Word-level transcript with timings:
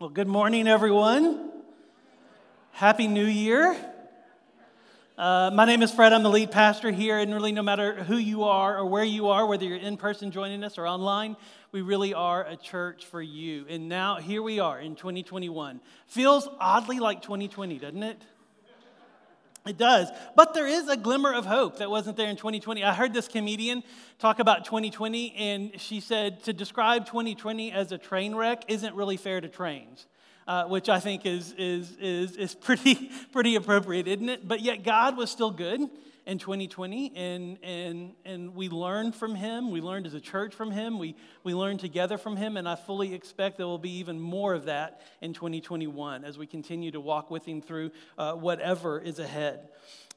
Well, 0.00 0.08
good 0.08 0.28
morning, 0.28 0.66
everyone. 0.66 1.50
Happy 2.70 3.06
New 3.06 3.26
Year. 3.26 3.76
Uh, 5.18 5.50
my 5.52 5.66
name 5.66 5.82
is 5.82 5.92
Fred. 5.92 6.14
I'm 6.14 6.22
the 6.22 6.30
lead 6.30 6.50
pastor 6.50 6.90
here, 6.90 7.18
and 7.18 7.34
really, 7.34 7.52
no 7.52 7.60
matter 7.60 8.02
who 8.04 8.16
you 8.16 8.44
are 8.44 8.78
or 8.78 8.86
where 8.86 9.04
you 9.04 9.28
are, 9.28 9.44
whether 9.44 9.66
you're 9.66 9.76
in 9.76 9.98
person 9.98 10.30
joining 10.30 10.64
us 10.64 10.78
or 10.78 10.86
online, 10.86 11.36
we 11.70 11.82
really 11.82 12.14
are 12.14 12.46
a 12.46 12.56
church 12.56 13.04
for 13.04 13.20
you. 13.20 13.66
And 13.68 13.90
now, 13.90 14.16
here 14.16 14.42
we 14.42 14.58
are 14.58 14.80
in 14.80 14.96
2021. 14.96 15.82
Feels 16.06 16.48
oddly 16.58 16.98
like 16.98 17.20
2020, 17.20 17.78
doesn't 17.78 18.02
it? 18.02 18.22
It 19.66 19.76
does. 19.76 20.08
But 20.36 20.54
there 20.54 20.66
is 20.66 20.88
a 20.88 20.96
glimmer 20.96 21.32
of 21.32 21.44
hope 21.44 21.78
that 21.78 21.90
wasn't 21.90 22.16
there 22.16 22.28
in 22.28 22.36
2020. 22.36 22.82
I 22.82 22.94
heard 22.94 23.12
this 23.12 23.28
comedian 23.28 23.82
talk 24.18 24.38
about 24.38 24.64
2020, 24.64 25.34
and 25.36 25.80
she 25.80 26.00
said 26.00 26.42
to 26.44 26.52
describe 26.52 27.06
2020 27.06 27.72
as 27.72 27.92
a 27.92 27.98
train 27.98 28.34
wreck 28.34 28.64
isn't 28.68 28.94
really 28.94 29.16
fair 29.16 29.40
to 29.40 29.48
trains. 29.48 30.06
Uh, 30.48 30.64
which 30.64 30.88
I 30.88 30.98
think 30.98 31.26
is, 31.26 31.54
is, 31.56 31.96
is, 32.00 32.34
is 32.34 32.54
pretty, 32.56 33.12
pretty 33.32 33.54
appropriate, 33.54 34.08
isn't 34.08 34.28
it? 34.28 34.48
But 34.48 34.60
yet, 34.60 34.82
God 34.82 35.16
was 35.16 35.30
still 35.30 35.52
good 35.52 35.88
in 36.30 36.38
2020, 36.38 37.12
and, 37.16 37.58
and, 37.60 38.12
and 38.24 38.54
we 38.54 38.68
learned 38.68 39.16
from 39.16 39.34
him. 39.34 39.72
We 39.72 39.80
learned 39.80 40.06
as 40.06 40.14
a 40.14 40.20
church 40.20 40.54
from 40.54 40.70
him. 40.70 41.00
We, 41.00 41.16
we 41.42 41.54
learned 41.54 41.80
together 41.80 42.18
from 42.18 42.36
him, 42.36 42.56
and 42.56 42.68
I 42.68 42.76
fully 42.76 43.14
expect 43.14 43.56
there 43.58 43.66
will 43.66 43.78
be 43.78 43.98
even 43.98 44.20
more 44.20 44.54
of 44.54 44.66
that 44.66 45.00
in 45.20 45.32
2021 45.32 46.24
as 46.24 46.38
we 46.38 46.46
continue 46.46 46.92
to 46.92 47.00
walk 47.00 47.32
with 47.32 47.44
him 47.44 47.60
through 47.60 47.90
uh, 48.16 48.34
whatever 48.34 49.00
is 49.00 49.18
ahead. 49.18 49.70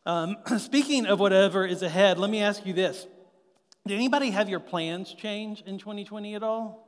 Um, 0.05 0.37
speaking 0.59 1.07
of 1.07 1.19
whatever 1.19 1.65
is 1.65 1.81
ahead, 1.81 2.19
let 2.19 2.29
me 2.29 2.43
ask 2.43 2.63
you 2.63 2.73
this 2.73 3.07
Did 3.87 3.95
anybody 3.95 4.29
have 4.29 4.49
your 4.49 4.59
plans 4.59 5.15
change 5.15 5.63
in 5.65 5.79
2020 5.79 6.35
at 6.35 6.43
all? 6.43 6.82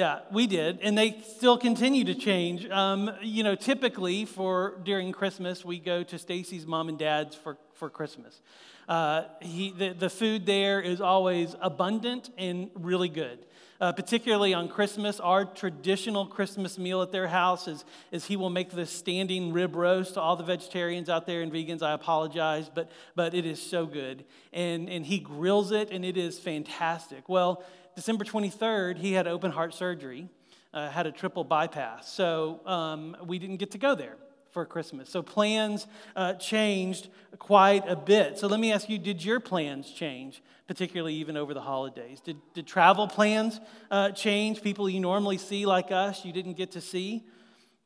Yeah, 0.00 0.20
we 0.32 0.46
did, 0.46 0.78
and 0.80 0.96
they 0.96 1.20
still 1.36 1.58
continue 1.58 2.04
to 2.04 2.14
change. 2.14 2.66
Um, 2.70 3.10
you 3.20 3.42
know, 3.42 3.54
typically 3.54 4.24
for 4.24 4.80
during 4.82 5.12
Christmas, 5.12 5.62
we 5.62 5.78
go 5.78 6.02
to 6.04 6.18
Stacy's 6.18 6.66
mom 6.66 6.88
and 6.88 6.98
dad's 6.98 7.36
for, 7.36 7.58
for 7.74 7.90
Christmas. 7.90 8.40
Uh, 8.88 9.24
he, 9.42 9.72
the, 9.72 9.90
the 9.90 10.08
food 10.08 10.46
there 10.46 10.80
is 10.80 11.02
always 11.02 11.54
abundant 11.60 12.30
and 12.38 12.70
really 12.76 13.10
good. 13.10 13.40
Uh, 13.80 13.92
particularly 13.92 14.52
on 14.52 14.68
Christmas, 14.68 15.18
our 15.20 15.46
traditional 15.46 16.26
Christmas 16.26 16.78
meal 16.78 17.00
at 17.00 17.12
their 17.12 17.28
house 17.28 17.66
is, 17.66 17.84
is 18.12 18.26
he 18.26 18.36
will 18.36 18.50
make 18.50 18.70
this 18.70 18.90
standing 18.90 19.54
rib 19.54 19.74
roast 19.74 20.14
to 20.14 20.20
all 20.20 20.36
the 20.36 20.44
vegetarians 20.44 21.08
out 21.08 21.24
there 21.24 21.40
and 21.40 21.50
vegans. 21.50 21.82
I 21.82 21.92
apologize, 21.92 22.70
but, 22.72 22.90
but 23.14 23.32
it 23.32 23.46
is 23.46 23.60
so 23.60 23.86
good. 23.86 24.24
And, 24.52 24.90
and 24.90 25.06
he 25.06 25.18
grills 25.18 25.72
it, 25.72 25.90
and 25.90 26.04
it 26.04 26.18
is 26.18 26.38
fantastic. 26.38 27.26
Well, 27.28 27.64
December 27.96 28.24
23rd, 28.24 28.98
he 28.98 29.14
had 29.14 29.26
open 29.26 29.50
heart 29.50 29.72
surgery, 29.72 30.28
uh, 30.74 30.90
had 30.90 31.06
a 31.06 31.12
triple 31.12 31.44
bypass. 31.44 32.12
So 32.12 32.60
um, 32.66 33.16
we 33.24 33.38
didn't 33.38 33.56
get 33.56 33.70
to 33.70 33.78
go 33.78 33.94
there 33.94 34.16
for 34.52 34.64
Christmas. 34.64 35.08
So 35.08 35.22
plans 35.22 35.86
uh, 36.16 36.34
changed 36.34 37.08
quite 37.38 37.88
a 37.88 37.96
bit. 37.96 38.38
So 38.38 38.46
let 38.46 38.60
me 38.60 38.72
ask 38.72 38.88
you 38.88 38.98
did 38.98 39.24
your 39.24 39.40
plans 39.40 39.90
change, 39.90 40.42
particularly 40.66 41.14
even 41.14 41.36
over 41.36 41.54
the 41.54 41.60
holidays? 41.60 42.20
Did, 42.20 42.36
did 42.54 42.66
travel 42.66 43.08
plans 43.08 43.60
uh, 43.90 44.10
change? 44.10 44.62
People 44.62 44.88
you 44.88 45.00
normally 45.00 45.38
see 45.38 45.66
like 45.66 45.90
us, 45.90 46.24
you 46.24 46.32
didn't 46.32 46.54
get 46.54 46.72
to 46.72 46.80
see? 46.80 47.24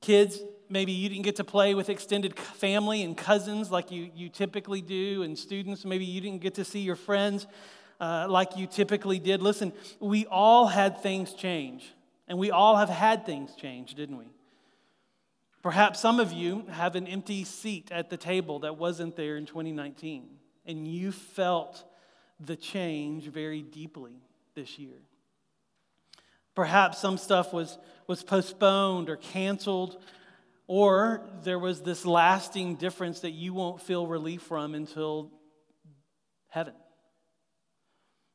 Kids, 0.01 0.41
maybe 0.69 0.93
you 0.93 1.09
didn't 1.09 1.25
get 1.25 1.37
to 1.37 1.45
play 1.45 1.75
with 1.75 1.89
extended 1.89 2.39
family 2.39 3.03
and 3.03 3.17
cousins 3.17 3.71
like 3.71 3.91
you, 3.91 4.11
you 4.15 4.28
typically 4.28 4.83
do, 4.83 5.23
and 5.23 5.39
students, 5.39 5.84
maybe 5.84 6.05
you 6.05 6.21
didn't 6.21 6.41
get 6.41 6.55
to 6.55 6.65
see 6.65 6.81
your 6.81 6.97
friends 6.97 7.47
uh, 8.01 8.27
like 8.28 8.56
you 8.56 8.67
typically 8.67 9.19
did. 9.19 9.41
Listen, 9.41 9.73
we 10.01 10.27
all 10.27 10.67
had 10.67 11.01
things 11.01 11.33
change, 11.33 11.95
and 12.28 12.39
we 12.39 12.51
all 12.51 12.77
have 12.77 12.89
had 12.89 13.25
things 13.25 13.55
change, 13.55 13.95
didn't 13.95 14.19
we? 14.19 14.34
Perhaps 15.65 15.98
some 15.98 16.20
of 16.20 16.31
you 16.31 16.67
have 16.69 16.95
an 16.95 17.07
empty 17.07 17.43
seat 17.43 17.91
at 17.91 18.11
the 18.11 18.19
table 18.19 18.59
that 18.59 18.77
wasn't 18.77 19.17
there 19.17 19.39
in 19.39 19.47
2019, 19.47 20.29
and 20.67 20.87
you 20.87 21.11
felt 21.11 21.84
the 22.38 22.55
change 22.55 23.28
very 23.28 23.62
deeply 23.62 24.21
this 24.55 24.78
year. 24.78 24.99
Perhaps 26.55 26.99
some 26.99 27.16
stuff 27.16 27.55
was, 27.55 27.78
was 28.06 28.22
postponed 28.22 29.09
or 29.09 29.16
canceled, 29.16 29.97
or 30.66 31.27
there 31.44 31.59
was 31.59 31.81
this 31.81 32.05
lasting 32.05 32.75
difference 32.75 33.21
that 33.21 33.31
you 33.31 33.55
won't 33.55 33.81
feel 33.81 34.06
relief 34.06 34.43
from 34.43 34.75
until 34.75 35.31
heaven. 36.49 36.75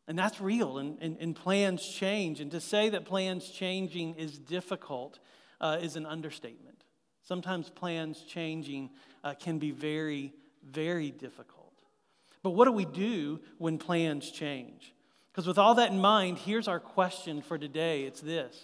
And 0.07 0.17
that's 0.17 0.41
real, 0.41 0.79
and, 0.79 0.97
and, 0.99 1.15
and, 1.19 1.35
plans 1.35 1.87
change. 1.87 2.39
And 2.39 2.49
to 2.49 2.59
say 2.59 2.89
that 2.89 3.05
plans 3.05 3.47
changing 3.51 4.15
is 4.15 4.39
difficult 4.39 5.19
uh, 5.61 5.77
is 5.79 5.95
an 5.95 6.07
understatement. 6.07 6.68
Sometimes 7.29 7.69
plans 7.69 8.23
changing 8.23 8.89
uh, 9.23 9.35
can 9.35 9.59
be 9.59 9.69
very, 9.69 10.33
very 10.67 11.11
difficult. 11.11 11.73
But 12.41 12.51
what 12.55 12.65
do 12.65 12.71
we 12.71 12.85
do 12.85 13.39
when 13.59 13.77
plans 13.77 14.31
change? 14.31 14.95
Because 15.31 15.45
with 15.45 15.59
all 15.59 15.75
that 15.75 15.91
in 15.91 15.99
mind, 15.99 16.39
here's 16.39 16.67
our 16.67 16.79
question 16.79 17.43
for 17.43 17.55
today. 17.59 18.05
It's 18.05 18.19
this 18.19 18.59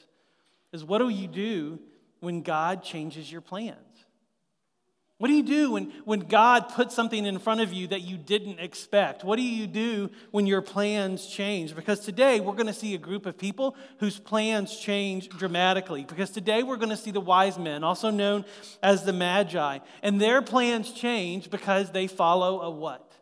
is 0.74 0.84
what 0.84 0.98
do 0.98 1.10
you 1.10 1.28
do 1.28 1.78
when 2.22 2.42
God 2.42 2.82
changes 2.82 3.32
your 3.32 3.42
plans? 3.42 3.95
What 5.18 5.30
do 5.30 5.34
you 5.34 5.44
do 5.44 5.72
when, 5.72 5.94
when 6.04 6.20
God 6.22 6.68
puts 6.70 6.94
something 6.94 7.26
in 7.26 7.40
front 7.40 7.62
of 7.62 7.72
you 7.72 7.88
that 7.88 8.02
you 8.02 8.18
didn't 8.18 8.60
expect? 8.60 9.24
What 9.24 9.38
do 9.38 9.44
you 9.44 9.66
do 9.66 10.10
when 10.32 10.46
your 10.46 10.62
plans 10.62 11.26
change? 11.26 11.74
Because 11.74 12.02
today 12.02 12.42
we're 12.42 12.54
going 12.54 12.68
to 12.68 12.74
see 12.74 12.96
a 12.96 12.98
group 12.98 13.26
of 13.26 13.38
people 13.38 13.78
whose 14.00 14.20
plans 14.20 14.78
change 14.78 15.30
dramatically. 15.30 16.04
Because 16.04 16.32
today 16.32 16.64
we're 16.64 16.76
going 16.76 16.90
to 16.90 16.98
see 16.98 17.12
the 17.12 17.22
wise 17.22 17.58
men, 17.58 17.82
also 17.82 18.10
known 18.10 18.44
as 18.84 19.06
the 19.06 19.14
Magi. 19.14 19.80
And 20.04 20.20
their 20.20 20.42
plans 20.42 20.92
change 20.92 21.50
because 21.50 21.92
they 21.92 22.08
follow 22.08 22.60
a 22.60 22.70
what? 22.70 23.14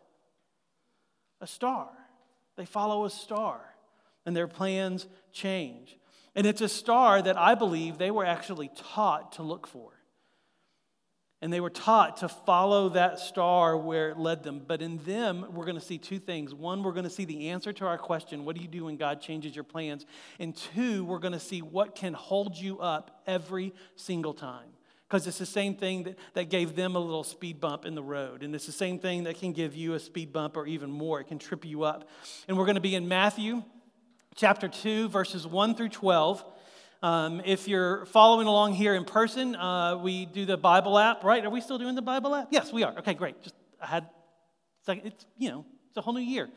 A 1.40 1.46
star. 1.46 1.90
They 2.56 2.66
follow 2.66 3.04
a 3.04 3.10
star. 3.10 3.60
And 4.26 4.36
their 4.36 4.48
plans 4.48 5.06
change. 5.32 5.96
And 6.34 6.44
it's 6.44 6.60
a 6.60 6.68
star 6.68 7.22
that 7.22 7.38
I 7.38 7.54
believe 7.54 7.98
they 7.98 8.10
were 8.10 8.24
actually 8.24 8.72
taught 8.74 9.32
to 9.32 9.44
look 9.44 9.68
for. 9.68 9.93
And 11.42 11.52
they 11.52 11.60
were 11.60 11.70
taught 11.70 12.18
to 12.18 12.28
follow 12.28 12.90
that 12.90 13.18
star 13.18 13.76
where 13.76 14.10
it 14.10 14.18
led 14.18 14.42
them. 14.42 14.62
But 14.66 14.80
in 14.80 14.98
them, 15.04 15.44
we're 15.50 15.66
going 15.66 15.78
to 15.78 15.84
see 15.84 15.98
two 15.98 16.18
things. 16.18 16.54
One, 16.54 16.82
we're 16.82 16.92
going 16.92 17.04
to 17.04 17.10
see 17.10 17.26
the 17.26 17.50
answer 17.50 17.72
to 17.74 17.86
our 17.86 17.98
question 17.98 18.44
what 18.44 18.56
do 18.56 18.62
you 18.62 18.68
do 18.68 18.86
when 18.86 18.96
God 18.96 19.20
changes 19.20 19.54
your 19.54 19.64
plans? 19.64 20.06
And 20.38 20.56
two, 20.56 21.04
we're 21.04 21.18
going 21.18 21.32
to 21.32 21.40
see 21.40 21.60
what 21.60 21.94
can 21.94 22.14
hold 22.14 22.56
you 22.56 22.78
up 22.78 23.22
every 23.26 23.74
single 23.96 24.32
time. 24.32 24.68
Because 25.06 25.26
it's 25.26 25.38
the 25.38 25.46
same 25.46 25.74
thing 25.74 26.04
that, 26.04 26.18
that 26.32 26.50
gave 26.50 26.74
them 26.74 26.96
a 26.96 26.98
little 26.98 27.24
speed 27.24 27.60
bump 27.60 27.84
in 27.84 27.94
the 27.94 28.02
road. 28.02 28.42
And 28.42 28.54
it's 28.54 28.66
the 28.66 28.72
same 28.72 28.98
thing 28.98 29.24
that 29.24 29.38
can 29.38 29.52
give 29.52 29.76
you 29.76 29.94
a 29.94 30.00
speed 30.00 30.32
bump 30.32 30.56
or 30.56 30.66
even 30.66 30.90
more. 30.90 31.20
It 31.20 31.28
can 31.28 31.38
trip 31.38 31.64
you 31.64 31.82
up. 31.82 32.08
And 32.48 32.56
we're 32.56 32.64
going 32.64 32.76
to 32.76 32.80
be 32.80 32.94
in 32.94 33.06
Matthew 33.06 33.62
chapter 34.34 34.66
2, 34.66 35.08
verses 35.10 35.46
1 35.46 35.74
through 35.74 35.90
12. 35.90 36.44
Um, 37.04 37.42
if 37.44 37.68
you're 37.68 38.06
following 38.06 38.46
along 38.46 38.72
here 38.72 38.94
in 38.94 39.04
person, 39.04 39.54
uh, 39.56 39.98
we 39.98 40.24
do 40.24 40.46
the 40.46 40.56
Bible 40.56 40.98
app, 40.98 41.22
right? 41.22 41.44
Are 41.44 41.50
we 41.50 41.60
still 41.60 41.76
doing 41.76 41.94
the 41.94 42.00
Bible 42.00 42.34
app? 42.34 42.48
Yes, 42.50 42.72
we 42.72 42.82
are. 42.82 42.96
Okay, 43.00 43.12
great. 43.12 43.42
Just 43.42 43.54
I 43.78 43.88
had, 43.88 44.08
it's 44.88 45.26
you 45.36 45.50
know, 45.50 45.66
it's 45.88 45.98
a 45.98 46.00
whole 46.00 46.14
new 46.14 46.20
year. 46.20 46.48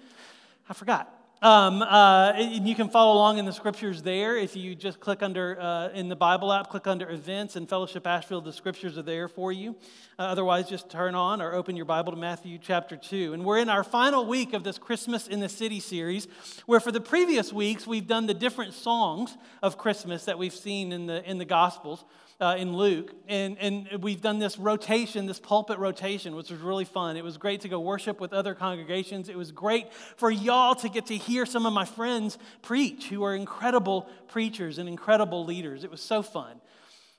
I 0.70 0.74
forgot. 0.74 1.14
Um, 1.40 1.84
uh, 1.84 2.32
and 2.36 2.68
you 2.68 2.74
can 2.74 2.90
follow 2.90 3.14
along 3.14 3.38
in 3.38 3.46
the 3.46 3.54
scriptures 3.54 4.02
there. 4.02 4.36
If 4.36 4.56
you 4.56 4.74
just 4.74 5.00
click 5.00 5.22
under, 5.22 5.62
uh, 5.62 5.90
in 5.90 6.10
the 6.10 6.16
Bible 6.16 6.52
app, 6.52 6.70
click 6.72 6.88
under 6.88 7.08
events 7.12 7.56
and 7.56 7.70
Fellowship 7.70 8.08
Asheville, 8.08 8.42
the 8.42 8.52
scriptures 8.52 8.98
are 8.98 9.04
there 9.04 9.28
for 9.28 9.52
you. 9.52 9.76
Uh, 10.18 10.24
otherwise, 10.24 10.68
just 10.68 10.90
turn 10.90 11.14
on 11.14 11.40
or 11.40 11.54
open 11.54 11.76
your 11.76 11.86
Bible 11.86 12.12
to 12.12 12.18
Matthew 12.18 12.58
chapter 12.60 12.98
2. 12.98 13.34
And 13.34 13.46
we're 13.46 13.60
in 13.60 13.70
our 13.70 13.84
final 13.84 14.26
week 14.26 14.54
of 14.54 14.64
this 14.64 14.80
Christmas 14.80 15.28
in 15.28 15.40
the 15.40 15.50
City 15.50 15.80
series, 15.80 16.28
where 16.66 16.80
for 16.80 16.92
the 16.92 17.02
previous 17.02 17.54
weeks, 17.54 17.86
we've 17.86 18.08
done 18.08 18.26
the 18.26 18.34
different 18.34 18.74
songs 18.74 19.38
of 19.62 19.78
Christmas 19.78 20.26
that 20.26 20.40
we've 20.40 20.56
seen 20.56 20.92
in 20.92 21.06
the, 21.06 21.24
in 21.30 21.38
the 21.38 21.46
Gospels 21.46 22.04
uh, 22.40 22.56
in 22.58 22.76
Luke. 22.76 23.14
And, 23.28 23.58
and 23.60 24.04
we've 24.04 24.22
done 24.22 24.40
this 24.40 24.60
rotation, 24.60 25.26
this 25.26 25.40
pulpit 25.40 25.80
rotation, 25.80 26.36
which 26.36 26.52
was 26.52 26.60
really 26.60 26.86
fun. 26.86 27.18
It 27.18 27.24
was 27.24 27.38
great 27.38 27.62
to 27.62 27.70
go 27.70 27.80
worship 27.80 28.20
with 28.20 28.34
other 28.34 28.54
congregations. 28.54 29.30
It 29.30 29.38
was 29.38 29.52
great 29.52 29.92
for 29.94 30.30
y'all 30.30 30.76
to 30.76 30.90
get 30.90 31.08
to 31.08 31.18
hear 31.18 31.46
some 31.46 31.66
of 31.66 31.74
my 31.74 31.86
friends 31.86 32.38
preach, 32.62 33.08
who 33.08 33.24
are 33.24 33.36
incredible 33.36 34.08
preachers 34.28 34.78
and 34.78 34.88
incredible 34.88 35.46
leaders. 35.46 35.84
It 35.84 35.92
was 35.92 36.02
so 36.02 36.22
fun. 36.22 36.62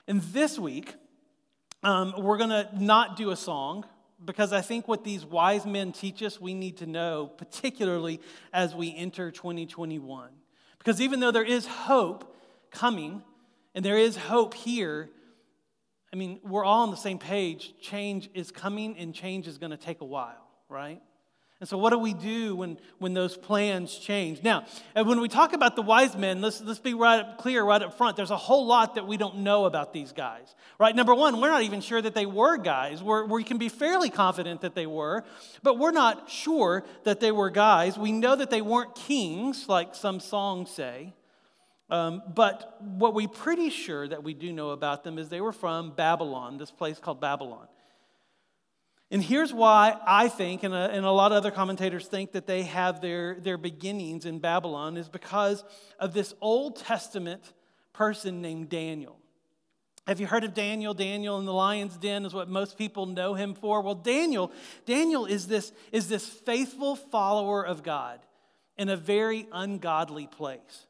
And 0.07 0.21
this 0.21 0.57
week, 0.57 0.95
um, 1.83 2.13
we're 2.17 2.37
going 2.37 2.49
to 2.49 2.69
not 2.77 3.15
do 3.15 3.31
a 3.31 3.35
song 3.35 3.85
because 4.23 4.51
I 4.51 4.61
think 4.61 4.87
what 4.87 5.03
these 5.03 5.25
wise 5.25 5.65
men 5.65 5.91
teach 5.91 6.21
us, 6.23 6.41
we 6.41 6.53
need 6.53 6.77
to 6.77 6.85
know, 6.85 7.27
particularly 7.37 8.19
as 8.51 8.75
we 8.75 8.93
enter 8.95 9.31
2021. 9.31 10.29
Because 10.77 10.99
even 10.99 11.19
though 11.19 11.31
there 11.31 11.43
is 11.43 11.65
hope 11.65 12.35
coming, 12.71 13.21
and 13.79 13.85
there 13.85 13.97
is 13.97 14.17
hope 14.17 14.55
here. 14.55 15.09
I 16.11 16.17
mean, 16.17 16.41
we're 16.43 16.65
all 16.65 16.83
on 16.83 16.91
the 16.91 16.97
same 16.97 17.17
page. 17.17 17.73
Change 17.79 18.29
is 18.33 18.51
coming 18.51 18.97
and 18.97 19.15
change 19.15 19.47
is 19.47 19.57
going 19.57 19.71
to 19.71 19.77
take 19.77 20.01
a 20.01 20.05
while, 20.05 20.49
right? 20.67 21.01
And 21.61 21.69
so, 21.69 21.77
what 21.77 21.91
do 21.91 21.97
we 21.97 22.13
do 22.13 22.57
when, 22.57 22.77
when 22.97 23.13
those 23.13 23.37
plans 23.37 23.97
change? 23.97 24.43
Now, 24.43 24.65
when 24.95 25.21
we 25.21 25.29
talk 25.29 25.53
about 25.53 25.77
the 25.77 25.81
wise 25.81 26.17
men, 26.17 26.41
let's, 26.41 26.59
let's 26.59 26.81
be 26.81 26.93
right 26.93 27.21
up, 27.21 27.37
clear 27.37 27.63
right 27.63 27.81
up 27.81 27.97
front. 27.97 28.17
There's 28.17 28.31
a 28.31 28.35
whole 28.35 28.65
lot 28.65 28.95
that 28.95 29.07
we 29.07 29.15
don't 29.15 29.37
know 29.37 29.63
about 29.63 29.93
these 29.93 30.11
guys, 30.11 30.53
right? 30.77 30.93
Number 30.93 31.15
one, 31.15 31.39
we're 31.39 31.47
not 31.49 31.63
even 31.63 31.79
sure 31.79 32.01
that 32.01 32.13
they 32.13 32.25
were 32.25 32.57
guys. 32.57 33.01
We're, 33.01 33.23
we 33.27 33.45
can 33.45 33.59
be 33.59 33.69
fairly 33.69 34.09
confident 34.09 34.59
that 34.59 34.75
they 34.75 34.87
were, 34.87 35.23
but 35.63 35.79
we're 35.79 35.91
not 35.91 36.29
sure 36.29 36.83
that 37.05 37.21
they 37.21 37.31
were 37.31 37.49
guys. 37.49 37.97
We 37.97 38.11
know 38.11 38.35
that 38.35 38.49
they 38.49 38.61
weren't 38.61 38.93
kings, 38.95 39.69
like 39.69 39.95
some 39.95 40.19
songs 40.19 40.69
say. 40.69 41.13
Um, 41.89 42.21
but 42.33 42.77
what 42.81 43.13
we're 43.13 43.27
pretty 43.27 43.69
sure 43.69 44.07
that 44.07 44.23
we 44.23 44.33
do 44.33 44.53
know 44.53 44.69
about 44.69 45.03
them 45.03 45.17
is 45.17 45.29
they 45.29 45.41
were 45.41 45.51
from 45.51 45.91
Babylon, 45.91 46.57
this 46.57 46.71
place 46.71 46.99
called 46.99 47.19
Babylon. 47.19 47.67
And 49.11 49.23
here's 49.23 49.51
why 49.51 49.97
I 50.05 50.27
think, 50.27 50.61
and 50.61 50.73
a, 50.73 50.91
and 50.91 51.03
a, 51.03 51.11
lot 51.11 51.31
of 51.31 51.37
other 51.37 51.49
commentators 51.49 52.05
think, 52.07 52.33
that 52.33 52.45
they 52.45 52.63
have 52.63 53.01
their, 53.01 53.39
their 53.39 53.57
beginnings 53.57 54.25
in 54.25 54.37
Babylon, 54.37 54.97
is 54.97 55.09
because 55.09 55.63
of 55.99 56.13
this 56.13 56.35
Old 56.41 56.75
Testament 56.75 57.53
person 57.91 58.41
named 58.41 58.69
Daniel. 58.69 59.17
Have 60.05 60.19
you 60.19 60.27
heard 60.27 60.43
of 60.43 60.53
Daniel? 60.53 60.93
Daniel 60.93 61.39
in 61.39 61.45
the 61.45 61.53
lion's 61.53 61.97
den 61.97 62.23
is 62.23 62.33
what 62.33 62.49
most 62.49 62.77
people 62.77 63.07
know 63.07 63.33
him 63.33 63.55
for. 63.55 63.81
Well, 63.81 63.95
Daniel, 63.95 64.51
Daniel 64.85 65.25
is 65.25 65.47
this, 65.47 65.71
is 65.91 66.07
this 66.07 66.27
faithful 66.27 66.95
follower 66.95 67.65
of 67.65 67.83
God 67.83 68.19
in 68.77 68.89
a 68.89 68.97
very 68.97 69.47
ungodly 69.51 70.27
place. 70.27 70.87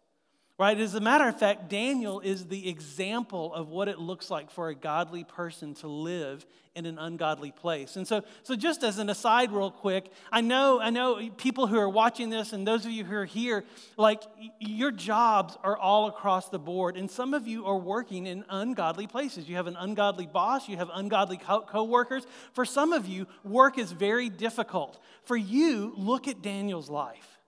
Right? 0.60 0.78
As 0.78 0.94
a 0.94 1.00
matter 1.00 1.26
of 1.26 1.40
fact, 1.40 1.70
Daniel 1.70 2.20
is 2.20 2.48
the 2.48 2.68
example 2.68 3.54
of 3.54 3.70
what 3.70 3.88
it 3.88 3.98
looks 3.98 4.30
like 4.30 4.52
for 4.52 4.68
a 4.68 4.76
godly 4.76 5.24
person 5.24 5.74
to 5.76 5.88
live 5.88 6.46
in 6.76 6.86
an 6.86 7.00
ungodly 7.00 7.52
place. 7.52 7.96
And 7.96 8.06
so, 8.06 8.26
so 8.44 8.58
just 8.58 8.84
as 8.84 8.98
an 8.98 9.10
aside, 9.10 9.54
real 9.54 9.72
quick, 9.72 10.12
I 10.34 10.42
know, 10.42 10.82
I 10.82 10.90
know 10.90 11.30
people 11.38 11.68
who 11.68 11.78
are 11.78 11.88
watching 11.88 12.30
this 12.30 12.52
and 12.52 12.68
those 12.68 12.86
of 12.86 12.92
you 12.92 13.06
who 13.06 13.16
are 13.16 13.26
here, 13.26 13.64
like 13.96 14.24
your 14.60 14.92
jobs 14.92 15.58
are 15.64 15.78
all 15.78 16.08
across 16.08 16.50
the 16.50 16.60
board, 16.60 16.98
and 16.98 17.10
some 17.10 17.34
of 17.34 17.48
you 17.48 17.66
are 17.66 17.78
working 17.78 18.28
in 18.28 18.44
ungodly 18.50 19.08
places. 19.08 19.48
You 19.48 19.56
have 19.56 19.68
an 19.68 19.78
ungodly 19.78 20.28
boss, 20.28 20.68
you 20.68 20.76
have 20.76 20.90
ungodly 20.94 21.38
co 21.38 21.84
workers. 21.86 22.28
For 22.52 22.66
some 22.66 22.92
of 22.92 23.08
you, 23.08 23.28
work 23.46 23.78
is 23.78 23.94
very 23.94 24.28
difficult. 24.28 25.02
For 25.24 25.38
you, 25.38 25.94
look 25.96 26.28
at 26.28 26.42
Daniel's 26.42 26.90
life. 26.90 27.39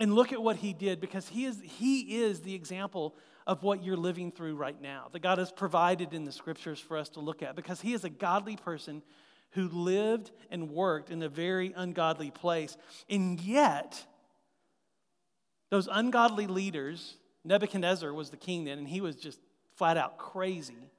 And 0.00 0.14
look 0.14 0.32
at 0.32 0.42
what 0.42 0.56
he 0.56 0.72
did 0.72 1.00
because 1.00 1.28
he 1.28 1.44
is, 1.44 1.60
he 1.62 2.22
is 2.22 2.40
the 2.40 2.54
example 2.54 3.16
of 3.46 3.62
what 3.62 3.82
you're 3.82 3.96
living 3.96 4.30
through 4.30 4.54
right 4.54 4.80
now, 4.80 5.08
that 5.12 5.20
God 5.20 5.38
has 5.38 5.50
provided 5.50 6.12
in 6.12 6.24
the 6.24 6.32
scriptures 6.32 6.78
for 6.78 6.96
us 6.96 7.08
to 7.10 7.20
look 7.20 7.42
at 7.42 7.56
because 7.56 7.80
he 7.80 7.94
is 7.94 8.04
a 8.04 8.10
godly 8.10 8.56
person 8.56 9.02
who 9.52 9.68
lived 9.68 10.30
and 10.50 10.70
worked 10.70 11.10
in 11.10 11.22
a 11.22 11.28
very 11.28 11.72
ungodly 11.74 12.30
place. 12.30 12.76
And 13.08 13.40
yet, 13.40 14.04
those 15.70 15.88
ungodly 15.90 16.46
leaders, 16.46 17.16
Nebuchadnezzar 17.44 18.12
was 18.12 18.30
the 18.30 18.36
king 18.36 18.64
then, 18.64 18.78
and 18.78 18.88
he 18.88 19.00
was 19.00 19.16
just 19.16 19.40
flat 19.76 19.96
out 19.96 20.18
crazy. 20.18 20.90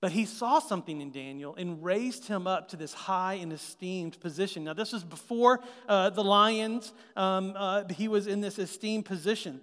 But 0.00 0.12
he 0.12 0.24
saw 0.24 0.60
something 0.60 1.00
in 1.00 1.10
Daniel 1.10 1.54
and 1.56 1.84
raised 1.84 2.26
him 2.26 2.46
up 2.46 2.68
to 2.68 2.76
this 2.76 2.94
high 2.94 3.34
and 3.34 3.52
esteemed 3.52 4.18
position. 4.18 4.64
Now, 4.64 4.72
this 4.72 4.92
was 4.92 5.04
before 5.04 5.60
uh, 5.88 6.10
the 6.10 6.24
lions, 6.24 6.94
um, 7.16 7.52
uh, 7.54 7.84
he 7.90 8.08
was 8.08 8.26
in 8.26 8.40
this 8.40 8.58
esteemed 8.58 9.04
position. 9.04 9.60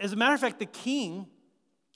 As 0.00 0.12
a 0.12 0.16
matter 0.16 0.34
of 0.34 0.40
fact, 0.40 0.60
the 0.60 0.66
king 0.66 1.26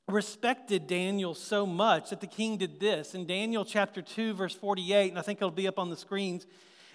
respected 0.08 0.86
Daniel 0.86 1.34
so 1.34 1.66
much 1.66 2.10
that 2.10 2.20
the 2.20 2.26
king 2.26 2.56
did 2.56 2.80
this. 2.80 3.14
In 3.14 3.26
Daniel 3.26 3.64
chapter 3.64 4.02
2, 4.02 4.34
verse 4.34 4.54
48, 4.54 5.10
and 5.10 5.18
I 5.18 5.22
think 5.22 5.38
it'll 5.38 5.50
be 5.50 5.68
up 5.68 5.78
on 5.78 5.90
the 5.90 5.96
screens, 5.96 6.46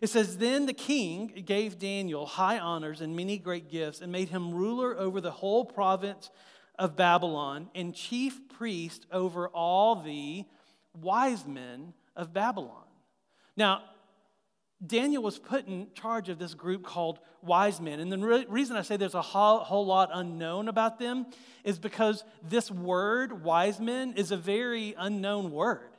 it 0.02 0.10
says, 0.10 0.38
Then 0.38 0.66
the 0.66 0.74
king 0.74 1.44
gave 1.46 1.80
Daniel 1.80 2.26
high 2.26 2.60
honors 2.60 3.00
and 3.00 3.16
many 3.16 3.38
great 3.38 3.70
gifts 3.70 4.02
and 4.02 4.12
made 4.12 4.30
him 4.30 4.54
ruler 4.54 4.98
over 4.98 5.22
the 5.22 5.32
whole 5.32 5.64
province 5.64 6.30
of 6.78 6.98
Babylon 6.98 7.70
and 7.74 7.96
chief 7.96 8.50
priest 8.50 9.06
over 9.12 9.48
all 9.48 9.96
the 9.96 10.44
wise 11.02 11.46
men 11.46 11.94
of 12.16 12.34
Babylon. 12.34 12.86
Now, 13.56 13.84
Daniel 14.86 15.24
was 15.24 15.40
put 15.40 15.68
in 15.68 15.88
charge 15.94 16.30
of 16.30 16.40
this 16.40 16.54
group 16.54 16.84
called 16.84 17.20
wise 17.42 17.80
men. 17.80 18.00
And 18.00 18.12
the 18.12 18.18
re- 18.18 18.46
reason 18.50 18.76
I 18.76 18.82
say 18.82 18.98
there's 18.98 19.14
a 19.14 19.22
whole, 19.22 19.60
whole 19.60 19.86
lot 19.86 20.10
unknown 20.14 20.68
about 20.68 21.00
them 21.00 21.28
is 21.64 21.80
because 21.80 22.24
this 22.48 22.70
word, 22.70 23.44
wise 23.44 23.80
men, 23.80 24.14
is 24.18 24.32
a 24.32 24.38
very 24.38 24.94
unknown 24.98 25.52
word. 25.52 25.90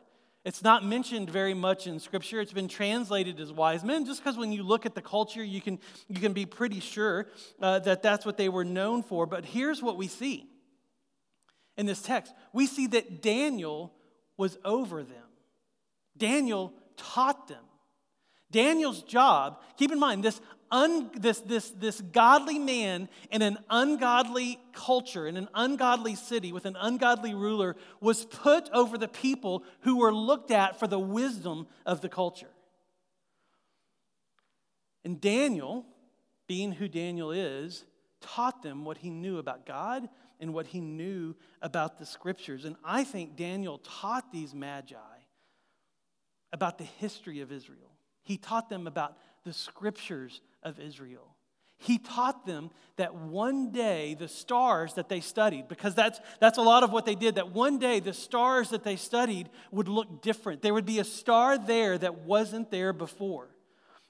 It's 0.44 0.62
not 0.62 0.84
mentioned 0.84 1.30
very 1.30 1.54
much 1.54 1.86
in 1.86 1.98
Scripture. 1.98 2.40
It's 2.40 2.52
been 2.52 2.68
translated 2.68 3.40
as 3.40 3.50
wise 3.50 3.82
men, 3.82 4.04
just 4.04 4.22
because 4.22 4.36
when 4.36 4.52
you 4.52 4.62
look 4.62 4.84
at 4.84 4.94
the 4.94 5.00
culture, 5.00 5.42
you 5.42 5.62
can, 5.62 5.78
you 6.08 6.20
can 6.20 6.34
be 6.34 6.44
pretty 6.44 6.80
sure 6.80 7.26
uh, 7.62 7.78
that 7.80 8.02
that's 8.02 8.26
what 8.26 8.36
they 8.36 8.50
were 8.50 8.64
known 8.64 9.02
for. 9.02 9.24
But 9.24 9.46
here's 9.46 9.82
what 9.82 9.96
we 9.96 10.06
see 10.06 10.46
in 11.78 11.86
this 11.86 12.02
text 12.02 12.34
we 12.52 12.66
see 12.66 12.86
that 12.88 13.22
Daniel 13.22 13.94
was 14.36 14.58
over 14.64 15.02
them. 15.02 15.16
Daniel 16.16 16.72
taught 16.96 17.48
them. 17.48 17.62
Daniel's 18.50 19.02
job, 19.02 19.60
keep 19.76 19.90
in 19.90 19.98
mind, 19.98 20.22
this, 20.22 20.40
un, 20.70 21.10
this, 21.16 21.40
this, 21.40 21.70
this 21.70 22.00
godly 22.00 22.58
man 22.58 23.08
in 23.30 23.42
an 23.42 23.58
ungodly 23.68 24.60
culture, 24.72 25.26
in 25.26 25.36
an 25.36 25.48
ungodly 25.54 26.14
city 26.14 26.52
with 26.52 26.64
an 26.64 26.76
ungodly 26.80 27.34
ruler, 27.34 27.74
was 28.00 28.24
put 28.26 28.70
over 28.70 28.96
the 28.96 29.08
people 29.08 29.64
who 29.80 29.98
were 29.98 30.14
looked 30.14 30.50
at 30.50 30.78
for 30.78 30.86
the 30.86 30.98
wisdom 30.98 31.66
of 31.84 32.00
the 32.00 32.08
culture. 32.08 32.50
And 35.04 35.20
Daniel, 35.20 35.84
being 36.46 36.72
who 36.72 36.88
Daniel 36.88 37.30
is, 37.30 37.84
taught 38.20 38.62
them 38.62 38.84
what 38.84 38.98
he 38.98 39.10
knew 39.10 39.38
about 39.38 39.66
God 39.66 40.08
and 40.44 40.52
what 40.52 40.66
he 40.66 40.80
knew 40.80 41.34
about 41.62 41.98
the 41.98 42.04
scriptures. 42.04 42.66
And 42.66 42.76
I 42.84 43.02
think 43.02 43.34
Daniel 43.34 43.78
taught 43.78 44.30
these 44.30 44.54
magi 44.54 44.96
about 46.52 46.76
the 46.76 46.84
history 46.84 47.40
of 47.40 47.50
Israel. 47.50 47.90
He 48.22 48.36
taught 48.36 48.68
them 48.68 48.86
about 48.86 49.16
the 49.44 49.54
scriptures 49.54 50.42
of 50.62 50.78
Israel. 50.78 51.34
He 51.78 51.96
taught 51.96 52.44
them 52.44 52.70
that 52.96 53.14
one 53.14 53.72
day 53.72 54.14
the 54.14 54.28
stars 54.28 54.94
that 54.94 55.08
they 55.08 55.20
studied, 55.20 55.66
because 55.66 55.94
that's, 55.94 56.20
that's 56.40 56.58
a 56.58 56.62
lot 56.62 56.82
of 56.82 56.92
what 56.92 57.06
they 57.06 57.14
did, 57.14 57.36
that 57.36 57.52
one 57.52 57.78
day 57.78 57.98
the 58.00 58.12
stars 58.12 58.68
that 58.68 58.84
they 58.84 58.96
studied 58.96 59.48
would 59.72 59.88
look 59.88 60.20
different. 60.20 60.60
There 60.60 60.74
would 60.74 60.84
be 60.84 60.98
a 60.98 61.04
star 61.04 61.56
there 61.56 61.96
that 61.96 62.18
wasn't 62.18 62.70
there 62.70 62.92
before 62.92 63.48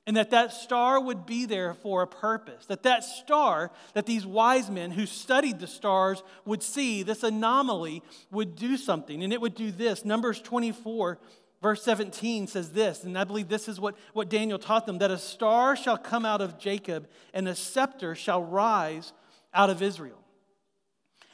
and 0.06 0.17
that 0.17 0.31
that 0.31 0.53
star 0.53 1.01
would 1.01 1.25
be 1.25 1.47
there 1.47 1.75
for 1.75 2.03
a 2.03 2.06
purpose. 2.06 2.67
That 2.67 2.83
that 2.83 3.05
star 3.05 3.71
that 3.95 4.06
these 4.06 4.27
wise 4.27 4.71
men 4.71 4.91
who 4.91 5.06
studied 5.06 5.61
the 5.61 5.67
stars 5.67 6.23
would 6.45 6.62
see 6.62 7.03
this 7.03 7.23
anomaly 7.23 8.03
would 8.31 8.55
do 8.56 8.77
something 8.77 9.23
and 9.25 9.33
it 9.33 9.41
would 9.41 9.55
do 9.55 9.71
this. 9.71 10.05
Numbers 10.05 10.41
24 10.41 11.19
verse 11.62 11.83
17 11.83 12.47
says 12.47 12.73
this 12.73 13.05
and 13.05 13.17
i 13.17 13.25
believe 13.25 13.49
this 13.49 13.69
is 13.69 13.81
what, 13.81 13.97
what 14.12 14.28
daniel 14.28 14.59
taught 14.59 14.85
them 14.85 14.99
that 14.99 15.11
a 15.11 15.17
star 15.17 15.75
shall 15.75 15.97
come 15.97 16.26
out 16.26 16.43
of 16.43 16.59
jacob 16.59 17.09
and 17.33 17.49
a 17.49 17.55
scepter 17.55 18.14
shall 18.14 18.45
rise 18.45 19.14
out 19.55 19.71
of 19.71 19.81
israel. 19.81 20.19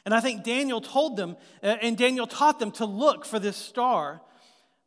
And 0.05 0.13
i 0.13 0.21
think 0.21 0.45
daniel 0.45 0.79
told 0.79 1.17
them 1.17 1.35
uh, 1.61 1.75
and 1.81 1.97
daniel 1.97 2.27
taught 2.27 2.59
them 2.59 2.71
to 2.73 2.85
look 2.85 3.25
for 3.25 3.39
this 3.39 3.57
star 3.57 4.21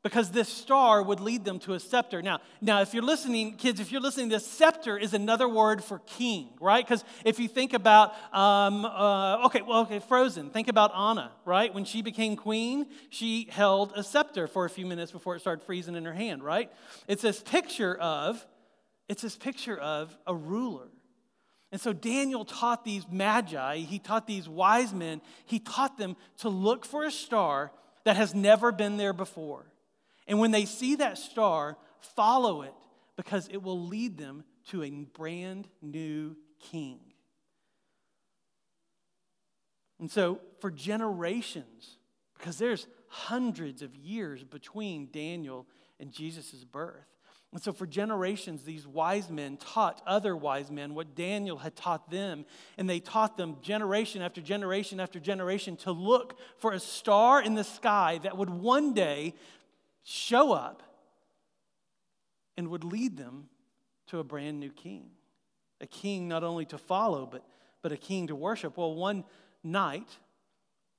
because 0.04 0.30
this 0.30 0.50
star 0.50 1.02
would 1.02 1.18
lead 1.18 1.46
them 1.46 1.58
to 1.58 1.73
a 1.73 1.80
scepter. 1.80 2.20
Now, 2.20 2.40
now 2.61 2.82
if 2.82 2.92
you're 2.92 3.02
listening, 3.02 3.56
kids, 3.56 3.80
if 3.80 3.90
you're 3.90 4.02
listening, 4.02 4.28
this 4.28 4.46
scepter 4.46 4.99
is 4.99 5.14
another 5.14 5.49
word 5.49 5.82
for 5.82 5.99
king, 6.00 6.50
right? 6.61 6.84
Because 6.84 7.02
if 7.25 7.40
you 7.40 7.49
think 7.49 7.73
about, 7.73 8.12
um, 8.32 8.84
uh, 8.84 9.46
okay, 9.46 9.62
well, 9.62 9.80
okay, 9.80 10.00
Frozen, 10.00 10.50
think 10.50 10.68
about 10.68 10.94
Anna, 10.94 11.32
right? 11.46 11.73
When 11.73 11.87
she 11.87 12.02
became 12.02 12.37
queen, 12.37 12.87
she 13.08 13.49
held 13.50 13.94
a 13.96 14.04
scepter 14.04 14.46
for 14.46 14.66
a 14.66 14.70
few 14.70 14.84
minutes 14.84 15.11
before 15.11 15.37
it 15.37 15.40
started 15.40 15.64
freezing 15.64 15.94
in 15.96 16.04
her 16.04 16.12
hand, 16.12 16.44
right? 16.44 16.70
It's 17.08 17.23
this 17.23 17.40
picture 17.40 17.96
of, 17.96 18.46
it's 19.08 19.23
this 19.23 19.37
picture 19.37 19.78
of 19.78 20.14
a 20.26 20.34
ruler. 20.34 20.88
And 21.73 21.80
so 21.80 21.94
Daniel 21.94 22.44
taught 22.44 22.84
these 22.84 23.06
magi, 23.11 23.78
he 23.78 23.99
taught 23.99 24.26
these 24.26 24.50
wise 24.50 24.92
men, 24.92 25.23
he 25.46 25.58
taught 25.58 25.96
them 25.96 26.14
to 26.40 26.50
look 26.50 26.84
for 26.84 27.04
a 27.04 27.11
star 27.11 27.73
that 28.04 28.16
has 28.16 28.34
never 28.34 28.70
been 28.70 28.99
there 28.99 29.14
before. 29.14 29.64
And 30.26 30.38
when 30.38 30.50
they 30.50 30.64
see 30.64 30.97
that 30.97 31.19
star, 31.19 31.76
follow 32.00 32.62
it 32.62 32.75
because 33.16 33.49
it 33.49 33.62
will 33.62 33.81
lead 33.81 34.19
them 34.19 34.45
to 34.71 34.83
a 34.83 34.90
brand 34.90 35.69
new 35.83 36.37
king. 36.59 37.00
And 40.00 40.11
so, 40.11 40.40
for 40.61 40.71
generations, 40.71 41.99
because 42.37 42.59
there's 42.59 42.87
hundreds 43.09 43.81
of 43.81 43.95
years 43.95 44.43
between 44.43 45.09
Daniel 45.12 45.66
and 46.00 46.11
Jesus' 46.11 46.64
birth. 46.64 47.07
And 47.52 47.62
so, 47.62 47.73
for 47.73 47.87
generations, 47.87 48.64
these 48.64 48.87
wise 48.87 49.31
men 49.31 49.57
taught 49.57 50.02
other 50.07 50.37
wise 50.37 50.73
men 50.73 50.95
what 50.95 51.14
Daniel 51.14 51.59
had 51.59 51.76
taught 51.76 52.11
them. 52.11 52.45
And 52.76 52.90
they 52.90 52.99
taught 52.99 53.37
them 53.37 53.59
generation 53.62 54.21
after 54.21 54.40
generation 54.40 54.99
after 54.99 55.21
generation 55.21 55.76
to 55.78 55.93
look 55.93 56.37
for 56.59 56.73
a 56.73 56.81
star 56.81 57.40
in 57.40 57.54
the 57.54 57.62
sky 57.62 58.19
that 58.25 58.37
would 58.37 58.50
one 58.50 58.93
day 58.93 59.35
show 60.04 60.52
up 60.52 60.82
and 62.56 62.68
would 62.68 62.84
lead 62.84 63.16
them 63.16 63.49
to 64.06 64.18
a 64.18 64.25
brand 64.25 64.61
new 64.61 64.70
king. 64.70 65.11
A 65.80 65.87
king 65.87 66.28
not 66.28 66.44
only 66.44 66.64
to 66.66 66.78
follow, 66.78 67.26
but, 67.26 67.44
but 67.82 67.90
a 67.90 67.96
king 67.96 68.28
to 68.28 68.37
worship. 68.37 68.76
Well, 68.76 68.94
one 68.94 69.25
night 69.64 70.08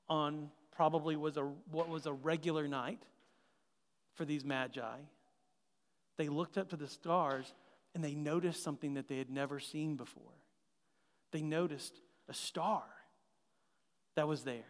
on 0.10 0.50
probably 0.76 1.16
was 1.16 1.38
a, 1.38 1.44
what 1.72 1.88
was 1.88 2.06
a 2.06 2.14
regular 2.14 2.68
night 2.68 3.02
for 4.16 4.26
these 4.26 4.44
magi, 4.44 4.98
they 6.18 6.28
looked 6.28 6.58
up 6.58 6.70
to 6.70 6.78
the 6.78 6.88
stars 6.88 7.54
and 7.94 8.04
they 8.04 8.16
noticed 8.16 8.64
something 8.64 8.96
that 8.96 9.08
they 9.08 9.18
had 9.18 9.30
never 9.30 9.60
seen 9.60 9.96
before. 9.96 10.24
They 11.32 11.42
noticed 11.42 12.00
a 12.28 12.34
star 12.34 12.84
that 14.16 14.28
was 14.28 14.44
there. 14.44 14.64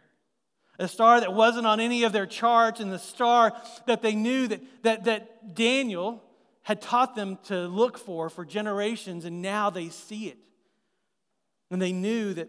A 0.78 0.88
star 0.88 1.20
that 1.20 1.32
wasn't 1.32 1.66
on 1.66 1.80
any 1.80 2.04
of 2.04 2.12
their 2.12 2.26
charts, 2.26 2.80
and 2.80 2.92
the 2.92 2.98
star 2.98 3.52
that 3.86 4.02
they 4.02 4.14
knew 4.14 4.48
that, 4.48 4.60
that, 4.82 5.04
that 5.04 5.54
Daniel 5.54 6.22
had 6.62 6.82
taught 6.82 7.14
them 7.14 7.38
to 7.44 7.66
look 7.68 7.96
for 7.96 8.28
for 8.28 8.44
generations, 8.44 9.24
and 9.24 9.40
now 9.40 9.70
they 9.70 9.88
see 9.88 10.28
it. 10.28 10.38
And 11.70 11.80
they 11.80 11.92
knew 11.92 12.34
that 12.34 12.48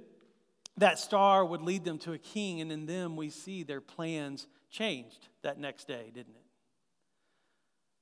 that 0.78 1.00
star 1.00 1.46
would 1.46 1.62
lead 1.62 1.86
them 1.86 1.98
to 2.00 2.14
a 2.14 2.18
king, 2.18 2.62
and 2.62 2.72
in 2.72 2.86
them 2.86 3.16
we 3.16 3.30
see 3.30 3.64
their 3.64 3.82
plans 3.82 4.48
changed 4.70 5.28
that 5.44 5.60
next 5.60 5.88
day, 5.88 6.12
didn't 6.14 6.36
it? 6.36 6.46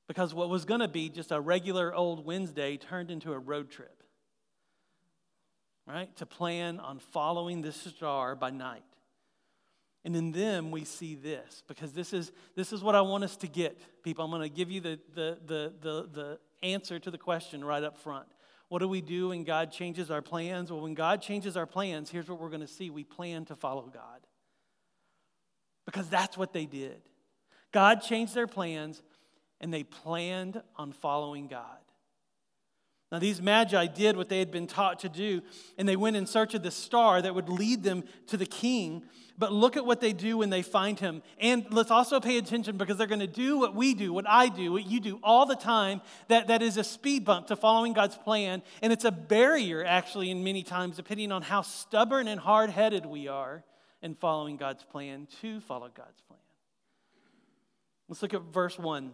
Because 0.08 0.34
what 0.34 0.50
was 0.50 0.66
going 0.66 0.82
to 0.82 0.88
be 0.88 1.10
just 1.10 1.32
a 1.32 1.40
regular 1.40 1.94
old 1.94 2.26
Wednesday 2.26 2.78
turned 2.78 3.12
into 3.12 3.34
a 3.34 3.40
road 3.40 3.70
trip, 3.70 4.04
right? 5.88 6.16
To 6.18 6.26
plan 6.26 6.80
on 6.80 7.00
following 7.00 7.62
this 7.62 7.76
star 7.76 8.36
by 8.36 8.52
night. 8.52 8.84
And 10.06 10.16
in 10.16 10.32
them, 10.32 10.70
we 10.70 10.86
see 10.86 11.16
this, 11.16 11.64
because 11.68 11.92
this 11.92 12.14
is, 12.14 12.32
this 12.56 12.72
is 12.72 12.84
what 12.84 12.94
I 12.94 13.02
want 13.02 13.24
us 13.24 13.36
to 13.38 13.48
get, 13.48 14.04
people. 14.04 14.24
I'm 14.24 14.30
going 14.30 14.44
to 14.44 14.56
give 14.56 14.70
you 14.70 14.80
the, 14.80 15.00
the, 15.16 15.40
the, 15.44 15.74
the, 15.82 16.10
the 16.14 16.40
answer 16.62 17.00
to 17.00 17.10
the 17.10 17.18
question 17.18 17.66
right 17.66 17.84
up 17.84 17.98
front. 17.98 18.28
What 18.70 18.80
do 18.80 18.88
we 18.88 19.02
do 19.02 19.30
when 19.30 19.44
God 19.44 19.72
changes 19.72 20.12
our 20.12 20.22
plans? 20.22 20.72
Well, 20.72 20.82
when 20.82 20.94
God 20.94 21.24
changes 21.24 21.58
our 21.58 21.66
plans, 21.66 22.12
here's 22.12 22.30
what 22.30 22.40
we're 22.40 22.50
going 22.50 22.62
to 22.62 22.68
see 22.68 22.92
we 22.92 23.04
plan 23.04 23.46
to 23.46 23.56
follow 23.56 23.90
God. 23.92 24.22
Because 25.88 26.08
that's 26.08 26.38
what 26.38 26.54
they 26.54 26.68
did. 26.68 27.02
God 27.72 28.02
changed 28.02 28.36
their 28.36 28.48
plans, 28.48 29.02
and 29.60 29.74
they 29.74 29.84
planned 29.84 30.62
on 30.76 30.92
following 30.92 31.48
God. 31.48 31.80
Now, 33.12 33.20
these 33.20 33.42
magi 33.42 33.86
did 33.86 34.18
what 34.18 34.30
they 34.30 34.40
had 34.40 34.52
been 34.52 34.68
taught 34.68 35.00
to 35.00 35.10
do, 35.10 35.42
and 35.78 35.88
they 35.88 35.96
went 35.96 36.16
in 36.16 36.26
search 36.26 36.54
of 36.56 36.64
the 36.64 36.72
star 36.72 37.22
that 37.22 37.36
would 37.36 37.50
lead 37.50 37.84
them 37.84 38.04
to 38.28 38.38
the 38.38 38.48
king. 38.48 39.04
But 39.38 39.52
look 39.52 39.76
at 39.76 39.86
what 39.86 40.00
they 40.00 40.14
do 40.14 40.38
when 40.38 40.50
they 40.50 40.62
find 40.62 41.00
him. 41.00 41.22
And 41.40 41.66
let's 41.70 41.92
also 41.92 42.20
pay 42.20 42.38
attention 42.38 42.78
because 42.78 42.98
they're 42.98 43.06
going 43.06 43.20
to 43.20 43.28
do 43.28 43.60
what 43.60 43.76
we 43.76 43.94
do, 43.94 44.14
what 44.14 44.28
I 44.28 44.48
do, 44.48 44.72
what 44.72 44.88
you 44.88 45.00
do 45.00 45.20
all 45.22 45.46
the 45.46 45.58
time. 45.58 46.02
That, 46.30 46.48
that 46.48 46.62
is 46.62 46.78
a 46.78 46.84
speed 46.84 47.26
bump 47.26 47.48
to 47.48 47.56
following 47.56 47.94
God's 47.94 48.18
plan. 48.18 48.64
And 48.82 48.94
it's 48.94 49.04
a 49.04 49.12
barrier, 49.12 49.84
actually, 49.84 50.32
in 50.32 50.44
many 50.44 50.64
times, 50.64 50.96
depending 50.96 51.32
on 51.32 51.42
how 51.42 51.64
stubborn 51.64 52.28
and 52.28 52.40
hard 52.40 52.70
headed 52.70 53.06
we 53.06 53.28
are 53.28 53.64
in 54.02 54.16
following 54.16 54.56
God's 54.56 54.84
plan 54.84 55.28
to 55.42 55.60
follow 55.60 55.90
God's 55.94 56.22
plan. 56.22 56.40
Let's 58.08 58.22
look 58.22 58.34
at 58.34 58.42
verse 58.54 58.80
1. 58.80 59.12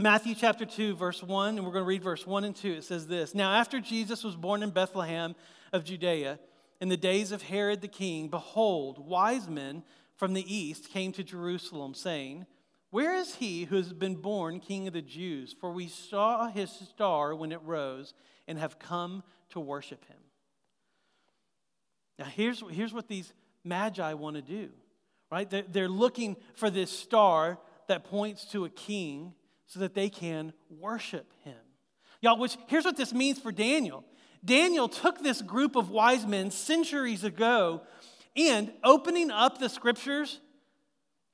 Matthew 0.00 0.34
chapter 0.34 0.64
2, 0.64 0.96
verse 0.96 1.22
1, 1.22 1.58
and 1.58 1.66
we're 1.66 1.74
going 1.74 1.84
to 1.84 1.88
read 1.88 2.02
verse 2.02 2.26
1 2.26 2.44
and 2.44 2.56
2. 2.56 2.72
It 2.72 2.84
says 2.84 3.06
this 3.06 3.34
Now, 3.34 3.52
after 3.52 3.80
Jesus 3.80 4.24
was 4.24 4.34
born 4.34 4.62
in 4.62 4.70
Bethlehem 4.70 5.34
of 5.74 5.84
Judea, 5.84 6.38
in 6.80 6.88
the 6.88 6.96
days 6.96 7.32
of 7.32 7.42
Herod 7.42 7.82
the 7.82 7.88
king, 7.88 8.28
behold, 8.28 8.98
wise 8.98 9.46
men 9.46 9.82
from 10.16 10.32
the 10.32 10.54
east 10.54 10.88
came 10.88 11.12
to 11.12 11.22
Jerusalem, 11.22 11.92
saying, 11.92 12.46
Where 12.88 13.14
is 13.14 13.34
he 13.34 13.64
who 13.64 13.76
has 13.76 13.92
been 13.92 14.14
born 14.14 14.58
king 14.60 14.86
of 14.86 14.94
the 14.94 15.02
Jews? 15.02 15.54
For 15.60 15.70
we 15.70 15.88
saw 15.88 16.48
his 16.48 16.70
star 16.70 17.34
when 17.34 17.52
it 17.52 17.60
rose 17.62 18.14
and 18.48 18.58
have 18.58 18.78
come 18.78 19.22
to 19.50 19.60
worship 19.60 20.02
him. 20.06 20.16
Now, 22.18 22.24
here's, 22.24 22.62
here's 22.70 22.94
what 22.94 23.06
these 23.06 23.34
magi 23.64 24.14
want 24.14 24.36
to 24.36 24.42
do, 24.42 24.70
right? 25.30 25.48
They're, 25.50 25.64
they're 25.68 25.88
looking 25.90 26.36
for 26.54 26.70
this 26.70 26.90
star 26.90 27.58
that 27.88 28.04
points 28.04 28.46
to 28.52 28.64
a 28.64 28.70
king 28.70 29.34
so 29.70 29.78
that 29.78 29.94
they 29.94 30.08
can 30.08 30.52
worship 30.68 31.32
him. 31.44 31.54
Y'all, 32.20 32.36
which 32.36 32.58
here's 32.66 32.84
what 32.84 32.96
this 32.96 33.14
means 33.14 33.38
for 33.38 33.52
Daniel. 33.52 34.04
Daniel 34.44 34.88
took 34.88 35.22
this 35.22 35.40
group 35.40 35.76
of 35.76 35.90
wise 35.90 36.26
men 36.26 36.50
centuries 36.50 37.22
ago 37.22 37.82
and 38.36 38.72
opening 38.82 39.30
up 39.30 39.58
the 39.58 39.68
scriptures 39.68 40.40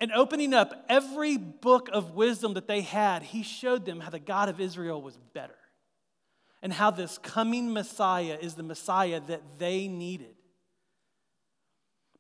and 0.00 0.12
opening 0.12 0.52
up 0.52 0.84
every 0.90 1.38
book 1.38 1.88
of 1.90 2.10
wisdom 2.10 2.52
that 2.54 2.68
they 2.68 2.82
had, 2.82 3.22
he 3.22 3.42
showed 3.42 3.86
them 3.86 4.00
how 4.00 4.10
the 4.10 4.18
God 4.18 4.50
of 4.50 4.60
Israel 4.60 5.00
was 5.00 5.16
better 5.32 5.56
and 6.60 6.74
how 6.74 6.90
this 6.90 7.16
coming 7.16 7.72
Messiah 7.72 8.36
is 8.38 8.52
the 8.52 8.62
Messiah 8.62 9.20
that 9.28 9.58
they 9.58 9.88
needed. 9.88 10.34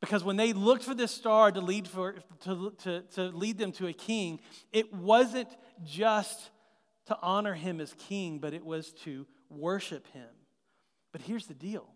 Because 0.00 0.24
when 0.24 0.36
they 0.36 0.54
looked 0.54 0.84
for 0.84 0.94
this 0.94 1.10
star 1.10 1.52
to 1.52 1.60
lead, 1.60 1.88
for, 1.88 2.14
to, 2.44 2.72
to, 2.84 3.02
to 3.14 3.22
lead 3.24 3.58
them 3.58 3.72
to 3.72 3.86
a 3.86 3.92
king, 3.92 4.40
it 4.72 4.94
wasn't 4.94 5.48
just 5.84 6.50
to 7.06 7.18
honor 7.22 7.54
him 7.54 7.80
as 7.80 7.94
king, 8.08 8.38
but 8.38 8.54
it 8.54 8.64
was 8.64 8.92
to 9.04 9.26
worship 9.48 10.06
him. 10.12 10.28
But 11.12 11.22
here's 11.22 11.46
the 11.46 11.54
deal 11.54 11.88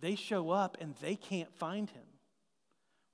they 0.00 0.14
show 0.14 0.50
up 0.50 0.76
and 0.80 0.94
they 1.00 1.16
can't 1.16 1.52
find 1.56 1.88
him. 1.88 2.02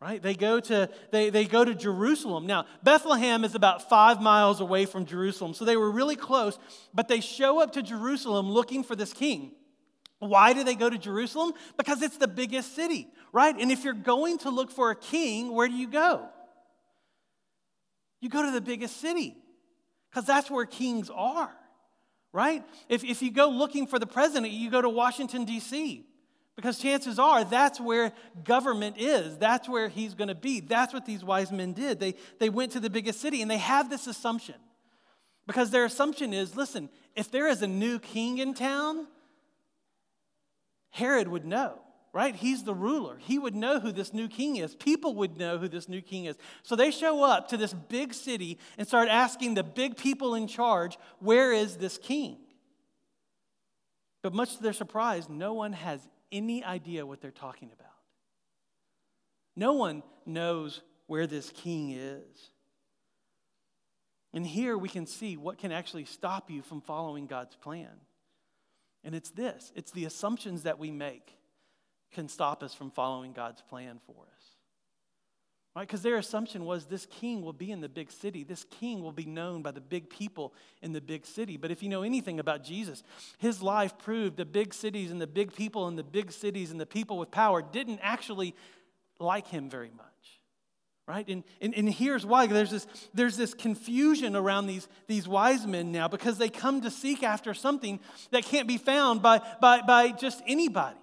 Right? 0.00 0.22
They 0.22 0.34
go 0.34 0.60
to 0.60 0.88
they, 1.10 1.28
they 1.28 1.44
go 1.44 1.62
to 1.62 1.74
Jerusalem. 1.74 2.46
Now, 2.46 2.64
Bethlehem 2.82 3.44
is 3.44 3.54
about 3.54 3.88
five 3.88 4.22
miles 4.22 4.60
away 4.60 4.86
from 4.86 5.04
Jerusalem, 5.04 5.52
so 5.52 5.66
they 5.66 5.76
were 5.76 5.90
really 5.90 6.16
close, 6.16 6.58
but 6.94 7.06
they 7.06 7.20
show 7.20 7.60
up 7.60 7.72
to 7.74 7.82
Jerusalem 7.82 8.50
looking 8.50 8.82
for 8.82 8.96
this 8.96 9.12
king. 9.12 9.52
Why 10.20 10.52
do 10.52 10.64
they 10.64 10.74
go 10.74 10.88
to 10.88 10.98
Jerusalem? 10.98 11.52
Because 11.76 12.00
it's 12.02 12.16
the 12.16 12.28
biggest 12.28 12.74
city, 12.74 13.08
right? 13.32 13.54
And 13.58 13.70
if 13.70 13.84
you're 13.84 13.94
going 13.94 14.38
to 14.38 14.50
look 14.50 14.70
for 14.70 14.90
a 14.90 14.96
king, 14.96 15.52
where 15.54 15.68
do 15.68 15.74
you 15.74 15.88
go? 15.88 16.28
You 18.20 18.28
go 18.28 18.42
to 18.42 18.50
the 18.50 18.60
biggest 18.60 19.00
city, 19.00 19.34
because 20.10 20.26
that's 20.26 20.50
where 20.50 20.66
kings 20.66 21.10
are, 21.10 21.50
right? 22.32 22.64
If, 22.88 23.04
if 23.04 23.22
you 23.22 23.30
go 23.30 23.48
looking 23.48 23.86
for 23.86 23.98
the 23.98 24.06
president, 24.06 24.52
you 24.52 24.70
go 24.70 24.82
to 24.82 24.88
Washington, 24.88 25.44
D.C., 25.44 26.06
because 26.56 26.78
chances 26.78 27.18
are 27.18 27.42
that's 27.42 27.80
where 27.80 28.12
government 28.44 28.96
is. 28.98 29.38
That's 29.38 29.66
where 29.66 29.88
he's 29.88 30.12
going 30.12 30.28
to 30.28 30.34
be. 30.34 30.60
That's 30.60 30.92
what 30.92 31.06
these 31.06 31.24
wise 31.24 31.50
men 31.50 31.72
did. 31.72 31.98
They, 31.98 32.16
they 32.38 32.50
went 32.50 32.72
to 32.72 32.80
the 32.80 32.90
biggest 32.90 33.20
city, 33.20 33.40
and 33.40 33.50
they 33.50 33.56
have 33.56 33.88
this 33.88 34.06
assumption. 34.06 34.56
Because 35.46 35.70
their 35.70 35.84
assumption 35.84 36.34
is 36.34 36.54
listen, 36.54 36.90
if 37.16 37.30
there 37.30 37.48
is 37.48 37.62
a 37.62 37.66
new 37.66 37.98
king 37.98 38.38
in 38.38 38.52
town, 38.54 39.06
Herod 40.90 41.28
would 41.28 41.44
know, 41.44 41.80
right? 42.12 42.34
He's 42.34 42.64
the 42.64 42.74
ruler. 42.74 43.18
He 43.18 43.38
would 43.38 43.54
know 43.54 43.78
who 43.78 43.92
this 43.92 44.12
new 44.12 44.28
king 44.28 44.56
is. 44.56 44.74
People 44.74 45.14
would 45.16 45.38
know 45.38 45.58
who 45.58 45.68
this 45.68 45.88
new 45.88 46.02
king 46.02 46.24
is. 46.24 46.36
So 46.62 46.74
they 46.74 46.90
show 46.90 47.22
up 47.22 47.48
to 47.48 47.56
this 47.56 47.72
big 47.72 48.14
city 48.14 48.58
and 48.78 48.86
start 48.86 49.08
asking 49.08 49.54
the 49.54 49.62
big 49.62 49.96
people 49.96 50.34
in 50.34 50.48
charge, 50.48 50.98
where 51.20 51.52
is 51.52 51.76
this 51.76 51.98
king? 51.98 52.38
But 54.22 54.34
much 54.34 54.56
to 54.56 54.62
their 54.62 54.72
surprise, 54.72 55.28
no 55.28 55.54
one 55.54 55.72
has 55.72 56.00
any 56.32 56.64
idea 56.64 57.06
what 57.06 57.20
they're 57.20 57.30
talking 57.30 57.70
about. 57.72 57.86
No 59.56 59.74
one 59.74 60.02
knows 60.26 60.82
where 61.06 61.26
this 61.26 61.50
king 61.50 61.90
is. 61.90 62.50
And 64.32 64.46
here 64.46 64.78
we 64.78 64.88
can 64.88 65.06
see 65.06 65.36
what 65.36 65.58
can 65.58 65.72
actually 65.72 66.04
stop 66.04 66.50
you 66.50 66.62
from 66.62 66.80
following 66.80 67.26
God's 67.26 67.56
plan. 67.56 67.88
And 69.02 69.14
it's 69.14 69.30
this 69.30 69.72
it's 69.74 69.92
the 69.92 70.04
assumptions 70.04 70.64
that 70.64 70.78
we 70.78 70.90
make 70.90 71.34
can 72.12 72.28
stop 72.28 72.62
us 72.62 72.74
from 72.74 72.90
following 72.90 73.32
God's 73.32 73.62
plan 73.62 74.00
for 74.06 74.22
us. 74.22 74.40
Right? 75.76 75.86
Because 75.86 76.02
their 76.02 76.16
assumption 76.16 76.64
was 76.64 76.86
this 76.86 77.06
king 77.06 77.42
will 77.42 77.52
be 77.52 77.70
in 77.70 77.80
the 77.80 77.88
big 77.88 78.10
city. 78.10 78.42
This 78.42 78.64
king 78.64 79.02
will 79.02 79.12
be 79.12 79.24
known 79.24 79.62
by 79.62 79.70
the 79.70 79.80
big 79.80 80.10
people 80.10 80.52
in 80.82 80.92
the 80.92 81.00
big 81.00 81.24
city. 81.24 81.56
But 81.56 81.70
if 81.70 81.82
you 81.82 81.88
know 81.88 82.02
anything 82.02 82.40
about 82.40 82.64
Jesus, 82.64 83.04
his 83.38 83.62
life 83.62 83.96
proved 83.96 84.36
the 84.36 84.44
big 84.44 84.74
cities 84.74 85.12
and 85.12 85.20
the 85.20 85.28
big 85.28 85.54
people 85.54 85.86
in 85.86 85.94
the 85.94 86.02
big 86.02 86.32
cities 86.32 86.72
and 86.72 86.80
the 86.80 86.86
people 86.86 87.18
with 87.18 87.30
power 87.30 87.62
didn't 87.62 88.00
actually 88.02 88.56
like 89.20 89.46
him 89.46 89.70
very 89.70 89.90
much 89.96 90.06
right? 91.10 91.26
And, 91.28 91.42
and, 91.60 91.74
and 91.74 91.92
here's 91.92 92.24
why 92.24 92.46
there's 92.46 92.70
this, 92.70 92.86
there's 93.12 93.36
this 93.36 93.52
confusion 93.52 94.36
around 94.36 94.68
these, 94.68 94.86
these 95.08 95.26
wise 95.26 95.66
men 95.66 95.90
now 95.90 96.06
because 96.06 96.38
they 96.38 96.48
come 96.48 96.82
to 96.82 96.90
seek 96.90 97.24
after 97.24 97.52
something 97.52 97.98
that 98.30 98.44
can't 98.44 98.68
be 98.68 98.76
found 98.76 99.20
by, 99.20 99.40
by, 99.60 99.82
by 99.82 100.12
just 100.12 100.40
anybody. 100.46 100.96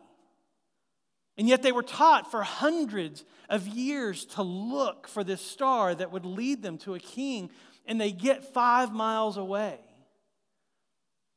And 1.38 1.48
yet 1.48 1.62
they 1.62 1.72
were 1.72 1.84
taught 1.84 2.32
for 2.32 2.42
hundreds 2.42 3.24
of 3.48 3.68
years 3.68 4.26
to 4.26 4.42
look 4.42 5.08
for 5.08 5.24
this 5.24 5.42
star 5.42 5.94
that 5.94 6.12
would 6.12 6.26
lead 6.26 6.64
them 6.64 6.78
to 6.80 6.96
a 6.96 7.00
king, 7.00 7.52
and 7.86 8.02
they 8.02 8.12
get 8.12 8.54
five 8.54 8.92
miles 8.92 9.38
away. 9.38 9.80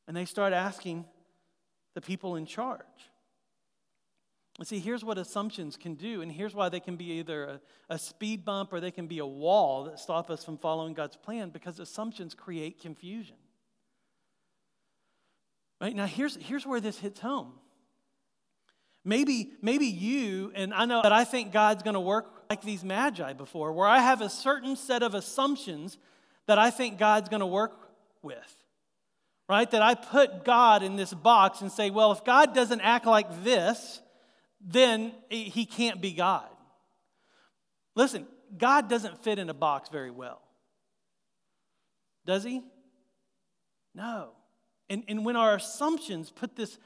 And 0.07 0.17
they 0.17 0.25
start 0.25 0.53
asking 0.53 1.05
the 1.93 2.01
people 2.01 2.35
in 2.35 2.45
charge. 2.45 2.81
And 4.57 4.67
see, 4.67 4.79
here's 4.79 5.03
what 5.03 5.17
assumptions 5.17 5.77
can 5.77 5.95
do, 5.95 6.21
and 6.21 6.31
here's 6.31 6.53
why 6.53 6.69
they 6.69 6.79
can 6.79 6.95
be 6.95 7.13
either 7.13 7.43
a, 7.45 7.61
a, 7.89 7.97
speed 7.97 8.43
bump 8.43 8.73
or 8.73 8.79
they 8.79 8.91
can 8.91 9.07
be 9.07 9.19
a 9.19 9.25
wall 9.25 9.85
that 9.85 9.99
stop 9.99 10.29
us 10.29 10.43
from 10.43 10.57
following 10.57 10.93
God's 10.93 11.15
plan 11.15 11.49
because 11.49 11.79
assumptions 11.79 12.35
create 12.35 12.79
confusion. 12.79 13.37
Right 15.79 15.95
now, 15.95 16.05
here's, 16.05 16.35
here's 16.35 16.65
where 16.65 16.81
this 16.81 16.99
hits 16.99 17.19
home. 17.19 17.53
Maybe, 19.03 19.51
maybe 19.61 19.87
you, 19.87 20.51
and 20.53 20.73
I 20.73 20.85
know 20.85 21.01
that 21.01 21.11
I 21.11 21.23
think 21.23 21.51
God's 21.51 21.81
going 21.81 21.95
to 21.95 21.99
work 21.99 22.27
like 22.49 22.61
these 22.61 22.83
magi 22.83 23.33
before, 23.33 23.73
where 23.73 23.87
I 23.87 23.99
have 23.99 24.21
a 24.21 24.29
certain 24.29 24.75
set 24.75 25.01
of 25.01 25.15
assumptions 25.15 25.97
that 26.45 26.59
I 26.59 26.69
think 26.69 26.99
God's 26.99 27.29
going 27.29 27.39
to 27.39 27.47
work 27.47 27.73
with. 28.21 28.55
Right? 29.49 29.69
That 29.71 29.81
I 29.81 29.95
put 29.95 30.45
God 30.45 30.83
in 30.83 30.95
this 30.95 31.13
box 31.13 31.61
and 31.61 31.71
say, 31.71 31.89
well, 31.89 32.11
if 32.11 32.23
God 32.23 32.53
doesn't 32.53 32.81
act 32.81 33.05
like 33.05 33.43
this, 33.43 34.01
then 34.61 35.13
he 35.29 35.65
can't 35.65 35.99
be 35.99 36.13
God. 36.13 36.47
Listen, 37.95 38.27
God 38.57 38.89
doesn't 38.89 39.23
fit 39.23 39.39
in 39.39 39.49
a 39.49 39.53
box 39.53 39.89
very 39.89 40.11
well. 40.11 40.41
Does 42.25 42.43
he? 42.43 42.61
No. 43.95 44.29
And, 44.89 45.03
and 45.07 45.25
when 45.25 45.35
our 45.35 45.55
assumptions 45.55 46.29
put 46.29 46.55
this 46.55 46.77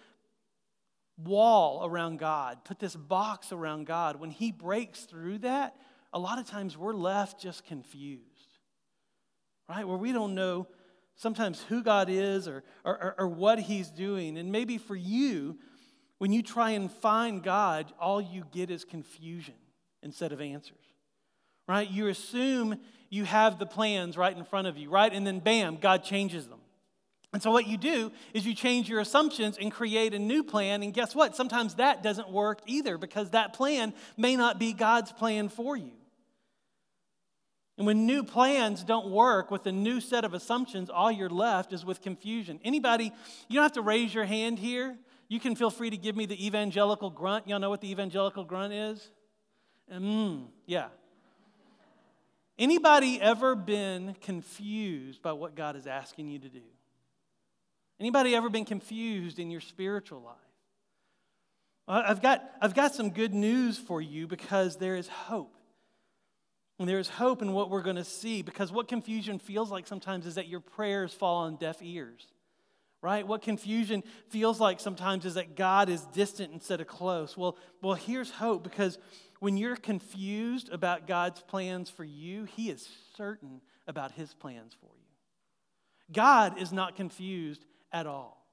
wall 1.17 1.85
around 1.85 2.19
God, 2.19 2.63
put 2.65 2.79
this 2.79 2.95
box 2.95 3.51
around 3.51 3.85
God, 3.85 4.17
when 4.17 4.31
He 4.31 4.51
breaks 4.51 5.01
through 5.01 5.39
that, 5.39 5.75
a 6.13 6.19
lot 6.19 6.39
of 6.39 6.45
times 6.45 6.77
we're 6.77 6.93
left 6.93 7.39
just 7.39 7.65
confused, 7.65 8.59
right? 9.69 9.87
Where 9.87 9.97
we 9.97 10.11
don't 10.11 10.35
know 10.35 10.67
sometimes 11.15 11.61
who 11.63 11.81
God 11.81 12.09
is 12.09 12.47
or, 12.47 12.63
or, 12.83 13.15
or 13.17 13.27
what 13.27 13.59
He's 13.59 13.89
doing. 13.89 14.37
And 14.37 14.51
maybe 14.51 14.77
for 14.77 14.95
you, 14.95 15.57
when 16.17 16.31
you 16.31 16.41
try 16.41 16.71
and 16.71 16.91
find 16.91 17.43
God, 17.43 17.91
all 17.99 18.21
you 18.21 18.45
get 18.51 18.69
is 18.69 18.85
confusion 18.85 19.55
instead 20.03 20.31
of 20.31 20.39
answers, 20.39 20.85
right? 21.67 21.89
You 21.89 22.07
assume 22.07 22.79
you 23.09 23.25
have 23.25 23.59
the 23.59 23.65
plans 23.65 24.17
right 24.17 24.35
in 24.35 24.43
front 24.43 24.67
of 24.67 24.77
you, 24.77 24.89
right? 24.89 25.11
And 25.11 25.25
then 25.25 25.39
bam, 25.39 25.77
God 25.77 26.03
changes 26.03 26.47
them. 26.47 26.59
And 27.35 27.43
so, 27.43 27.51
what 27.51 27.67
you 27.67 27.75
do 27.75 28.13
is 28.33 28.45
you 28.45 28.55
change 28.55 28.87
your 28.87 29.01
assumptions 29.01 29.57
and 29.59 29.69
create 29.69 30.13
a 30.13 30.19
new 30.19 30.41
plan. 30.41 30.81
And 30.83 30.93
guess 30.93 31.13
what? 31.13 31.35
Sometimes 31.35 31.75
that 31.75 32.01
doesn't 32.01 32.29
work 32.29 32.61
either 32.65 32.97
because 32.97 33.31
that 33.31 33.51
plan 33.51 33.93
may 34.15 34.37
not 34.37 34.57
be 34.57 34.71
God's 34.71 35.11
plan 35.11 35.49
for 35.49 35.75
you. 35.75 35.91
And 37.77 37.85
when 37.85 38.05
new 38.05 38.23
plans 38.23 38.85
don't 38.85 39.09
work 39.09 39.51
with 39.51 39.67
a 39.67 39.73
new 39.73 39.99
set 39.99 40.23
of 40.23 40.33
assumptions, 40.33 40.89
all 40.89 41.11
you're 41.11 41.29
left 41.29 41.73
is 41.73 41.83
with 41.83 42.01
confusion. 42.01 42.57
Anybody, 42.63 43.11
you 43.49 43.55
don't 43.55 43.63
have 43.63 43.73
to 43.73 43.81
raise 43.81 44.13
your 44.13 44.23
hand 44.23 44.57
here. 44.57 44.95
You 45.27 45.41
can 45.41 45.57
feel 45.57 45.69
free 45.69 45.89
to 45.89 45.97
give 45.97 46.15
me 46.15 46.25
the 46.25 46.45
evangelical 46.45 47.09
grunt. 47.09 47.49
Y'all 47.49 47.59
know 47.59 47.69
what 47.69 47.81
the 47.81 47.91
evangelical 47.91 48.45
grunt 48.45 48.71
is? 48.71 49.11
Mm, 49.91 50.45
yeah. 50.65 50.87
Anybody 52.57 53.19
ever 53.19 53.55
been 53.55 54.15
confused 54.21 55.21
by 55.21 55.33
what 55.33 55.53
God 55.53 55.75
is 55.75 55.85
asking 55.85 56.29
you 56.29 56.39
to 56.39 56.47
do? 56.47 56.61
Anybody 57.99 58.35
ever 58.35 58.49
been 58.49 58.65
confused 58.65 59.39
in 59.39 59.49
your 59.49 59.61
spiritual 59.61 60.21
life? 60.21 60.35
I've 61.87 62.21
got, 62.21 62.43
I've 62.61 62.73
got 62.73 62.95
some 62.95 63.11
good 63.11 63.33
news 63.33 63.77
for 63.77 64.01
you 64.01 64.27
because 64.27 64.77
there 64.77 64.95
is 64.95 65.07
hope. 65.07 65.55
And 66.79 66.89
there 66.89 66.99
is 66.99 67.07
hope 67.07 67.41
in 67.41 67.53
what 67.53 67.69
we're 67.69 67.83
going 67.83 67.95
to 67.95 68.03
see 68.03 68.41
because 68.41 68.71
what 68.71 68.87
confusion 68.87 69.39
feels 69.39 69.71
like 69.71 69.87
sometimes 69.87 70.25
is 70.25 70.35
that 70.35 70.47
your 70.47 70.59
prayers 70.59 71.13
fall 71.13 71.43
on 71.43 71.55
deaf 71.55 71.77
ears, 71.81 72.27
right? 73.01 73.25
What 73.25 73.41
confusion 73.41 74.03
feels 74.29 74.59
like 74.59 74.79
sometimes 74.81 75.25
is 75.25 75.35
that 75.35 75.55
God 75.55 75.87
is 75.87 76.01
distant 76.07 76.51
instead 76.51 76.81
of 76.81 76.87
close. 76.87 77.37
Well, 77.37 77.55
well 77.81 77.93
here's 77.93 78.31
hope 78.31 78.63
because 78.63 78.97
when 79.39 79.55
you're 79.55 79.77
confused 79.77 80.69
about 80.69 81.07
God's 81.07 81.41
plans 81.41 81.89
for 81.89 82.03
you, 82.03 82.43
He 82.43 82.69
is 82.69 82.89
certain 83.15 83.61
about 83.87 84.11
His 84.13 84.33
plans 84.33 84.75
for 84.81 84.89
you. 84.97 86.11
God 86.11 86.59
is 86.59 86.73
not 86.73 86.95
confused 86.95 87.63
at 87.91 88.07
all. 88.07 88.45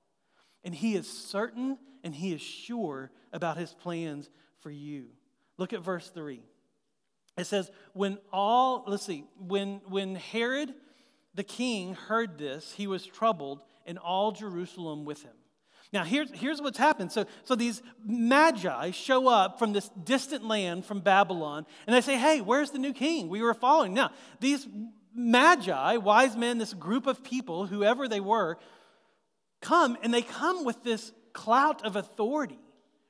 And 0.64 0.74
He 0.74 0.94
is 0.94 1.08
certain 1.08 1.78
and 2.04 2.14
He 2.14 2.32
is 2.32 2.40
sure 2.40 3.10
about 3.32 3.56
His 3.56 3.72
plans 3.74 4.30
for 4.60 4.70
you. 4.70 5.06
Look 5.58 5.72
at 5.72 5.82
verse 5.82 6.08
3. 6.10 6.42
It 7.36 7.46
says, 7.46 7.70
When 7.92 8.18
all, 8.32 8.84
let's 8.86 9.06
see, 9.06 9.24
when, 9.38 9.80
when 9.88 10.14
Herod 10.14 10.74
the 11.34 11.44
king 11.44 11.94
heard 11.94 12.38
this, 12.38 12.72
he 12.72 12.86
was 12.86 13.06
troubled, 13.06 13.62
and 13.86 13.98
all 13.98 14.32
Jerusalem 14.32 15.04
with 15.04 15.22
him. 15.22 15.32
Now, 15.92 16.04
here's, 16.04 16.30
here's 16.30 16.60
what's 16.60 16.78
happened. 16.78 17.12
So, 17.12 17.26
so 17.44 17.54
these 17.54 17.82
magi 18.04 18.92
show 18.92 19.28
up 19.28 19.58
from 19.58 19.72
this 19.72 19.90
distant 20.04 20.44
land 20.44 20.86
from 20.86 21.00
Babylon, 21.00 21.66
and 21.86 21.94
they 21.94 22.00
say, 22.00 22.16
Hey, 22.16 22.40
where's 22.40 22.70
the 22.70 22.78
new 22.78 22.92
king 22.92 23.28
we 23.28 23.42
were 23.42 23.54
following? 23.54 23.92
Now, 23.92 24.10
these 24.40 24.66
magi, 25.14 25.96
wise 25.96 26.36
men, 26.36 26.58
this 26.58 26.74
group 26.74 27.06
of 27.06 27.22
people, 27.22 27.66
whoever 27.66 28.08
they 28.08 28.20
were, 28.20 28.58
come 29.62 29.96
and 30.02 30.12
they 30.12 30.22
come 30.22 30.64
with 30.64 30.82
this 30.82 31.12
clout 31.32 31.84
of 31.86 31.96
authority, 31.96 32.58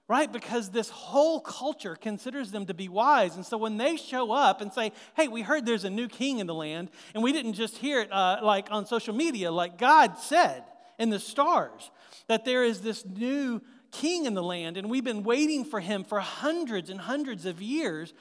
right? 0.06 0.30
Because 0.30 0.70
this 0.70 0.88
whole 0.90 1.40
culture 1.40 1.96
considers 1.96 2.52
them 2.52 2.66
to 2.66 2.74
be 2.74 2.88
wise. 2.88 3.34
And 3.34 3.44
so 3.44 3.56
when 3.58 3.78
they 3.78 3.96
show 3.96 4.30
up 4.30 4.60
and 4.60 4.72
say, 4.72 4.92
hey, 5.16 5.26
we 5.26 5.42
heard 5.42 5.66
there's 5.66 5.84
a 5.84 5.90
new 5.90 6.06
king 6.06 6.38
in 6.38 6.46
the 6.46 6.54
land, 6.54 6.90
and 7.14 7.24
we 7.24 7.32
didn't 7.32 7.54
just 7.54 7.78
hear 7.78 8.02
it 8.02 8.12
uh, 8.12 8.38
like 8.42 8.68
on 8.70 8.86
social 8.86 9.14
media, 9.14 9.50
like 9.50 9.78
God 9.78 10.18
said 10.18 10.62
in 10.98 11.10
the 11.10 11.18
stars, 11.18 11.90
that 12.28 12.44
there 12.44 12.62
is 12.62 12.82
this 12.82 13.04
new 13.04 13.60
king 13.90 14.26
in 14.26 14.34
the 14.34 14.42
land, 14.42 14.76
and 14.76 14.88
we've 14.88 15.04
been 15.04 15.22
waiting 15.22 15.64
for 15.64 15.80
him 15.80 16.04
for 16.04 16.20
hundreds 16.20 16.90
and 16.90 17.00
hundreds 17.00 17.44
of 17.44 17.60
years. 17.60 18.14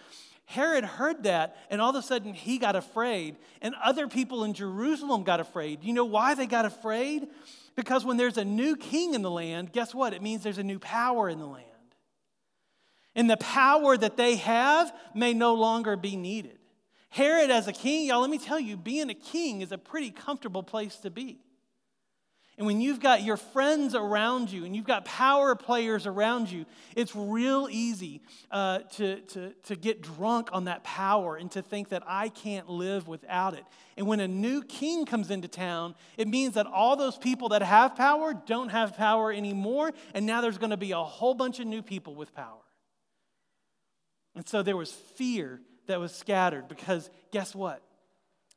Herod 0.46 0.84
heard 0.84 1.24
that, 1.24 1.56
and 1.70 1.80
all 1.80 1.92
of 1.92 1.96
a 1.96 2.02
sudden 2.02 2.34
he 2.34 2.58
got 2.58 2.76
afraid, 2.76 3.38
and 3.62 3.74
other 3.82 4.08
people 4.08 4.44
in 4.44 4.54
Jerusalem 4.54 5.24
got 5.24 5.40
afraid. 5.40 5.84
You 5.84 5.94
know 5.94 6.06
why 6.06 6.34
they 6.34 6.46
got 6.46 6.66
afraid? 6.66 7.28
Because 7.76 8.04
when 8.04 8.18
there's 8.18 8.38
a 8.38 8.46
new 8.46 8.76
king 8.76 9.14
in 9.14 9.22
the 9.22 9.32
land, 9.32 9.72
guess 9.72 9.94
what? 9.94 10.14
It 10.14 10.22
means 10.22 10.44
there's 10.44 10.58
a 10.58 10.64
new 10.64 10.80
power 10.80 11.30
in 11.30 11.40
the 11.40 11.48
land. 11.48 11.66
And 13.16 13.30
the 13.30 13.38
power 13.38 13.98
that 13.98 14.18
they 14.18 14.36
have 14.38 14.94
may 15.14 15.34
no 15.34 15.54
longer 15.54 15.96
be 15.96 16.16
needed. 16.16 16.58
Herod, 17.10 17.52
as 17.52 17.68
a 17.68 17.74
king, 17.74 18.08
y'all, 18.08 18.22
let 18.22 18.30
me 18.30 18.38
tell 18.38 18.60
you, 18.60 18.78
being 18.78 19.10
a 19.10 19.14
king 19.14 19.62
is 19.62 19.72
a 19.74 19.78
pretty 19.78 20.12
comfortable 20.12 20.64
place 20.64 20.96
to 20.98 21.10
be. 21.10 21.40
And 22.58 22.68
when 22.68 22.82
you've 22.82 23.00
got 23.00 23.24
your 23.24 23.38
friends 23.38 23.96
around 23.96 24.52
you 24.52 24.66
and 24.66 24.76
you've 24.76 24.86
got 24.86 25.06
power 25.06 25.56
players 25.56 26.06
around 26.06 26.52
you, 26.52 26.66
it's 26.96 27.16
real 27.16 27.68
easy 27.72 28.22
uh, 28.52 28.80
to, 28.98 29.22
to, 29.22 29.54
to 29.64 29.76
get 29.76 30.02
drunk 30.02 30.50
on 30.52 30.66
that 30.66 30.84
power 30.84 31.38
and 31.38 31.50
to 31.52 31.62
think 31.62 31.90
that 31.90 32.04
I 32.06 32.30
can't 32.30 32.70
live 32.70 33.08
without 33.08 33.54
it. 33.54 33.64
And 33.96 34.06
when 34.06 34.20
a 34.20 34.28
new 34.28 34.64
king 34.64 35.06
comes 35.06 35.32
into 35.32 35.48
town, 35.48 35.96
it 36.18 36.28
means 36.28 36.56
that 36.56 36.68
all 36.68 36.96
those 36.96 37.18
people 37.18 37.50
that 37.50 37.62
have 37.62 37.96
power 37.96 38.34
don't 38.34 38.70
have 38.70 38.98
power 38.98 39.32
anymore. 39.32 39.92
And 40.14 40.26
now 40.26 40.42
there's 40.42 40.58
going 40.58 40.72
to 40.72 40.78
be 40.78 40.92
a 40.92 40.98
whole 40.98 41.34
bunch 41.34 41.60
of 41.60 41.68
new 41.68 41.82
people 41.82 42.16
with 42.16 42.36
power. 42.36 42.62
And 44.36 44.48
so 44.48 44.62
there 44.62 44.78
was 44.78 44.92
fear 44.92 45.62
that 45.88 46.00
was 46.00 46.14
scattered 46.14 46.68
because 46.68 47.10
guess 47.32 47.56
what? 47.56 47.82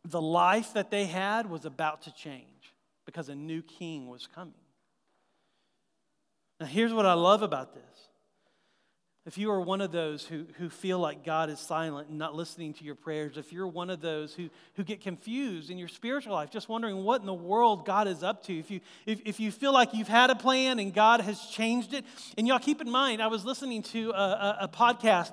The 0.04 0.20
life 0.20 0.74
that 0.74 0.90
they 0.90 1.06
had 1.06 1.48
was 1.48 1.64
about 1.64 2.02
to 2.02 2.12
change 2.12 2.53
because 3.04 3.28
a 3.28 3.34
new 3.34 3.62
king 3.62 4.08
was 4.08 4.26
coming. 4.26 4.54
Now, 6.60 6.66
here's 6.66 6.92
what 6.92 7.06
I 7.06 7.14
love 7.14 7.42
about 7.42 7.74
this. 7.74 8.08
If 9.26 9.38
you 9.38 9.50
are 9.52 9.60
one 9.60 9.80
of 9.80 9.90
those 9.90 10.26
who, 10.26 10.44
who 10.58 10.68
feel 10.68 10.98
like 10.98 11.24
God 11.24 11.48
is 11.48 11.58
silent 11.58 12.10
and 12.10 12.18
not 12.18 12.34
listening 12.34 12.74
to 12.74 12.84
your 12.84 12.94
prayers, 12.94 13.38
if 13.38 13.54
you're 13.54 13.66
one 13.66 13.88
of 13.88 14.02
those 14.02 14.34
who, 14.34 14.50
who 14.74 14.84
get 14.84 15.00
confused 15.00 15.70
in 15.70 15.78
your 15.78 15.88
spiritual 15.88 16.34
life, 16.34 16.50
just 16.50 16.68
wondering 16.68 17.02
what 17.04 17.22
in 17.22 17.26
the 17.26 17.32
world 17.32 17.86
God 17.86 18.06
is 18.06 18.22
up 18.22 18.44
to, 18.44 18.58
if 18.58 18.70
you, 18.70 18.80
if, 19.06 19.22
if 19.24 19.40
you 19.40 19.50
feel 19.50 19.72
like 19.72 19.94
you've 19.94 20.08
had 20.08 20.28
a 20.28 20.34
plan 20.34 20.78
and 20.78 20.92
God 20.92 21.22
has 21.22 21.40
changed 21.46 21.94
it, 21.94 22.04
and 22.36 22.46
y'all 22.46 22.58
keep 22.58 22.82
in 22.82 22.90
mind, 22.90 23.22
I 23.22 23.28
was 23.28 23.46
listening 23.46 23.82
to 23.84 24.10
a, 24.10 24.14
a, 24.14 24.58
a 24.62 24.68
podcast 24.68 25.32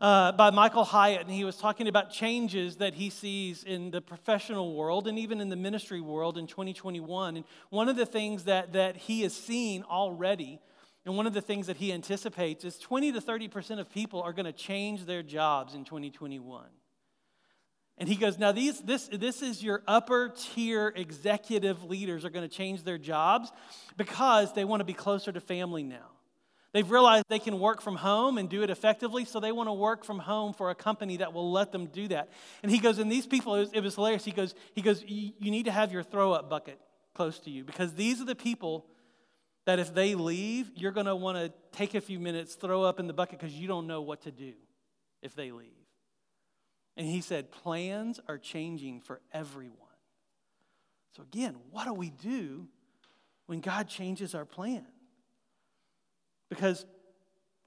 uh, 0.00 0.32
by 0.32 0.50
Michael 0.50 0.84
Hyatt, 0.84 1.22
and 1.22 1.30
he 1.30 1.44
was 1.44 1.56
talking 1.56 1.88
about 1.88 2.10
changes 2.10 2.76
that 2.76 2.94
he 2.94 3.10
sees 3.10 3.64
in 3.64 3.90
the 3.90 4.00
professional 4.00 4.74
world 4.74 5.08
and 5.08 5.18
even 5.18 5.40
in 5.40 5.48
the 5.48 5.56
ministry 5.56 6.00
world 6.00 6.38
in 6.38 6.46
2021. 6.46 7.36
And 7.36 7.44
one 7.70 7.88
of 7.88 7.96
the 7.96 8.06
things 8.06 8.44
that, 8.44 8.74
that 8.74 8.96
he 8.96 9.22
has 9.22 9.34
seen 9.34 9.82
already, 9.82 10.60
and 11.04 11.16
one 11.16 11.26
of 11.26 11.34
the 11.34 11.40
things 11.40 11.66
that 11.66 11.76
he 11.76 11.92
anticipates, 11.92 12.64
is 12.64 12.78
20 12.78 13.12
to 13.12 13.20
30% 13.20 13.80
of 13.80 13.90
people 13.90 14.22
are 14.22 14.32
going 14.32 14.46
to 14.46 14.52
change 14.52 15.04
their 15.04 15.22
jobs 15.22 15.74
in 15.74 15.84
2021. 15.84 16.64
And 18.00 18.08
he 18.08 18.14
goes, 18.14 18.38
Now, 18.38 18.52
these, 18.52 18.80
this, 18.80 19.08
this 19.12 19.42
is 19.42 19.62
your 19.62 19.82
upper 19.88 20.32
tier 20.54 20.92
executive 20.94 21.82
leaders 21.82 22.24
are 22.24 22.30
going 22.30 22.48
to 22.48 22.54
change 22.54 22.84
their 22.84 22.98
jobs 22.98 23.50
because 23.96 24.54
they 24.54 24.64
want 24.64 24.80
to 24.80 24.84
be 24.84 24.92
closer 24.92 25.32
to 25.32 25.40
family 25.40 25.82
now. 25.82 26.10
They've 26.72 26.90
realized 26.90 27.24
they 27.28 27.38
can 27.38 27.58
work 27.58 27.80
from 27.80 27.96
home 27.96 28.36
and 28.36 28.48
do 28.48 28.62
it 28.62 28.70
effectively, 28.70 29.24
so 29.24 29.40
they 29.40 29.52
want 29.52 29.68
to 29.68 29.72
work 29.72 30.04
from 30.04 30.18
home 30.18 30.52
for 30.52 30.70
a 30.70 30.74
company 30.74 31.16
that 31.18 31.32
will 31.32 31.50
let 31.50 31.72
them 31.72 31.86
do 31.86 32.08
that. 32.08 32.30
And 32.62 32.70
he 32.70 32.78
goes, 32.78 32.98
and 32.98 33.10
these 33.10 33.26
people, 33.26 33.54
it 33.54 33.60
was, 33.60 33.72
it 33.72 33.80
was 33.80 33.94
hilarious. 33.94 34.24
He 34.24 34.32
goes, 34.32 34.54
he 34.74 34.82
goes, 34.82 35.02
you 35.06 35.32
need 35.50 35.64
to 35.64 35.72
have 35.72 35.92
your 35.92 36.02
throw 36.02 36.32
up 36.32 36.50
bucket 36.50 36.78
close 37.14 37.38
to 37.40 37.50
you 37.50 37.64
because 37.64 37.94
these 37.94 38.20
are 38.20 38.26
the 38.26 38.34
people 38.34 38.86
that 39.64 39.78
if 39.78 39.94
they 39.94 40.14
leave, 40.14 40.70
you're 40.74 40.92
going 40.92 41.06
to 41.06 41.16
want 41.16 41.38
to 41.38 41.52
take 41.76 41.94
a 41.94 42.00
few 42.00 42.18
minutes, 42.18 42.54
throw 42.54 42.82
up 42.82 43.00
in 43.00 43.06
the 43.06 43.12
bucket 43.12 43.38
because 43.38 43.54
you 43.54 43.66
don't 43.66 43.86
know 43.86 44.02
what 44.02 44.22
to 44.22 44.30
do 44.30 44.52
if 45.22 45.34
they 45.34 45.50
leave. 45.50 45.68
And 46.96 47.06
he 47.06 47.20
said, 47.20 47.50
plans 47.50 48.20
are 48.28 48.38
changing 48.38 49.00
for 49.00 49.20
everyone. 49.32 49.76
So 51.16 51.22
again, 51.22 51.56
what 51.70 51.84
do 51.84 51.94
we 51.94 52.10
do 52.10 52.68
when 53.48 53.60
God 53.60 53.88
changes 53.88 54.34
our 54.34 54.44
plan. 54.44 54.86
Because 56.48 56.86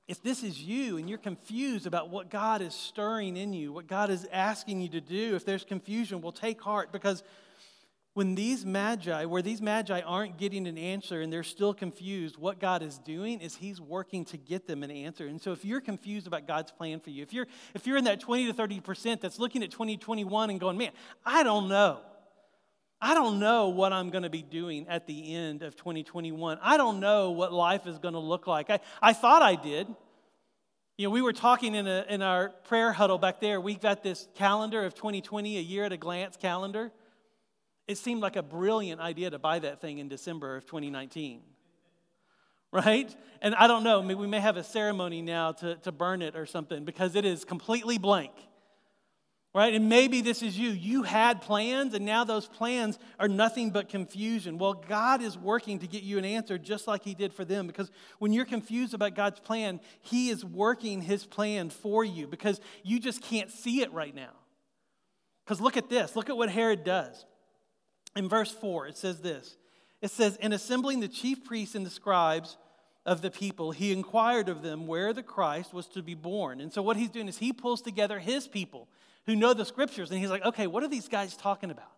if 0.07 0.21
this 0.21 0.43
is 0.43 0.61
you 0.61 0.97
and 0.97 1.07
you're 1.09 1.17
confused 1.17 1.87
about 1.87 2.09
what 2.09 2.29
God 2.29 2.61
is 2.61 2.73
stirring 2.73 3.37
in 3.37 3.53
you, 3.53 3.71
what 3.71 3.87
God 3.87 4.09
is 4.09 4.27
asking 4.31 4.81
you 4.81 4.89
to 4.89 5.01
do, 5.01 5.35
if 5.35 5.45
there's 5.45 5.63
confusion, 5.63 6.21
well, 6.21 6.31
take 6.31 6.61
heart 6.61 6.91
because 6.91 7.23
when 8.13 8.35
these 8.35 8.65
magi, 8.65 9.23
where 9.23 9.41
these 9.41 9.61
magi 9.61 10.01
aren't 10.01 10.37
getting 10.37 10.67
an 10.67 10.77
answer 10.77 11.21
and 11.21 11.31
they're 11.31 11.43
still 11.43 11.73
confused, 11.73 12.35
what 12.35 12.59
God 12.59 12.83
is 12.83 12.97
doing 12.97 13.39
is 13.39 13.55
He's 13.55 13.79
working 13.79 14.25
to 14.25 14.37
get 14.37 14.67
them 14.67 14.83
an 14.83 14.91
answer. 14.91 15.27
And 15.27 15.41
so 15.41 15.53
if 15.53 15.63
you're 15.63 15.79
confused 15.79 16.27
about 16.27 16.45
God's 16.45 16.73
plan 16.73 16.99
for 16.99 17.09
you, 17.09 17.23
if 17.23 17.31
you're, 17.31 17.47
if 17.73 17.87
you're 17.87 17.95
in 17.95 18.03
that 18.03 18.19
20 18.19 18.47
to 18.47 18.53
30% 18.53 19.21
that's 19.21 19.39
looking 19.39 19.63
at 19.63 19.71
2021 19.71 20.49
and 20.49 20.59
going, 20.59 20.77
man, 20.77 20.91
I 21.25 21.43
don't 21.43 21.69
know. 21.69 21.99
I 23.01 23.15
don't 23.15 23.39
know 23.39 23.69
what 23.69 23.91
I'm 23.93 24.11
going 24.11 24.23
to 24.23 24.29
be 24.29 24.43
doing 24.43 24.87
at 24.87 25.07
the 25.07 25.33
end 25.33 25.63
of 25.63 25.75
2021. 25.75 26.59
I 26.61 26.77
don't 26.77 26.99
know 26.99 27.31
what 27.31 27.51
life 27.51 27.87
is 27.87 27.97
going 27.97 28.13
to 28.13 28.19
look 28.19 28.45
like. 28.45 28.69
I, 28.69 28.79
I 29.01 29.13
thought 29.13 29.41
I 29.41 29.55
did. 29.55 29.87
You 30.97 31.07
know, 31.07 31.09
we 31.09 31.23
were 31.23 31.33
talking 31.33 31.73
in, 31.73 31.87
a, 31.87 32.05
in 32.07 32.21
our 32.21 32.49
prayer 32.49 32.91
huddle 32.91 33.17
back 33.17 33.39
there. 33.39 33.59
We 33.59 33.73
got 33.73 34.03
this 34.03 34.27
calendar 34.35 34.85
of 34.85 34.93
2020, 34.93 35.57
a 35.57 35.61
year 35.61 35.83
at 35.83 35.91
a 35.91 35.97
glance 35.97 36.37
calendar. 36.37 36.91
It 37.87 37.97
seemed 37.97 38.21
like 38.21 38.35
a 38.35 38.43
brilliant 38.43 39.01
idea 39.01 39.31
to 39.31 39.39
buy 39.39 39.57
that 39.59 39.81
thing 39.81 39.97
in 39.97 40.07
December 40.07 40.55
of 40.55 40.67
2019. 40.67 41.41
Right? 42.71 43.13
And 43.41 43.55
I 43.55 43.65
don't 43.65 43.83
know, 43.83 44.01
we 44.01 44.27
may 44.27 44.39
have 44.39 44.57
a 44.57 44.63
ceremony 44.63 45.23
now 45.23 45.53
to, 45.53 45.75
to 45.77 45.91
burn 45.91 46.21
it 46.21 46.35
or 46.35 46.45
something 46.45 46.85
because 46.85 47.15
it 47.15 47.25
is 47.25 47.43
completely 47.43 47.97
blank 47.97 48.31
right? 49.53 49.73
And 49.73 49.89
maybe 49.89 50.21
this 50.21 50.41
is 50.41 50.57
you. 50.57 50.69
You 50.69 51.03
had 51.03 51.41
plans, 51.41 51.93
and 51.93 52.05
now 52.05 52.23
those 52.23 52.47
plans 52.47 52.97
are 53.19 53.27
nothing 53.27 53.71
but 53.71 53.89
confusion. 53.89 54.57
Well, 54.57 54.73
God 54.73 55.21
is 55.21 55.37
working 55.37 55.79
to 55.79 55.87
get 55.87 56.03
you 56.03 56.17
an 56.17 56.25
answer 56.25 56.57
just 56.57 56.87
like 56.87 57.03
He 57.03 57.13
did 57.13 57.33
for 57.33 57.43
them 57.43 57.67
because 57.67 57.91
when 58.19 58.31
you're 58.31 58.45
confused 58.45 58.93
about 58.93 59.15
God's 59.15 59.39
plan, 59.39 59.81
He 60.01 60.29
is 60.29 60.45
working 60.45 61.01
His 61.01 61.25
plan 61.25 61.69
for 61.69 62.05
you 62.05 62.27
because 62.27 62.61
you 62.83 62.99
just 62.99 63.21
can't 63.21 63.51
see 63.51 63.81
it 63.81 63.91
right 63.91 64.15
now. 64.15 64.31
Because 65.43 65.59
look 65.59 65.75
at 65.75 65.89
this 65.89 66.15
look 66.15 66.29
at 66.29 66.37
what 66.37 66.49
Herod 66.49 66.83
does. 66.83 67.25
In 68.15 68.27
verse 68.27 68.51
4, 68.51 68.87
it 68.87 68.97
says 68.97 69.19
this 69.19 69.57
it 70.01 70.11
says, 70.11 70.37
In 70.37 70.53
assembling 70.53 71.01
the 71.01 71.07
chief 71.07 71.43
priests 71.43 71.75
and 71.75 71.85
the 71.85 71.91
scribes, 71.91 72.57
of 73.03 73.21
the 73.23 73.31
people, 73.31 73.71
he 73.71 73.91
inquired 73.91 74.47
of 74.47 74.61
them 74.61 74.85
where 74.85 75.11
the 75.11 75.23
Christ 75.23 75.73
was 75.73 75.87
to 75.87 76.03
be 76.03 76.13
born. 76.13 76.61
And 76.61 76.71
so, 76.71 76.83
what 76.83 76.97
he's 76.97 77.09
doing 77.09 77.27
is 77.27 77.39
he 77.39 77.51
pulls 77.51 77.81
together 77.81 78.19
his 78.19 78.47
people 78.47 78.87
who 79.25 79.35
know 79.35 79.53
the 79.53 79.65
scriptures. 79.65 80.09
And 80.09 80.19
he's 80.19 80.29
like, 80.29 80.45
okay, 80.45 80.67
what 80.67 80.83
are 80.83 80.87
these 80.87 81.07
guys 81.07 81.35
talking 81.35 81.71
about? 81.71 81.91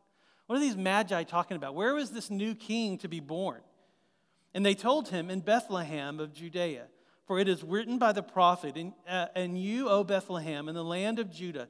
What 0.48 0.58
are 0.58 0.62
these 0.62 0.78
magi 0.78 1.24
talking 1.24 1.58
about? 1.58 1.76
Where 1.76 1.94
was 1.94 2.12
this 2.12 2.30
new 2.30 2.54
king 2.56 2.98
to 3.00 3.08
be 3.08 3.20
born? 3.20 3.62
And 4.54 4.66
they 4.66 4.76
told 4.76 5.10
him, 5.10 5.30
in 5.30 5.40
Bethlehem 5.40 6.20
of 6.20 6.34
Judea. 6.34 6.86
For 7.26 7.40
it 7.40 7.48
is 7.48 7.64
written 7.64 7.98
by 7.98 8.12
the 8.12 8.22
prophet, 8.22 8.76
and, 8.76 8.94
uh, 9.08 9.28
and 9.34 9.58
you, 9.58 9.88
O 9.88 10.04
Bethlehem, 10.04 10.68
in 10.68 10.76
the 10.76 10.84
land 10.84 11.20
of 11.20 11.32
Judah, 11.32 11.70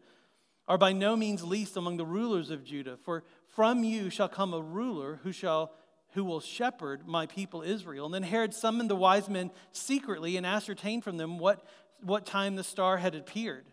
are 0.68 0.80
by 0.80 0.94
no 0.94 1.16
means 1.16 1.44
least 1.44 1.78
among 1.78 1.98
the 1.98 2.06
rulers 2.06 2.50
of 2.50 2.64
Judah. 2.64 2.98
For 3.04 3.24
from 3.50 3.84
you 3.84 4.10
shall 4.10 4.28
come 4.28 4.54
a 4.54 4.62
ruler 4.62 5.20
who 5.24 5.32
shall 5.32 5.74
who 6.14 6.24
will 6.24 6.40
shepherd 6.40 7.08
my 7.08 7.26
people 7.26 7.62
Israel. 7.62 8.06
And 8.06 8.14
then 8.14 8.24
Herod 8.24 8.54
summoned 8.54 8.90
the 8.90 8.96
wise 8.96 9.28
men 9.28 9.52
secretly 9.72 10.38
and 10.38 10.46
ascertained 10.46 11.04
from 11.04 11.18
them 11.18 11.40
what, 11.40 11.66
what 12.02 12.26
time 12.26 12.56
the 12.56 12.64
star 12.64 12.98
had 12.98 13.16
appeared. 13.16 13.66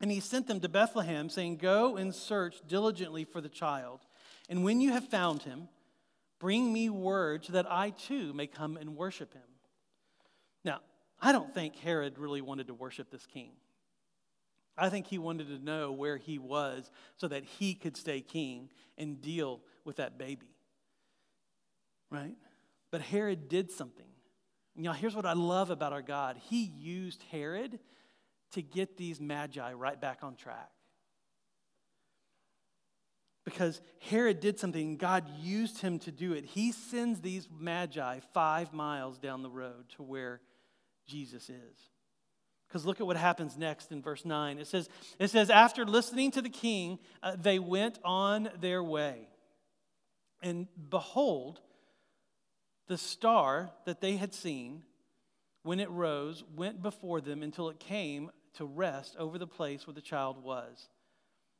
And 0.00 0.10
he 0.10 0.20
sent 0.20 0.46
them 0.46 0.60
to 0.60 0.68
Bethlehem, 0.68 1.28
saying, 1.28 1.56
Go 1.56 1.96
and 1.96 2.14
search 2.14 2.56
diligently 2.66 3.24
for 3.24 3.40
the 3.40 3.48
child. 3.48 4.00
And 4.48 4.64
when 4.64 4.80
you 4.80 4.92
have 4.92 5.08
found 5.08 5.42
him, 5.42 5.68
bring 6.38 6.72
me 6.72 6.88
word 6.88 7.44
so 7.44 7.52
that 7.52 7.70
I 7.70 7.90
too 7.90 8.32
may 8.32 8.46
come 8.46 8.76
and 8.76 8.96
worship 8.96 9.34
him. 9.34 9.42
Now, 10.64 10.80
I 11.20 11.32
don't 11.32 11.52
think 11.52 11.76
Herod 11.76 12.18
really 12.18 12.40
wanted 12.40 12.68
to 12.68 12.74
worship 12.74 13.10
this 13.10 13.26
king. 13.26 13.52
I 14.78 14.88
think 14.88 15.06
he 15.06 15.18
wanted 15.18 15.48
to 15.48 15.62
know 15.62 15.92
where 15.92 16.16
he 16.16 16.38
was 16.38 16.90
so 17.16 17.28
that 17.28 17.44
he 17.44 17.74
could 17.74 17.96
stay 17.96 18.22
king 18.22 18.70
and 18.96 19.20
deal 19.20 19.60
with 19.84 19.96
that 19.96 20.16
baby. 20.16 20.46
Right? 22.10 22.36
But 22.90 23.02
Herod 23.02 23.48
did 23.48 23.70
something. 23.70 24.06
Know, 24.76 24.92
here's 24.92 25.14
what 25.14 25.26
I 25.26 25.34
love 25.34 25.68
about 25.68 25.92
our 25.92 26.00
God. 26.00 26.38
He 26.48 26.64
used 26.64 27.22
Herod 27.30 27.78
to 28.52 28.62
get 28.62 28.96
these 28.96 29.20
magi 29.20 29.72
right 29.72 30.00
back 30.00 30.18
on 30.22 30.36
track. 30.36 30.70
Because 33.44 33.80
Herod 34.10 34.40
did 34.40 34.58
something, 34.58 34.96
God 34.96 35.24
used 35.40 35.80
him 35.80 35.98
to 36.00 36.12
do 36.12 36.34
it. 36.34 36.44
He 36.44 36.72
sends 36.72 37.20
these 37.20 37.48
magi 37.58 38.20
five 38.34 38.72
miles 38.72 39.18
down 39.18 39.42
the 39.42 39.50
road 39.50 39.88
to 39.96 40.02
where 40.02 40.40
Jesus 41.06 41.48
is. 41.48 41.90
Because 42.68 42.86
look 42.86 43.00
at 43.00 43.06
what 43.06 43.16
happens 43.16 43.56
next 43.56 43.90
in 43.90 44.00
verse 44.02 44.24
9. 44.24 44.58
It 44.58 44.66
says, 44.68 44.88
it 45.18 45.28
says 45.28 45.50
After 45.50 45.84
listening 45.84 46.30
to 46.32 46.42
the 46.42 46.50
king, 46.50 47.00
uh, 47.22 47.34
they 47.40 47.58
went 47.58 47.98
on 48.04 48.50
their 48.60 48.84
way. 48.84 49.28
And 50.42 50.68
behold, 50.88 51.60
the 52.86 52.96
star 52.96 53.70
that 53.86 54.00
they 54.00 54.16
had 54.16 54.34
seen 54.34 54.82
when 55.62 55.80
it 55.80 55.90
rose 55.90 56.44
went 56.56 56.82
before 56.82 57.20
them 57.20 57.42
until 57.42 57.68
it 57.68 57.80
came 57.80 58.30
to 58.54 58.64
rest 58.64 59.16
over 59.18 59.38
the 59.38 59.46
place 59.46 59.86
where 59.86 59.94
the 59.94 60.00
child 60.00 60.42
was. 60.42 60.88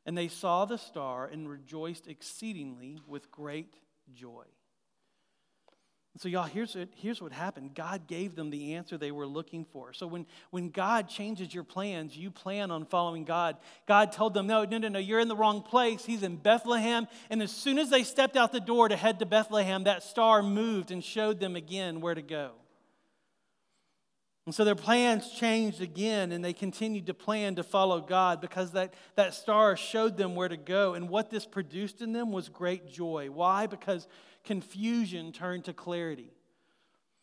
And 0.06 0.16
they 0.16 0.28
saw 0.28 0.64
the 0.64 0.78
star 0.78 1.26
and 1.26 1.48
rejoiced 1.48 2.08
exceedingly 2.08 2.98
with 3.06 3.30
great 3.30 3.74
joy. 4.14 4.44
So, 6.18 6.28
y'all, 6.28 6.42
here's 6.42 6.74
what, 6.74 6.88
here's 6.96 7.22
what 7.22 7.32
happened 7.32 7.72
God 7.74 8.08
gave 8.08 8.34
them 8.34 8.50
the 8.50 8.74
answer 8.74 8.98
they 8.98 9.12
were 9.12 9.26
looking 9.26 9.64
for. 9.64 9.92
So, 9.92 10.08
when, 10.08 10.26
when 10.50 10.70
God 10.70 11.08
changes 11.08 11.54
your 11.54 11.62
plans, 11.62 12.16
you 12.16 12.32
plan 12.32 12.72
on 12.72 12.84
following 12.84 13.24
God. 13.24 13.56
God 13.86 14.10
told 14.10 14.34
them, 14.34 14.48
No, 14.48 14.64
no, 14.64 14.78
no, 14.78 14.88
no, 14.88 14.98
you're 14.98 15.20
in 15.20 15.28
the 15.28 15.36
wrong 15.36 15.62
place. 15.62 16.04
He's 16.04 16.24
in 16.24 16.36
Bethlehem. 16.36 17.06
And 17.30 17.40
as 17.40 17.52
soon 17.52 17.78
as 17.78 17.90
they 17.90 18.02
stepped 18.02 18.36
out 18.36 18.50
the 18.50 18.60
door 18.60 18.88
to 18.88 18.96
head 18.96 19.20
to 19.20 19.26
Bethlehem, 19.26 19.84
that 19.84 20.02
star 20.02 20.42
moved 20.42 20.90
and 20.90 21.02
showed 21.02 21.38
them 21.38 21.54
again 21.54 22.00
where 22.00 22.14
to 22.14 22.22
go. 22.22 22.52
And 24.46 24.54
so 24.54 24.64
their 24.64 24.74
plans 24.74 25.30
changed 25.30 25.80
again, 25.80 26.32
and 26.32 26.44
they 26.44 26.52
continued 26.52 27.06
to 27.06 27.14
plan 27.14 27.56
to 27.56 27.62
follow 27.62 28.00
God 28.00 28.40
because 28.40 28.72
that, 28.72 28.94
that 29.14 29.34
star 29.34 29.76
showed 29.76 30.16
them 30.16 30.34
where 30.34 30.48
to 30.48 30.56
go. 30.56 30.94
And 30.94 31.08
what 31.08 31.30
this 31.30 31.46
produced 31.46 32.00
in 32.00 32.12
them 32.12 32.32
was 32.32 32.48
great 32.48 32.90
joy. 32.90 33.28
Why? 33.30 33.66
Because 33.66 34.08
confusion 34.44 35.32
turned 35.32 35.66
to 35.66 35.72
clarity. 35.72 36.32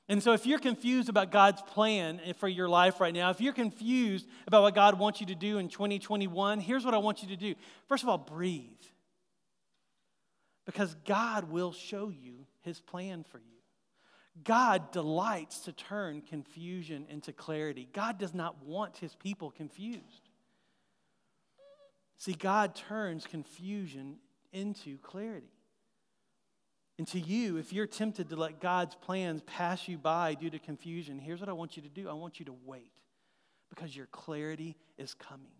And 0.09 0.23
so, 0.23 0.31
if 0.31 0.45
you're 0.45 0.59
confused 0.59 1.09
about 1.09 1.31
God's 1.31 1.61
plan 1.61 2.21
for 2.37 2.47
your 2.47 2.69
life 2.69 3.01
right 3.01 3.13
now, 3.13 3.29
if 3.29 3.41
you're 3.41 3.51
confused 3.51 4.25
about 4.45 4.61
what 4.61 4.73
God 4.73 4.97
wants 4.97 5.19
you 5.19 5.27
to 5.27 5.35
do 5.35 5.57
in 5.57 5.67
2021, 5.67 6.61
here's 6.61 6.85
what 6.85 6.93
I 6.93 6.97
want 6.97 7.23
you 7.23 7.29
to 7.29 7.35
do. 7.35 7.55
First 7.89 8.03
of 8.03 8.09
all, 8.09 8.17
breathe. 8.17 8.63
Because 10.65 10.95
God 11.05 11.49
will 11.49 11.73
show 11.73 12.09
you 12.09 12.45
his 12.61 12.79
plan 12.79 13.25
for 13.29 13.39
you. 13.39 13.56
God 14.43 14.91
delights 14.91 15.59
to 15.61 15.71
turn 15.71 16.21
confusion 16.21 17.05
into 17.09 17.31
clarity. 17.31 17.87
God 17.93 18.17
does 18.17 18.33
not 18.33 18.63
want 18.63 18.97
his 18.97 19.15
people 19.15 19.51
confused. 19.51 20.29
See, 22.17 22.33
God 22.33 22.75
turns 22.75 23.25
confusion 23.25 24.17
into 24.51 24.97
clarity. 24.99 25.51
And 26.97 27.07
to 27.09 27.19
you, 27.19 27.57
if 27.57 27.71
you're 27.71 27.85
tempted 27.85 28.29
to 28.29 28.35
let 28.35 28.59
God's 28.59 28.95
plans 28.95 29.41
pass 29.45 29.87
you 29.87 29.97
by 29.97 30.33
due 30.33 30.49
to 30.49 30.57
confusion, 30.57 31.19
here's 31.19 31.39
what 31.39 31.49
I 31.49 31.53
want 31.53 31.77
you 31.77 31.83
to 31.83 31.89
do 31.89 32.09
I 32.09 32.13
want 32.13 32.39
you 32.39 32.45
to 32.47 32.55
wait 32.65 32.91
because 33.69 33.95
your 33.95 34.07
clarity 34.07 34.75
is 34.97 35.13
coming. 35.13 35.51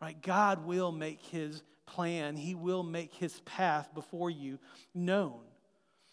Right? 0.00 0.20
God 0.20 0.66
will 0.66 0.92
make 0.92 1.22
his 1.22 1.62
plan, 1.86 2.36
he 2.36 2.54
will 2.54 2.82
make 2.82 3.14
his 3.14 3.40
path 3.40 3.92
before 3.94 4.30
you 4.30 4.58
known. 4.94 5.40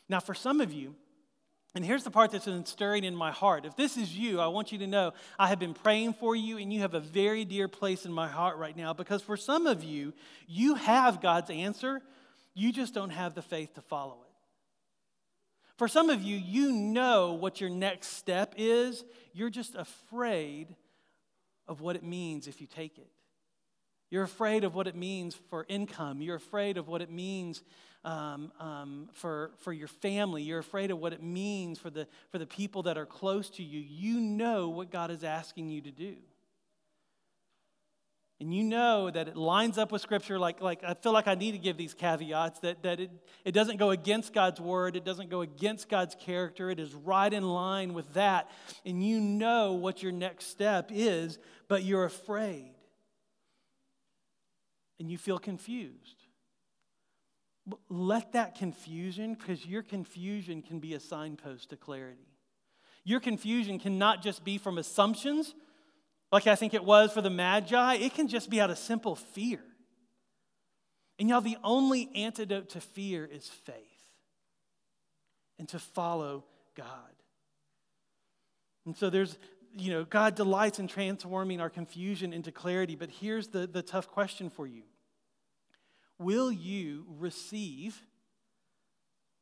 Now, 0.09 0.19
for 0.19 0.33
some 0.33 0.61
of 0.61 0.71
you, 0.71 0.95
and 1.75 1.85
here's 1.85 2.03
the 2.03 2.11
part 2.11 2.31
that's 2.31 2.45
been 2.45 2.65
stirring 2.65 3.03
in 3.03 3.15
my 3.15 3.31
heart. 3.31 3.65
If 3.65 3.75
this 3.75 3.97
is 3.97 4.15
you, 4.15 4.39
I 4.39 4.47
want 4.47 4.71
you 4.71 4.79
to 4.79 4.87
know 4.87 5.13
I 5.37 5.49
have 5.49 5.59
been 5.59 5.73
praying 5.73 6.13
for 6.13 6.35
you, 6.35 6.57
and 6.57 6.73
you 6.73 6.79
have 6.79 6.93
a 6.93 6.99
very 6.99 7.45
dear 7.45 7.67
place 7.67 8.05
in 8.05 8.11
my 8.11 8.27
heart 8.27 8.57
right 8.57 8.75
now 8.75 8.93
because 8.93 9.21
for 9.21 9.37
some 9.37 9.67
of 9.67 9.83
you, 9.83 10.13
you 10.47 10.75
have 10.75 11.21
God's 11.21 11.51
answer, 11.51 12.01
you 12.55 12.71
just 12.71 12.93
don't 12.93 13.11
have 13.11 13.35
the 13.35 13.41
faith 13.41 13.75
to 13.75 13.81
follow 13.81 14.13
it. 14.23 14.27
For 15.77 15.87
some 15.87 16.09
of 16.09 16.23
you, 16.23 16.35
you 16.35 16.71
know 16.71 17.33
what 17.33 17.61
your 17.61 17.69
next 17.69 18.17
step 18.17 18.55
is, 18.57 19.03
you're 19.33 19.51
just 19.51 19.75
afraid 19.75 20.75
of 21.67 21.81
what 21.81 21.95
it 21.95 22.03
means 22.03 22.47
if 22.47 22.59
you 22.59 22.65
take 22.65 22.97
it. 22.97 23.11
You're 24.09 24.23
afraid 24.23 24.63
of 24.63 24.73
what 24.73 24.87
it 24.87 24.95
means 24.95 25.35
for 25.49 25.65
income. 25.67 26.21
You're 26.21 26.37
afraid 26.37 26.77
of 26.77 26.87
what 26.87 27.01
it 27.01 27.11
means 27.11 27.61
um, 28.07 28.53
um, 28.61 29.09
for, 29.11 29.51
for 29.57 29.73
your 29.73 29.89
family. 29.89 30.41
You're 30.41 30.59
afraid 30.59 30.91
of 30.91 30.97
what 30.97 31.11
it 31.11 31.21
means 31.21 31.77
for 31.77 31.89
the, 31.89 32.07
for 32.31 32.37
the 32.39 32.45
people 32.45 32.83
that 32.83 32.97
are 32.97 33.05
close 33.05 33.49
to 33.51 33.63
you. 33.63 33.81
You 33.81 34.21
know 34.21 34.69
what 34.69 34.91
God 34.91 35.11
is 35.11 35.25
asking 35.25 35.69
you 35.69 35.81
to 35.81 35.91
do. 35.91 36.15
and 38.39 38.55
you 38.55 38.63
know 38.63 39.11
that 39.11 39.27
it 39.27 39.35
lines 39.35 39.77
up 39.77 39.91
with 39.91 40.01
Scripture, 40.01 40.39
like, 40.39 40.61
like 40.61 40.85
I 40.85 40.93
feel 40.93 41.11
like 41.11 41.27
I 41.27 41.35
need 41.35 41.51
to 41.51 41.57
give 41.57 41.75
these 41.75 41.93
caveats 41.93 42.61
that, 42.61 42.81
that 42.83 43.01
it, 43.01 43.11
it 43.43 43.51
doesn't 43.51 43.75
go 43.75 43.89
against 43.89 44.33
God's 44.33 44.61
word, 44.61 44.95
it 44.95 45.03
doesn't 45.03 45.29
go 45.29 45.41
against 45.41 45.89
God's 45.89 46.15
character, 46.15 46.69
it 46.69 46.79
is 46.79 46.93
right 46.93 47.33
in 47.33 47.43
line 47.43 47.93
with 47.93 48.13
that. 48.13 48.49
And 48.85 49.05
you 49.05 49.19
know 49.19 49.73
what 49.73 50.01
your 50.01 50.13
next 50.13 50.47
step 50.47 50.91
is, 50.93 51.39
but 51.67 51.83
you're 51.83 52.05
afraid. 52.05 52.71
And 54.97 55.11
you 55.11 55.17
feel 55.17 55.39
confused. 55.39 56.16
Let 57.89 58.33
that 58.33 58.55
confusion, 58.55 59.33
because 59.33 59.65
your 59.65 59.83
confusion 59.83 60.61
can 60.61 60.79
be 60.79 60.93
a 60.93 60.99
signpost 60.99 61.69
to 61.71 61.77
clarity. 61.77 62.27
Your 63.03 63.19
confusion 63.19 63.79
cannot 63.79 64.21
just 64.21 64.43
be 64.43 64.57
from 64.57 64.77
assumptions 64.77 65.53
like 66.31 66.47
I 66.47 66.55
think 66.55 66.73
it 66.73 66.83
was 66.83 67.13
for 67.13 67.21
the 67.21 67.29
Magi, 67.29 67.95
it 67.95 68.13
can 68.13 68.27
just 68.27 68.49
be 68.49 68.59
out 68.59 68.69
of 68.69 68.77
simple 68.77 69.15
fear. 69.15 69.61
And 71.19 71.29
y'all, 71.29 71.41
the 71.41 71.57
only 71.63 72.09
antidote 72.15 72.69
to 72.69 72.81
fear 72.81 73.25
is 73.25 73.47
faith 73.47 73.75
and 75.57 75.67
to 75.69 75.79
follow 75.79 76.43
God. 76.75 76.85
And 78.85 78.95
so 78.95 79.09
there's, 79.09 79.37
you 79.75 79.91
know, 79.91 80.03
God 80.03 80.35
delights 80.35 80.79
in 80.79 80.87
transforming 80.87 81.59
our 81.59 81.69
confusion 81.69 82.33
into 82.33 82.51
clarity. 82.51 82.95
But 82.95 83.09
here's 83.09 83.47
the, 83.47 83.65
the 83.65 83.81
tough 83.81 84.07
question 84.07 84.49
for 84.49 84.67
you 84.67 84.83
Will 86.19 86.51
you 86.51 87.05
receive 87.19 88.01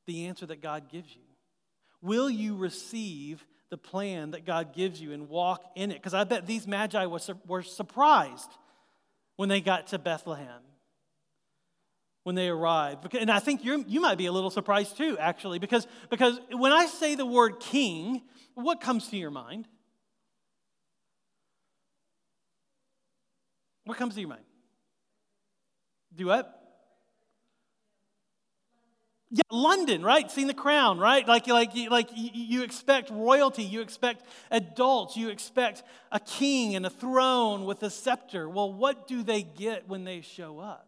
the 0.08 0.28
answer 0.28 0.46
that 0.46 0.62
God 0.62 0.90
gives 0.90 1.16
you? 1.16 1.22
Will 2.02 2.30
you 2.30 2.56
receive 2.56 3.46
the 3.70 3.78
plan 3.78 4.32
that 4.32 4.46
God 4.46 4.74
gives 4.74 5.02
you 5.02 5.12
and 5.12 5.28
walk 5.28 5.72
in 5.76 5.92
it. 5.92 5.96
Because 5.96 6.14
I 6.14 6.24
bet 6.24 6.46
these 6.46 6.68
magi 6.68 7.06
were, 7.06 7.20
were 7.48 7.64
surprised 7.64 8.50
when 9.36 9.50
they 9.50 9.62
got 9.62 9.88
to 9.88 10.00
Bethlehem, 10.00 10.62
when 12.24 12.36
they 12.36 12.48
arrived. 12.48 13.14
And 13.16 13.30
I 13.30 13.40
think 13.40 13.66
you 13.66 13.84
you 13.88 14.00
might 14.00 14.18
be 14.18 14.28
a 14.28 14.32
little 14.32 14.50
surprised 14.50 14.98
too, 14.98 15.18
actually, 15.18 15.60
because, 15.60 15.88
because 16.10 16.40
when 16.52 16.72
I 16.72 16.86
say 16.86 17.16
the 17.16 17.26
word 17.26 17.60
king, 17.60 18.22
what 18.54 18.82
comes 18.82 19.10
to 19.10 19.18
your 19.18 19.32
mind? 19.32 19.68
What 23.84 23.98
comes 23.98 24.14
to 24.16 24.22
your 24.22 24.30
mind? 24.30 24.46
Do 26.16 26.28
what? 26.28 26.65
Yeah, 29.36 29.42
London, 29.52 30.02
right? 30.02 30.32
Seeing 30.32 30.48
the 30.48 30.54
crown, 30.54 30.98
right? 30.98 31.28
Like, 31.28 31.46
like, 31.48 31.72
like 31.90 32.10
you 32.14 32.64
expect 32.64 33.10
royalty, 33.10 33.64
you 33.64 33.82
expect 33.82 34.26
adults, 34.50 35.18
you 35.18 35.28
expect 35.28 35.84
a 36.10 36.22
king 36.22 36.74
and 36.74 36.86
a 36.86 36.90
throne 36.90 37.66
with 37.66 37.84
a 37.84 37.90
scepter. 37.90 38.48
Well, 38.48 38.72
what 38.72 39.10
do 39.10 39.24
they 39.24 39.44
get 39.44 39.90
when 39.90 40.06
they 40.06 40.22
show 40.22 40.60
up? 40.60 40.88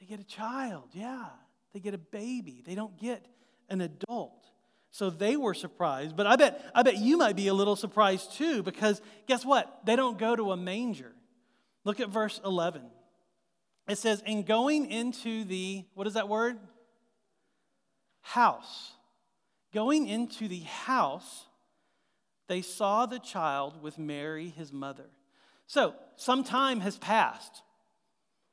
They 0.00 0.06
get 0.06 0.18
a 0.18 0.24
child, 0.24 0.88
yeah. 0.94 1.26
They 1.74 1.80
get 1.80 1.92
a 1.92 1.98
baby. 1.98 2.62
They 2.66 2.74
don't 2.74 2.98
get 2.98 3.22
an 3.68 3.82
adult. 3.82 4.46
So 4.92 5.10
they 5.10 5.36
were 5.36 5.52
surprised. 5.52 6.16
But 6.16 6.26
I 6.26 6.36
bet, 6.36 6.70
I 6.74 6.82
bet 6.82 6.96
you 6.96 7.18
might 7.18 7.36
be 7.36 7.48
a 7.48 7.54
little 7.54 7.76
surprised 7.76 8.32
too, 8.32 8.62
because 8.62 9.02
guess 9.26 9.44
what? 9.44 9.80
They 9.84 9.94
don't 9.94 10.16
go 10.16 10.34
to 10.34 10.52
a 10.52 10.56
manger. 10.56 11.12
Look 11.84 12.00
at 12.00 12.08
verse 12.08 12.40
11. 12.46 12.80
It 13.90 13.98
says, 13.98 14.22
in 14.24 14.44
going 14.44 14.88
into 14.88 15.42
the, 15.42 15.84
what 15.94 16.06
is 16.06 16.14
that 16.14 16.28
word? 16.28 16.58
House. 18.20 18.92
Going 19.74 20.06
into 20.06 20.46
the 20.46 20.60
house, 20.60 21.46
they 22.46 22.62
saw 22.62 23.06
the 23.06 23.18
child 23.18 23.82
with 23.82 23.98
Mary, 23.98 24.50
his 24.50 24.72
mother. 24.72 25.06
So, 25.66 25.94
some 26.14 26.44
time 26.44 26.78
has 26.80 26.98
passed, 26.98 27.62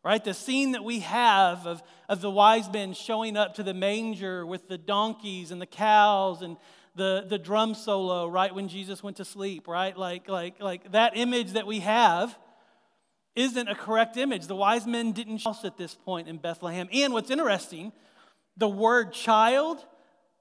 right? 0.03 0.23
The 0.23 0.33
scene 0.33 0.71
that 0.71 0.83
we 0.83 1.01
have 1.01 1.67
of, 1.67 1.83
of 2.09 2.21
the 2.21 2.31
wise 2.31 2.67
men 2.71 2.93
showing 2.93 3.37
up 3.37 3.53
to 3.55 3.63
the 3.63 3.75
manger 3.75 4.43
with 4.43 4.67
the 4.67 4.79
donkeys 4.79 5.51
and 5.51 5.61
the 5.61 5.67
cows 5.67 6.41
and 6.41 6.57
the, 6.95 7.23
the 7.27 7.37
drum 7.37 7.75
solo, 7.75 8.27
right, 8.27 8.53
when 8.55 8.69
Jesus 8.69 9.03
went 9.03 9.17
to 9.17 9.25
sleep, 9.25 9.67
right? 9.67 9.95
Like, 9.95 10.27
like, 10.27 10.59
like 10.59 10.93
that 10.93 11.15
image 11.15 11.51
that 11.51 11.67
we 11.67 11.81
have 11.81 12.35
isn't 13.37 13.69
a 13.69 13.75
correct 13.75 14.17
image. 14.17 14.47
The 14.47 14.55
wise 14.55 14.87
men 14.87 15.11
didn't 15.11 15.43
house 15.43 15.63
at 15.63 15.77
this 15.77 15.93
point 15.93 16.27
in 16.27 16.37
Bethlehem. 16.37 16.89
And 16.91 17.13
what's 17.13 17.29
interesting, 17.29 17.93
the 18.57 18.67
word 18.67 19.13
child 19.13 19.85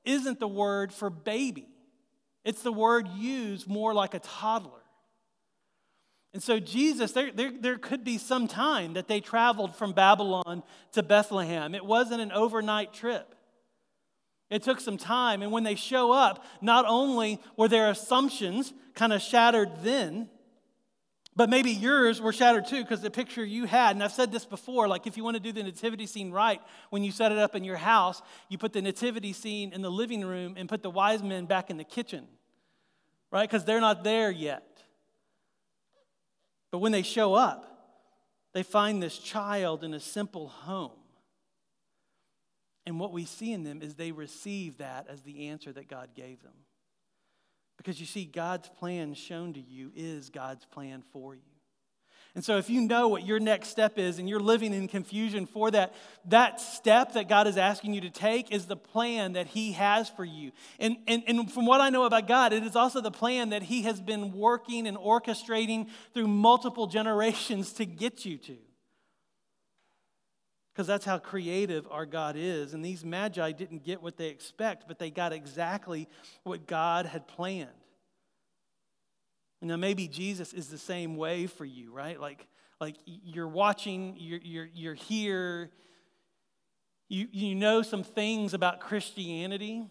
isn't 0.04 0.40
the 0.40 0.48
word 0.48 0.92
for 0.92 1.11
baby, 1.11 1.68
it's 2.44 2.62
the 2.62 2.72
word 2.72 3.06
used 3.09 3.68
more 3.68 3.92
like 3.94 4.14
a 4.14 4.20
toddler. 4.20 4.72
And 6.32 6.42
so, 6.42 6.61
Jesus, 6.61 7.12
there, 7.12 7.32
there, 7.32 7.50
there 7.59 7.78
could 7.78 8.04
be 8.04 8.18
some 8.18 8.46
time 8.46 8.92
that 8.94 9.09
they 9.09 9.20
traveled 9.20 9.74
from 9.74 9.92
Babylon 9.92 10.62
to 10.92 11.02
Bethlehem. 11.02 11.74
It 11.74 11.85
wasn't 11.85 12.20
an 12.20 12.30
overnight 12.30 12.92
trip. 12.92 13.35
It 14.50 14.62
took 14.62 14.80
some 14.80 14.98
time. 14.98 15.40
And 15.40 15.50
when 15.50 15.64
they 15.64 15.76
show 15.76 16.12
up, 16.12 16.44
not 16.61 16.85
only 16.87 17.40
were 17.56 17.68
their 17.68 17.88
assumptions 17.88 18.74
kind 18.94 19.14
of 19.14 19.22
shattered 19.22 19.78
then, 19.82 20.28
but 21.37 21.51
maybe 21.51 21.70
yours 21.70 22.18
were 22.18 22.33
shattered 22.33 22.66
too 22.66 22.83
because 22.83 23.03
the 23.03 23.11
picture 23.11 23.44
you 23.44 23.66
had, 23.66 23.94
and 23.94 24.03
I've 24.03 24.12
said 24.12 24.33
this 24.33 24.46
before, 24.46 24.88
like 24.88 25.07
if 25.07 25.18
you 25.18 25.22
want 25.25 25.37
to 25.37 25.42
do 25.42 25.53
the 25.53 25.62
nativity 25.62 26.07
scene 26.07 26.31
right, 26.31 26.61
when 26.88 27.05
you 27.05 27.12
set 27.12 27.31
it 27.31 27.37
up 27.37 27.55
in 27.55 27.62
your 27.62 27.77
house, 27.77 28.22
you 28.49 28.57
put 28.57 28.72
the 28.72 28.81
nativity 28.81 29.35
scene 29.35 29.75
in 29.75 29.83
the 29.83 29.90
living 29.90 30.25
room 30.25 30.55
and 30.57 30.66
put 30.66 30.83
the 30.83 30.88
wise 30.88 31.22
men 31.22 31.44
back 31.44 31.68
in 31.68 31.77
the 31.77 31.85
kitchen, 31.85 32.27
right? 33.31 33.49
Because 33.49 33.66
they're 33.66 33.83
not 33.83 34.03
there 34.03 34.31
yet. 34.31 34.64
But 36.70 36.79
when 36.79 36.92
they 36.92 37.03
show 37.03 37.35
up, 37.35 37.66
they 38.55 38.62
find 38.62 39.03
this 39.03 39.18
child 39.18 39.85
in 39.85 39.92
a 39.92 40.01
simple 40.01 40.49
home. 40.49 40.92
And 42.87 42.99
what 42.99 43.12
we 43.12 43.27
see 43.27 43.53
in 43.53 43.62
them 43.62 43.83
is 43.83 43.94
they 43.94 44.12
receive 44.12 44.79
that 44.79 45.07
as 45.11 45.20
the 45.20 45.49
answer 45.49 45.72
that 45.72 45.88
God 45.88 46.11
gave 46.14 46.42
them. 46.42 46.55
Because 47.76 48.00
you 48.00 48.06
see, 48.06 48.24
God's 48.24 48.68
plan 48.68 49.14
shown 49.14 49.52
to 49.54 49.60
you 49.60 49.92
is 49.94 50.30
God's 50.30 50.64
plan 50.64 51.02
for 51.12 51.34
you. 51.34 51.40
And 52.34 52.44
so, 52.44 52.58
if 52.58 52.68
you 52.68 52.82
know 52.82 53.08
what 53.08 53.24
your 53.24 53.40
next 53.40 53.68
step 53.68 53.98
is 53.98 54.18
and 54.18 54.28
you're 54.28 54.40
living 54.40 54.74
in 54.74 54.88
confusion 54.88 55.46
for 55.46 55.70
that, 55.70 55.94
that 56.26 56.60
step 56.60 57.14
that 57.14 57.30
God 57.30 57.46
is 57.46 57.56
asking 57.56 57.94
you 57.94 58.02
to 58.02 58.10
take 58.10 58.52
is 58.52 58.66
the 58.66 58.76
plan 58.76 59.32
that 59.32 59.46
He 59.46 59.72
has 59.72 60.10
for 60.10 60.24
you. 60.24 60.52
And, 60.78 60.98
and, 61.08 61.22
and 61.26 61.50
from 61.50 61.64
what 61.64 61.80
I 61.80 61.88
know 61.88 62.04
about 62.04 62.28
God, 62.28 62.52
it 62.52 62.62
is 62.62 62.76
also 62.76 63.00
the 63.00 63.10
plan 63.10 63.50
that 63.50 63.62
He 63.62 63.82
has 63.82 64.02
been 64.02 64.32
working 64.32 64.86
and 64.86 64.98
orchestrating 64.98 65.88
through 66.12 66.28
multiple 66.28 66.86
generations 66.98 67.72
to 67.74 67.86
get 67.86 68.26
you 68.26 68.36
to 68.36 68.56
because 70.76 70.86
that's 70.86 71.06
how 71.06 71.16
creative 71.16 71.88
our 71.90 72.04
God 72.04 72.36
is. 72.36 72.74
And 72.74 72.84
these 72.84 73.02
magi 73.02 73.52
didn't 73.52 73.82
get 73.82 74.02
what 74.02 74.18
they 74.18 74.28
expect, 74.28 74.86
but 74.86 74.98
they 74.98 75.10
got 75.10 75.32
exactly 75.32 76.06
what 76.42 76.66
God 76.66 77.06
had 77.06 77.26
planned. 77.26 77.70
Know, 79.62 79.78
maybe 79.78 80.06
Jesus 80.06 80.52
is 80.52 80.68
the 80.68 80.76
same 80.76 81.16
way 81.16 81.46
for 81.46 81.64
you, 81.64 81.90
right? 81.92 82.20
Like, 82.20 82.46
like 82.78 82.96
you're 83.06 83.48
watching, 83.48 84.16
you're, 84.18 84.38
you're, 84.42 84.68
you're 84.74 84.94
here, 84.94 85.70
you, 87.08 87.26
you 87.32 87.54
know 87.54 87.80
some 87.80 88.04
things 88.04 88.52
about 88.52 88.80
Christianity, 88.80 89.86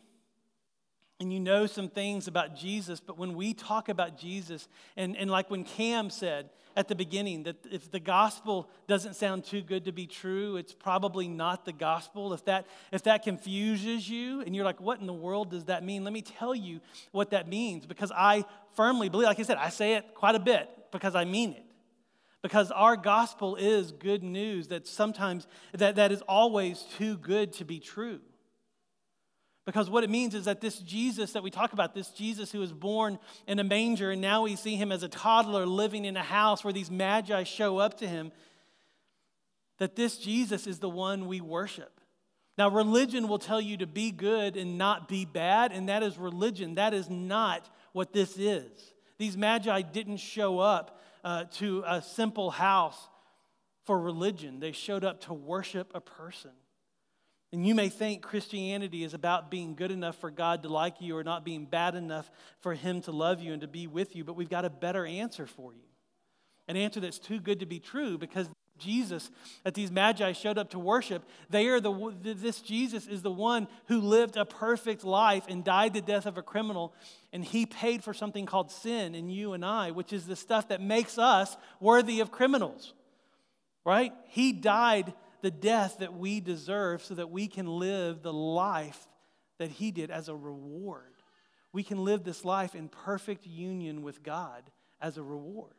and 1.25 1.33
you 1.33 1.39
know 1.39 1.65
some 1.65 1.89
things 1.89 2.27
about 2.27 2.55
Jesus, 2.55 2.99
but 2.99 3.17
when 3.17 3.33
we 3.33 3.55
talk 3.55 3.89
about 3.89 4.15
Jesus, 4.15 4.67
and, 4.95 5.17
and 5.17 5.31
like 5.31 5.49
when 5.49 5.63
Cam 5.63 6.11
said, 6.11 6.51
at 6.77 6.87
the 6.87 6.93
beginning 6.93 7.43
that 7.43 7.55
if 7.71 7.89
the 7.89 7.99
gospel 7.99 8.69
doesn't 8.85 9.15
sound 9.15 9.43
too 9.43 9.61
good 9.61 9.85
to 9.85 9.91
be 9.91 10.05
true, 10.05 10.55
it's 10.57 10.71
probably 10.71 11.27
not 11.27 11.65
the 11.65 11.73
gospel. 11.73 12.31
If 12.31 12.45
that, 12.45 12.67
if 12.91 13.01
that 13.03 13.23
confuses 13.23 14.07
you 14.07 14.41
and 14.41 14.55
you're 14.55 14.65
like, 14.65 14.79
what 14.79 14.99
in 14.99 15.07
the 15.07 15.13
world 15.13 15.49
does 15.49 15.63
that 15.65 15.83
mean? 15.83 16.03
Let 16.03 16.13
me 16.13 16.21
tell 16.21 16.53
you 16.53 16.79
what 17.11 17.31
that 17.31 17.47
means 17.47 17.87
because 17.87 18.11
I 18.11 18.45
firmly 18.75 19.09
believe, 19.09 19.25
like 19.25 19.39
I 19.39 19.43
said, 19.43 19.57
I 19.57 19.69
say 19.69 19.95
it 19.95 20.13
quite 20.13 20.35
a 20.35 20.39
bit 20.39 20.69
because 20.91 21.15
I 21.15 21.25
mean 21.25 21.53
it. 21.53 21.65
Because 22.43 22.69
our 22.69 22.95
gospel 22.95 23.55
is 23.55 23.91
good 23.91 24.21
news 24.21 24.67
that 24.67 24.85
sometimes, 24.85 25.47
that, 25.73 25.95
that 25.95 26.11
is 26.11 26.21
always 26.27 26.83
too 26.99 27.17
good 27.17 27.51
to 27.53 27.65
be 27.65 27.79
true. 27.79 28.19
Because 29.65 29.89
what 29.89 30.03
it 30.03 30.09
means 30.11 30.35
is 30.35 30.45
that 30.45 30.61
this 30.61 30.77
Jesus 30.77 31.33
that 31.33 31.41
we 31.41 31.49
talk 31.49 31.73
about, 31.73 31.95
this 31.95 32.09
Jesus 32.09 32.51
who 32.51 32.59
was 32.59 32.71
born 32.71 33.17
in 33.47 33.57
a 33.57 33.63
manger, 33.63 34.11
and 34.11 34.21
now 34.21 34.43
we 34.43 34.55
see 34.55 34.75
him 34.75 34.91
as 34.91 35.01
a 35.01 35.09
toddler 35.09 35.65
living 35.65 36.05
in 36.05 36.15
a 36.15 36.23
house 36.23 36.63
where 36.63 36.73
these 36.73 36.91
magi 36.91 37.43
show 37.43 37.79
up 37.79 37.97
to 37.97 38.07
him, 38.07 38.31
that 39.79 39.95
this 39.95 40.17
Jesus 40.17 40.67
is 40.67 40.79
the 40.79 40.89
one 40.89 41.27
we 41.27 41.41
worship. 41.41 41.99
Now, 42.57 42.69
religion 42.69 43.27
will 43.27 43.39
tell 43.39 43.59
you 43.59 43.77
to 43.77 43.87
be 43.87 44.11
good 44.11 44.55
and 44.55 44.77
not 44.77 45.09
be 45.09 45.25
bad, 45.25 45.71
and 45.71 45.89
that 45.89 46.03
is 46.03 46.17
religion. 46.17 46.75
That 46.75 46.93
is 46.93 47.09
not 47.09 47.69
what 47.91 48.13
this 48.13 48.37
is. 48.37 48.69
These 49.17 49.35
magi 49.35 49.81
didn't 49.81 50.17
show 50.17 50.59
up 50.59 51.01
uh, 51.23 51.45
to 51.55 51.83
a 51.87 52.01
simple 52.01 52.51
house 52.51 53.09
for 53.83 53.99
religion, 53.99 54.59
they 54.59 54.71
showed 54.71 55.03
up 55.03 55.21
to 55.21 55.33
worship 55.33 55.91
a 55.93 56.01
person. 56.01 56.51
And 57.55 57.65
you 57.65 57.73
may 57.73 57.87
think 57.87 58.21
Christianity 58.21 59.05
is 59.05 59.13
about 59.13 59.49
being 59.49 59.75
good 59.75 59.89
enough 59.89 60.17
for 60.17 60.29
God 60.29 60.63
to 60.63 60.67
like 60.67 60.99
you 60.99 61.15
or 61.15 61.23
not 61.23 61.45
being 61.45 61.63
bad 61.63 61.95
enough 61.95 62.29
for 62.59 62.73
Him 62.73 62.99
to 63.03 63.13
love 63.13 63.39
you 63.39 63.53
and 63.53 63.61
to 63.61 63.67
be 63.67 63.87
with 63.87 64.13
you, 64.13 64.25
but 64.25 64.35
we've 64.35 64.49
got 64.49 64.65
a 64.65 64.69
better 64.69 65.05
answer 65.05 65.47
for 65.47 65.73
you. 65.73 65.87
An 66.67 66.75
answer 66.75 66.99
that's 66.99 67.17
too 67.17 67.39
good 67.39 67.61
to 67.61 67.65
be 67.65 67.79
true 67.79 68.17
because 68.17 68.49
Jesus 68.77 69.31
that 69.63 69.73
these 69.73 69.89
magi 69.89 70.33
showed 70.33 70.57
up 70.57 70.71
to 70.71 70.79
worship, 70.79 71.23
they 71.49 71.67
are 71.67 71.79
the, 71.79 72.13
this 72.21 72.59
Jesus 72.59 73.07
is 73.07 73.21
the 73.21 73.31
one 73.31 73.69
who 73.85 74.01
lived 74.01 74.35
a 74.35 74.43
perfect 74.43 75.05
life 75.05 75.45
and 75.47 75.63
died 75.63 75.93
the 75.93 76.01
death 76.01 76.25
of 76.25 76.37
a 76.37 76.43
criminal. 76.43 76.93
And 77.31 77.45
he 77.45 77.65
paid 77.65 78.03
for 78.03 78.13
something 78.13 78.45
called 78.45 78.69
sin 78.69 79.15
in 79.15 79.29
you 79.29 79.53
and 79.53 79.63
I, 79.63 79.91
which 79.91 80.11
is 80.11 80.27
the 80.27 80.35
stuff 80.35 80.67
that 80.67 80.81
makes 80.81 81.17
us 81.17 81.55
worthy 81.79 82.19
of 82.19 82.33
criminals, 82.33 82.93
right? 83.85 84.11
He 84.27 84.51
died 84.51 85.13
the 85.45 85.51
death 85.51 85.99
that 85.99 86.15
we 86.15 86.39
deserve 86.39 87.03
so 87.03 87.13
that 87.13 87.29
we 87.29 87.47
can 87.47 87.67
live 87.67 88.23
the 88.23 88.33
life 88.33 89.07
that 89.59 89.69
he 89.69 89.91
did 89.91 90.09
as 90.09 90.27
a 90.27 90.35
reward. 90.35 91.13
We 91.71 91.83
can 91.83 92.03
live 92.03 92.23
this 92.23 92.43
life 92.43 92.73
in 92.73 92.89
perfect 92.89 93.45
union 93.45 94.01
with 94.01 94.23
God 94.23 94.63
as 94.99 95.17
a 95.17 95.21
reward. 95.21 95.75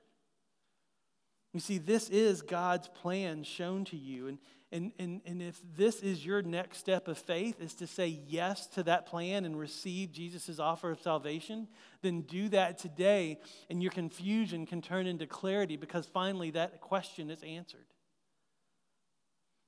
You 1.52 1.58
see, 1.58 1.78
this 1.78 2.08
is 2.10 2.42
God's 2.42 2.86
plan 2.86 3.42
shown 3.42 3.84
to 3.86 3.96
you. 3.96 4.28
And, 4.28 4.38
and, 4.70 4.92
and, 5.00 5.20
and 5.26 5.42
if 5.42 5.60
this 5.76 5.98
is 6.00 6.24
your 6.24 6.42
next 6.42 6.78
step 6.78 7.08
of 7.08 7.18
faith, 7.18 7.60
is 7.60 7.74
to 7.74 7.88
say 7.88 8.20
yes 8.28 8.68
to 8.68 8.84
that 8.84 9.06
plan 9.06 9.44
and 9.44 9.58
receive 9.58 10.12
Jesus' 10.12 10.60
offer 10.60 10.92
of 10.92 11.00
salvation, 11.00 11.66
then 12.02 12.20
do 12.20 12.48
that 12.50 12.78
today, 12.78 13.40
and 13.68 13.82
your 13.82 13.90
confusion 13.90 14.64
can 14.64 14.80
turn 14.80 15.08
into 15.08 15.26
clarity 15.26 15.76
because 15.76 16.06
finally 16.06 16.52
that 16.52 16.80
question 16.80 17.30
is 17.30 17.42
answered. 17.42 17.86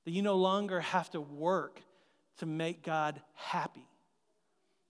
That 0.09 0.15
you 0.15 0.23
no 0.23 0.37
longer 0.37 0.79
have 0.81 1.11
to 1.11 1.21
work 1.21 1.79
to 2.39 2.47
make 2.47 2.81
God 2.81 3.21
happy. 3.35 3.87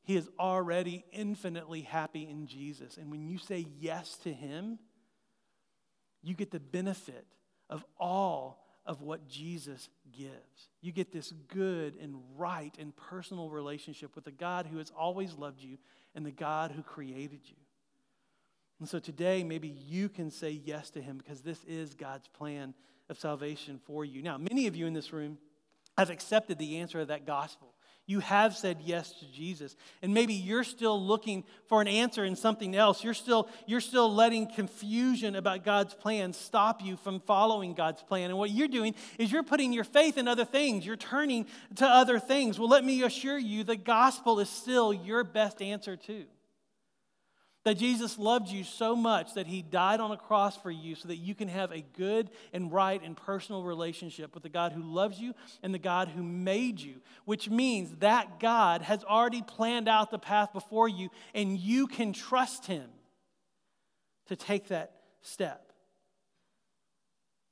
He 0.03 0.15
is 0.15 0.29
already 0.39 1.03
infinitely 1.11 1.81
happy 1.81 2.25
in 2.25 2.47
Jesus. 2.47 2.95
And 2.95 3.11
when 3.11 3.27
you 3.27 3.37
say 3.37 3.65
yes 3.81 4.15
to 4.23 4.31
Him, 4.31 4.79
you 6.23 6.35
get 6.35 6.51
the 6.51 6.59
benefit 6.61 7.25
of 7.69 7.83
all 7.99 8.65
of 8.85 9.01
what 9.01 9.27
Jesus 9.27 9.89
gives. 10.17 10.69
You 10.79 10.93
get 10.93 11.11
this 11.11 11.33
good 11.49 11.97
and 12.01 12.15
right 12.37 12.73
and 12.79 12.95
personal 12.95 13.49
relationship 13.49 14.15
with 14.15 14.23
the 14.23 14.31
God 14.31 14.67
who 14.67 14.77
has 14.77 14.89
always 14.97 15.33
loved 15.33 15.61
you 15.61 15.79
and 16.15 16.25
the 16.25 16.31
God 16.31 16.71
who 16.71 16.81
created 16.81 17.41
you. 17.43 17.57
And 18.79 18.87
so 18.87 18.99
today, 18.99 19.43
maybe 19.43 19.67
you 19.67 20.07
can 20.07 20.31
say 20.31 20.51
yes 20.51 20.89
to 20.91 21.01
him 21.01 21.17
because 21.17 21.41
this 21.41 21.61
is 21.65 21.93
God's 21.93 22.29
plan 22.29 22.73
of 23.09 23.19
salvation 23.19 23.79
for 23.85 24.05
you. 24.05 24.21
Now, 24.21 24.37
many 24.37 24.67
of 24.67 24.75
you 24.75 24.85
in 24.87 24.93
this 24.93 25.11
room 25.11 25.37
have 25.97 26.09
accepted 26.09 26.57
the 26.57 26.77
answer 26.77 26.99
of 26.99 27.09
that 27.09 27.25
gospel. 27.25 27.73
You 28.09 28.21
have 28.21 28.55
said 28.55 28.77
yes 28.83 29.11
to 29.19 29.31
Jesus. 29.31 29.75
And 30.01 30.15
maybe 30.15 30.33
you're 30.33 30.63
still 30.63 30.99
looking 30.99 31.43
for 31.67 31.79
an 31.79 31.87
answer 31.87 32.25
in 32.25 32.35
something 32.35 32.75
else. 32.75 33.03
You're 33.03 33.13
still, 33.13 33.47
you're 33.67 33.81
still 33.81 34.11
letting 34.11 34.51
confusion 34.51 35.35
about 35.35 35.63
God's 35.63 35.93
plan 35.93 36.33
stop 36.33 36.81
you 36.81 36.97
from 36.97 37.19
following 37.19 37.75
God's 37.75 38.01
plan. 38.01 38.31
And 38.31 38.39
what 38.39 38.49
you're 38.49 38.67
doing 38.67 38.95
is 39.19 39.31
you're 39.31 39.43
putting 39.43 39.73
your 39.73 39.83
faith 39.83 40.17
in 40.17 40.27
other 40.27 40.45
things. 40.45 40.87
You're 40.87 40.95
turning 40.95 41.45
to 41.75 41.85
other 41.85 42.17
things. 42.17 42.57
Well, 42.57 42.69
let 42.69 42.83
me 42.83 43.03
assure 43.03 43.37
you 43.37 43.63
the 43.63 43.75
gospel 43.75 44.39
is 44.39 44.49
still 44.49 44.91
your 44.91 45.23
best 45.23 45.61
answer, 45.61 45.95
too. 45.95 46.25
That 47.65 47.77
Jesus 47.77 48.17
loved 48.17 48.47
you 48.49 48.63
so 48.63 48.95
much 48.95 49.33
that 49.33 49.45
he 49.45 49.61
died 49.61 49.99
on 49.99 50.11
a 50.11 50.17
cross 50.17 50.55
for 50.55 50.71
you 50.71 50.95
so 50.95 51.09
that 51.09 51.17
you 51.17 51.35
can 51.35 51.49
have 51.49 51.71
a 51.71 51.83
good 51.97 52.29
and 52.53 52.71
right 52.71 53.01
and 53.03 53.17
personal 53.17 53.63
relationship 53.63 54.33
with 54.33 54.43
the 54.43 54.49
God 54.49 54.71
who 54.71 54.81
loves 54.81 55.19
you 55.19 55.33
and 55.61 55.73
the 55.73 55.79
God 55.79 56.07
who 56.07 56.23
made 56.23 56.79
you, 56.79 56.95
which 57.25 57.49
means 57.49 57.97
that 57.97 58.39
God 58.39 58.81
has 58.81 59.03
already 59.03 59.41
planned 59.41 59.89
out 59.89 60.09
the 60.09 60.17
path 60.17 60.53
before 60.53 60.87
you 60.87 61.09
and 61.35 61.57
you 61.57 61.87
can 61.87 62.13
trust 62.13 62.65
him 62.65 62.89
to 64.27 64.37
take 64.37 64.69
that 64.69 64.93
step. 65.21 65.73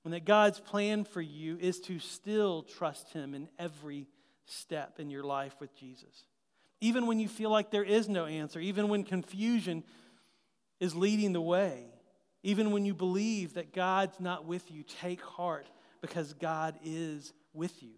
And 0.06 0.13
that 0.13 0.24
God's 0.24 0.62
plan 0.62 1.04
for 1.04 1.22
you 1.22 1.58
is 1.60 1.82
to 1.82 2.00
still 2.00 2.63
trust 2.63 3.12
him 3.12 3.34
in 3.34 3.50
every 3.60 4.08
step 4.46 5.02
in 5.02 5.10
your 5.10 5.24
life 5.24 5.56
with 5.60 5.76
Jesus. 5.76 6.24
Even 6.80 7.08
when 7.08 7.20
you 7.20 7.28
feel 7.28 7.50
like 7.50 7.72
there 7.72 7.84
is 7.84 8.08
no 8.08 8.26
answer, 8.26 8.60
even 8.60 8.88
when 8.88 9.04
confusion 9.04 9.84
is 10.80 10.96
leading 10.96 11.34
the 11.34 11.42
way. 11.42 11.86
Even 12.44 12.72
when 12.72 12.86
you 12.86 12.94
believe 12.94 13.56
that 13.56 13.74
God's 13.74 14.20
not 14.20 14.46
with 14.46 14.72
you, 14.72 14.84
take 14.84 15.22
heart 15.22 15.68
because 16.02 16.34
God 16.34 16.76
is 16.84 17.34
with 17.54 17.82
you. 17.82 17.96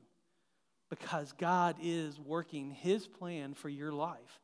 Because 0.89 1.33
God 1.33 1.75
is 1.81 2.19
working 2.19 2.71
His 2.71 3.05
plan 3.05 3.53
for 3.53 3.69
your 3.69 3.91
life. 3.91 4.39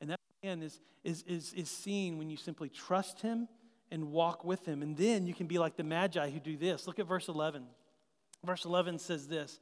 And 0.00 0.10
that 0.10 0.20
plan 0.40 0.62
is, 0.62 0.80
is, 1.04 1.22
is, 1.26 1.52
is 1.52 1.68
seen 1.68 2.18
when 2.18 2.30
you 2.30 2.36
simply 2.36 2.68
trust 2.68 3.20
Him 3.20 3.48
and 3.90 4.10
walk 4.10 4.44
with 4.44 4.64
Him. 4.64 4.80
And 4.80 4.96
then 4.96 5.26
you 5.26 5.34
can 5.34 5.46
be 5.46 5.58
like 5.58 5.76
the 5.76 5.84
Magi 5.84 6.30
who 6.30 6.40
do 6.40 6.56
this. 6.56 6.86
Look 6.86 6.98
at 6.98 7.06
verse 7.06 7.28
11. 7.28 7.64
Verse 8.44 8.64
11 8.64 8.98
says 9.00 9.28
this 9.28 9.60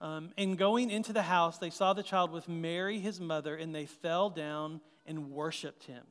um, 0.00 0.30
And 0.36 0.58
going 0.58 0.90
into 0.90 1.12
the 1.12 1.22
house, 1.22 1.58
they 1.58 1.70
saw 1.70 1.92
the 1.92 2.02
child 2.02 2.30
with 2.30 2.48
Mary, 2.48 2.98
his 2.98 3.20
mother, 3.20 3.54
and 3.56 3.74
they 3.74 3.86
fell 3.86 4.30
down 4.30 4.80
and 5.06 5.30
worshiped 5.30 5.84
him. 5.84 6.04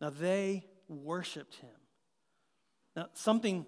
Now 0.00 0.10
they 0.10 0.64
worshiped 0.88 1.54
him. 1.56 1.70
Now, 2.94 3.08
something, 3.14 3.64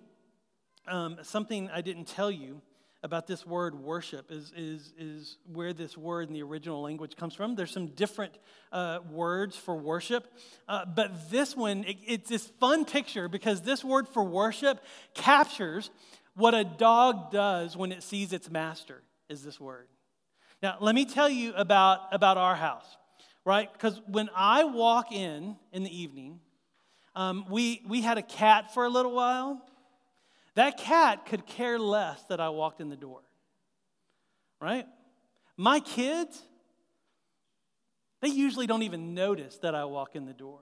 um, 0.86 1.18
something 1.22 1.70
I 1.70 1.80
didn't 1.80 2.06
tell 2.06 2.30
you 2.30 2.60
about 3.02 3.26
this 3.26 3.46
word 3.46 3.74
worship 3.74 4.30
is, 4.30 4.50
is, 4.56 4.94
is 4.98 5.36
where 5.52 5.74
this 5.74 5.96
word 5.96 6.28
in 6.28 6.34
the 6.34 6.42
original 6.42 6.80
language 6.80 7.16
comes 7.16 7.34
from. 7.34 7.54
There's 7.54 7.70
some 7.70 7.88
different 7.88 8.32
uh, 8.72 9.00
words 9.10 9.56
for 9.56 9.76
worship, 9.76 10.26
uh, 10.68 10.86
but 10.86 11.30
this 11.30 11.54
one, 11.54 11.84
it, 11.84 11.98
it's 12.06 12.28
this 12.30 12.46
fun 12.60 12.86
picture 12.86 13.28
because 13.28 13.60
this 13.60 13.84
word 13.84 14.08
for 14.08 14.24
worship 14.24 14.82
captures 15.12 15.90
what 16.34 16.54
a 16.54 16.64
dog 16.64 17.30
does 17.30 17.76
when 17.76 17.92
it 17.92 18.02
sees 18.02 18.32
its 18.32 18.50
master, 18.50 19.02
is 19.28 19.42
this 19.42 19.60
word. 19.60 19.86
Now, 20.62 20.76
let 20.80 20.94
me 20.94 21.04
tell 21.04 21.28
you 21.28 21.52
about, 21.54 22.00
about 22.12 22.36
our 22.36 22.56
house 22.56 22.96
right? 23.44 23.70
Because 23.72 24.00
when 24.06 24.30
I 24.34 24.64
walk 24.64 25.12
in 25.12 25.56
in 25.72 25.84
the 25.84 25.96
evening, 25.96 26.40
um, 27.14 27.44
we, 27.50 27.82
we 27.86 28.00
had 28.00 28.18
a 28.18 28.22
cat 28.22 28.72
for 28.72 28.84
a 28.84 28.88
little 28.88 29.12
while. 29.12 29.62
That 30.54 30.78
cat 30.78 31.26
could 31.26 31.46
care 31.46 31.78
less 31.78 32.22
that 32.24 32.40
I 32.40 32.48
walked 32.48 32.80
in 32.80 32.88
the 32.88 32.96
door, 32.96 33.20
right? 34.60 34.86
My 35.56 35.80
kids, 35.80 36.40
they 38.20 38.28
usually 38.28 38.66
don't 38.66 38.82
even 38.82 39.14
notice 39.14 39.58
that 39.58 39.74
I 39.74 39.84
walk 39.84 40.16
in 40.16 40.24
the 40.24 40.32
door. 40.32 40.60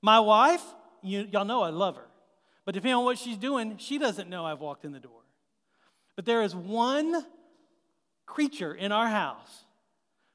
My 0.00 0.20
wife, 0.20 0.62
you, 1.02 1.28
y'all 1.30 1.44
know 1.44 1.62
I 1.62 1.70
love 1.70 1.96
her. 1.96 2.06
But 2.64 2.74
depending 2.74 2.94
on 2.94 3.04
what 3.04 3.18
she's 3.18 3.36
doing, 3.36 3.76
she 3.78 3.98
doesn't 3.98 4.28
know 4.28 4.44
I've 4.44 4.60
walked 4.60 4.84
in 4.84 4.92
the 4.92 5.00
door. 5.00 5.20
But 6.16 6.24
there 6.24 6.42
is 6.42 6.54
one 6.54 7.24
creature 8.26 8.74
in 8.74 8.92
our 8.92 9.08
house 9.08 9.64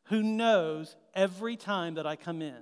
who 0.06 0.22
knows 0.22 0.96
every 1.14 1.56
time 1.56 1.96
that 1.96 2.06
I 2.06 2.16
come 2.16 2.42
in. 2.42 2.58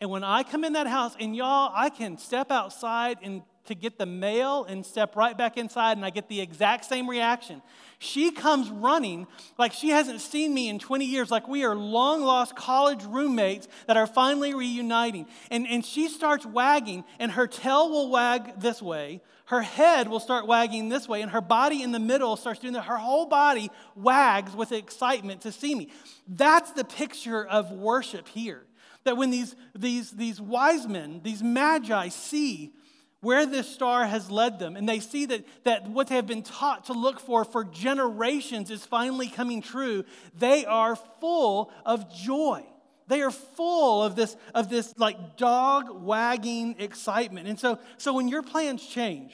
And 0.00 0.10
when 0.10 0.22
I 0.22 0.42
come 0.42 0.64
in 0.64 0.74
that 0.74 0.86
house, 0.86 1.16
and 1.18 1.34
y'all, 1.34 1.72
I 1.74 1.90
can 1.90 2.18
step 2.18 2.50
outside 2.50 3.18
and 3.22 3.42
to 3.68 3.74
get 3.74 3.98
the 3.98 4.06
mail 4.06 4.64
and 4.64 4.84
step 4.84 5.16
right 5.16 5.36
back 5.36 5.56
inside, 5.56 5.96
and 5.96 6.04
I 6.04 6.10
get 6.10 6.28
the 6.28 6.40
exact 6.40 6.84
same 6.84 7.08
reaction. 7.08 7.62
She 7.98 8.30
comes 8.30 8.68
running 8.68 9.26
like 9.56 9.72
she 9.72 9.90
hasn't 9.90 10.20
seen 10.20 10.52
me 10.52 10.68
in 10.68 10.78
20 10.78 11.04
years, 11.04 11.30
like 11.30 11.48
we 11.48 11.64
are 11.64 11.74
long 11.74 12.22
lost 12.22 12.54
college 12.56 13.04
roommates 13.04 13.68
that 13.86 13.96
are 13.96 14.06
finally 14.06 14.54
reuniting. 14.54 15.26
And, 15.50 15.66
and 15.66 15.84
she 15.84 16.08
starts 16.08 16.44
wagging, 16.44 17.04
and 17.18 17.32
her 17.32 17.46
tail 17.46 17.90
will 17.90 18.10
wag 18.10 18.60
this 18.60 18.82
way, 18.82 19.20
her 19.46 19.62
head 19.62 20.08
will 20.08 20.20
start 20.20 20.46
wagging 20.46 20.90
this 20.90 21.08
way, 21.08 21.22
and 21.22 21.30
her 21.30 21.40
body 21.40 21.82
in 21.82 21.90
the 21.90 21.98
middle 21.98 22.36
starts 22.36 22.60
doing 22.60 22.74
that. 22.74 22.84
Her 22.84 22.98
whole 22.98 23.24
body 23.24 23.70
wags 23.94 24.54
with 24.54 24.72
excitement 24.72 25.40
to 25.42 25.52
see 25.52 25.74
me. 25.74 25.90
That's 26.26 26.72
the 26.72 26.84
picture 26.84 27.46
of 27.46 27.72
worship 27.72 28.28
here. 28.28 28.64
That 29.04 29.16
when 29.16 29.30
these, 29.30 29.56
these, 29.74 30.10
these 30.10 30.38
wise 30.38 30.86
men, 30.86 31.20
these 31.22 31.42
magi 31.42 32.08
see 32.08 32.74
where 33.20 33.46
this 33.46 33.68
star 33.68 34.06
has 34.06 34.30
led 34.30 34.58
them, 34.58 34.76
and 34.76 34.88
they 34.88 35.00
see 35.00 35.26
that, 35.26 35.44
that 35.64 35.88
what 35.88 36.06
they 36.06 36.14
have 36.14 36.26
been 36.26 36.42
taught 36.42 36.84
to 36.86 36.92
look 36.92 37.18
for 37.18 37.44
for 37.44 37.64
generations 37.64 38.70
is 38.70 38.84
finally 38.84 39.28
coming 39.28 39.60
true, 39.60 40.04
they 40.38 40.64
are 40.64 40.94
full 41.20 41.72
of 41.84 42.14
joy. 42.14 42.64
They 43.08 43.22
are 43.22 43.30
full 43.30 44.02
of 44.02 44.14
this, 44.14 44.36
of 44.54 44.68
this 44.68 44.94
like 44.98 45.36
dog 45.36 45.88
wagging 45.90 46.76
excitement. 46.78 47.48
And 47.48 47.58
so, 47.58 47.78
so 47.96 48.12
when 48.14 48.28
your 48.28 48.42
plans 48.42 48.86
change 48.86 49.32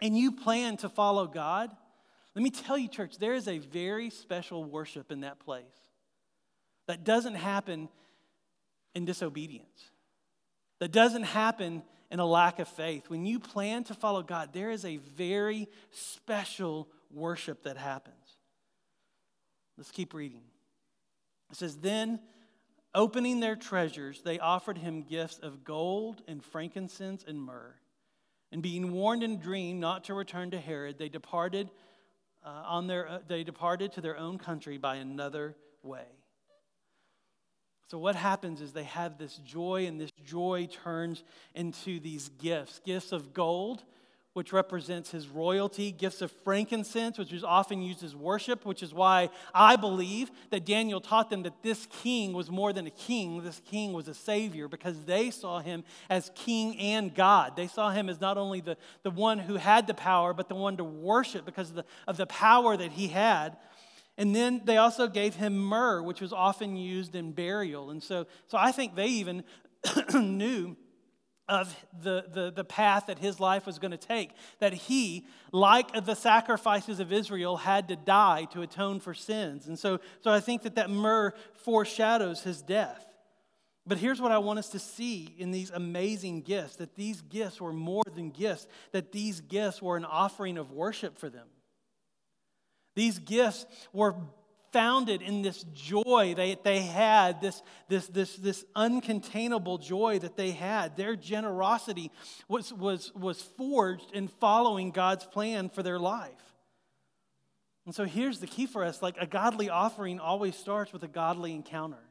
and 0.00 0.16
you 0.16 0.30
plan 0.30 0.76
to 0.78 0.88
follow 0.88 1.26
God, 1.26 1.70
let 2.34 2.42
me 2.42 2.50
tell 2.50 2.76
you, 2.76 2.86
church, 2.86 3.18
there 3.18 3.32
is 3.32 3.48
a 3.48 3.58
very 3.58 4.10
special 4.10 4.62
worship 4.62 5.10
in 5.10 5.22
that 5.22 5.40
place 5.40 5.64
that 6.86 7.02
doesn't 7.02 7.34
happen 7.34 7.88
in 8.94 9.06
disobedience, 9.06 9.90
that 10.78 10.92
doesn't 10.92 11.24
happen 11.24 11.82
in 12.10 12.20
a 12.20 12.26
lack 12.26 12.58
of 12.58 12.68
faith. 12.68 13.08
When 13.08 13.26
you 13.26 13.38
plan 13.38 13.84
to 13.84 13.94
follow 13.94 14.22
God, 14.22 14.52
there 14.52 14.70
is 14.70 14.84
a 14.84 14.96
very 14.96 15.68
special 15.90 16.88
worship 17.10 17.64
that 17.64 17.76
happens. 17.76 18.14
Let's 19.76 19.90
keep 19.90 20.14
reading. 20.14 20.42
It 21.50 21.56
says, 21.56 21.76
Then 21.76 22.20
Opening 22.96 23.40
their 23.40 23.56
treasures, 23.56 24.22
they 24.22 24.38
offered 24.38 24.78
him 24.78 25.02
gifts 25.02 25.38
of 25.38 25.64
gold 25.64 26.22
and 26.26 26.42
frankincense 26.42 27.26
and 27.28 27.38
myrrh. 27.38 27.74
And 28.50 28.62
being 28.62 28.90
warned 28.90 29.22
in 29.22 29.32
a 29.32 29.36
dream 29.36 29.80
not 29.80 30.04
to 30.04 30.14
return 30.14 30.50
to 30.52 30.58
Herod, 30.58 30.96
they 30.98 31.10
departed, 31.10 31.68
uh, 32.42 32.62
on 32.64 32.86
their, 32.86 33.06
uh, 33.06 33.18
they 33.28 33.44
departed 33.44 33.92
to 33.92 34.00
their 34.00 34.16
own 34.16 34.38
country 34.38 34.78
by 34.78 34.96
another 34.96 35.56
way. 35.82 36.06
So, 37.88 37.98
what 37.98 38.16
happens 38.16 38.60
is 38.60 38.72
they 38.72 38.84
have 38.84 39.16
this 39.16 39.36
joy, 39.38 39.86
and 39.86 40.00
this 40.00 40.10
joy 40.24 40.68
turns 40.84 41.22
into 41.54 42.00
these 42.00 42.28
gifts 42.30 42.80
gifts 42.84 43.12
of 43.12 43.32
gold 43.32 43.82
which 44.36 44.52
represents 44.52 45.12
his 45.12 45.30
royalty, 45.30 45.90
gifts 45.90 46.20
of 46.20 46.30
frankincense, 46.30 47.16
which 47.16 47.32
is 47.32 47.42
often 47.42 47.80
used 47.80 48.04
as 48.04 48.14
worship, 48.14 48.66
which 48.66 48.82
is 48.82 48.92
why 48.92 49.30
I 49.54 49.76
believe 49.76 50.30
that 50.50 50.66
Daniel 50.66 51.00
taught 51.00 51.30
them 51.30 51.44
that 51.44 51.62
this 51.62 51.88
king 52.02 52.34
was 52.34 52.50
more 52.50 52.74
than 52.74 52.86
a 52.86 52.90
king. 52.90 53.42
This 53.42 53.62
king 53.70 53.94
was 53.94 54.08
a 54.08 54.14
savior 54.14 54.68
because 54.68 55.06
they 55.06 55.30
saw 55.30 55.60
him 55.60 55.84
as 56.10 56.30
king 56.34 56.78
and 56.78 57.14
God. 57.14 57.56
They 57.56 57.66
saw 57.66 57.88
him 57.92 58.10
as 58.10 58.20
not 58.20 58.36
only 58.36 58.60
the, 58.60 58.76
the 59.04 59.10
one 59.10 59.38
who 59.38 59.56
had 59.56 59.86
the 59.86 59.94
power, 59.94 60.34
but 60.34 60.50
the 60.50 60.54
one 60.54 60.76
to 60.76 60.84
worship 60.84 61.46
because 61.46 61.70
of 61.70 61.76
the, 61.76 61.84
of 62.06 62.18
the 62.18 62.26
power 62.26 62.76
that 62.76 62.92
he 62.92 63.08
had. 63.08 63.56
And 64.18 64.34
then 64.34 64.62
they 64.64 64.78
also 64.78 65.08
gave 65.08 65.34
him 65.34 65.58
myrrh, 65.58 66.02
which 66.02 66.20
was 66.20 66.32
often 66.32 66.76
used 66.76 67.14
in 67.14 67.32
burial. 67.32 67.90
And 67.90 68.02
so, 68.02 68.26
so 68.46 68.56
I 68.56 68.72
think 68.72 68.94
they 68.94 69.08
even 69.08 69.44
knew 70.14 70.76
of 71.48 71.76
the, 72.02 72.24
the, 72.32 72.50
the 72.50 72.64
path 72.64 73.06
that 73.06 73.18
his 73.18 73.38
life 73.38 73.66
was 73.66 73.78
going 73.78 73.92
to 73.92 73.96
take. 73.96 74.30
That 74.58 74.72
he, 74.72 75.26
like 75.52 76.04
the 76.04 76.16
sacrifices 76.16 76.98
of 76.98 77.12
Israel, 77.12 77.56
had 77.58 77.88
to 77.88 77.96
die 77.96 78.46
to 78.52 78.62
atone 78.62 79.00
for 79.00 79.14
sins. 79.14 79.66
And 79.66 79.78
so, 79.78 80.00
so 80.22 80.30
I 80.30 80.40
think 80.40 80.62
that 80.62 80.74
that 80.76 80.90
myrrh 80.90 81.34
foreshadows 81.54 82.42
his 82.42 82.62
death. 82.62 83.04
But 83.86 83.98
here's 83.98 84.20
what 84.20 84.32
I 84.32 84.38
want 84.38 84.58
us 84.58 84.70
to 84.70 84.80
see 84.80 85.32
in 85.38 85.52
these 85.52 85.70
amazing 85.70 86.42
gifts 86.42 86.76
that 86.76 86.96
these 86.96 87.20
gifts 87.20 87.60
were 87.60 87.72
more 87.72 88.02
than 88.14 88.30
gifts, 88.30 88.66
that 88.90 89.12
these 89.12 89.40
gifts 89.40 89.80
were 89.80 89.96
an 89.96 90.04
offering 90.04 90.58
of 90.58 90.72
worship 90.72 91.18
for 91.18 91.28
them. 91.28 91.46
These 92.96 93.20
gifts 93.20 93.66
were 93.92 94.16
founded 94.72 95.22
in 95.22 95.42
this 95.42 95.64
joy 95.72 96.34
they, 96.36 96.56
they 96.62 96.80
had, 96.80 97.40
this, 97.40 97.62
this, 97.88 98.08
this, 98.08 98.36
this 98.36 98.64
uncontainable 98.74 99.80
joy 99.80 100.18
that 100.18 100.36
they 100.36 100.50
had. 100.50 100.96
Their 100.96 101.14
generosity 101.14 102.10
was, 102.48 102.72
was, 102.72 103.14
was 103.14 103.40
forged 103.40 104.10
in 104.12 104.28
following 104.28 104.90
God's 104.90 105.24
plan 105.24 105.70
for 105.70 105.82
their 105.82 105.98
life. 105.98 106.32
And 107.86 107.94
so 107.94 108.04
here's 108.04 108.40
the 108.40 108.46
key 108.46 108.66
for 108.66 108.84
us 108.84 109.00
like 109.00 109.16
a 109.20 109.26
godly 109.26 109.70
offering 109.70 110.18
always 110.18 110.56
starts 110.56 110.92
with 110.92 111.04
a 111.04 111.08
godly 111.08 111.54
encounter. 111.54 112.02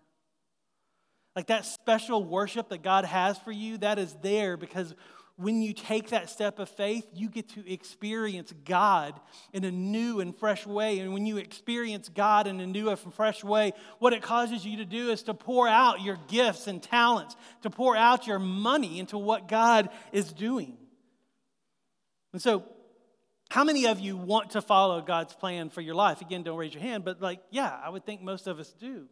Like 1.35 1.47
that 1.47 1.65
special 1.65 2.23
worship 2.23 2.69
that 2.69 2.81
God 2.81 3.03
has 3.05 3.37
for 3.37 3.51
you, 3.51 3.77
that 3.79 3.99
is 3.99 4.15
there 4.21 4.55
because 4.55 4.95
when 5.37 5.61
you 5.61 5.73
take 5.73 6.09
that 6.09 6.29
step 6.29 6.59
of 6.59 6.69
faith, 6.69 7.05
you 7.13 7.29
get 7.29 7.49
to 7.49 7.71
experience 7.71 8.53
God 8.63 9.19
in 9.51 9.65
a 9.65 9.71
new 9.71 10.21
and 10.21 10.35
fresh 10.35 10.65
way. 10.65 10.99
And 10.99 11.13
when 11.13 11.25
you 11.25 11.37
experience 11.37 12.07
God 12.07 12.47
in 12.47 12.61
a 12.61 12.65
new 12.67 12.89
and 12.89 13.13
fresh 13.13 13.43
way, 13.43 13.73
what 13.99 14.13
it 14.13 14.21
causes 14.21 14.65
you 14.65 14.77
to 14.77 14.85
do 14.85 15.09
is 15.09 15.23
to 15.23 15.33
pour 15.33 15.67
out 15.67 16.01
your 16.01 16.17
gifts 16.29 16.67
and 16.67 16.81
talents, 16.81 17.35
to 17.63 17.69
pour 17.69 17.97
out 17.97 18.27
your 18.27 18.39
money 18.39 18.97
into 18.97 19.17
what 19.17 19.49
God 19.49 19.89
is 20.13 20.31
doing. 20.31 20.77
And 22.31 22.41
so, 22.41 22.63
how 23.49 23.63
many 23.63 23.87
of 23.87 23.99
you 23.99 24.17
want 24.17 24.51
to 24.51 24.61
follow 24.61 25.01
God's 25.01 25.33
plan 25.33 25.69
for 25.69 25.81
your 25.81 25.95
life? 25.95 26.21
Again, 26.21 26.43
don't 26.43 26.57
raise 26.57 26.73
your 26.73 26.81
hand, 26.81 27.05
but 27.05 27.21
like, 27.21 27.41
yeah, 27.51 27.77
I 27.83 27.89
would 27.89 28.05
think 28.05 28.21
most 28.21 28.47
of 28.47 28.59
us 28.59 28.73
do. 28.73 29.07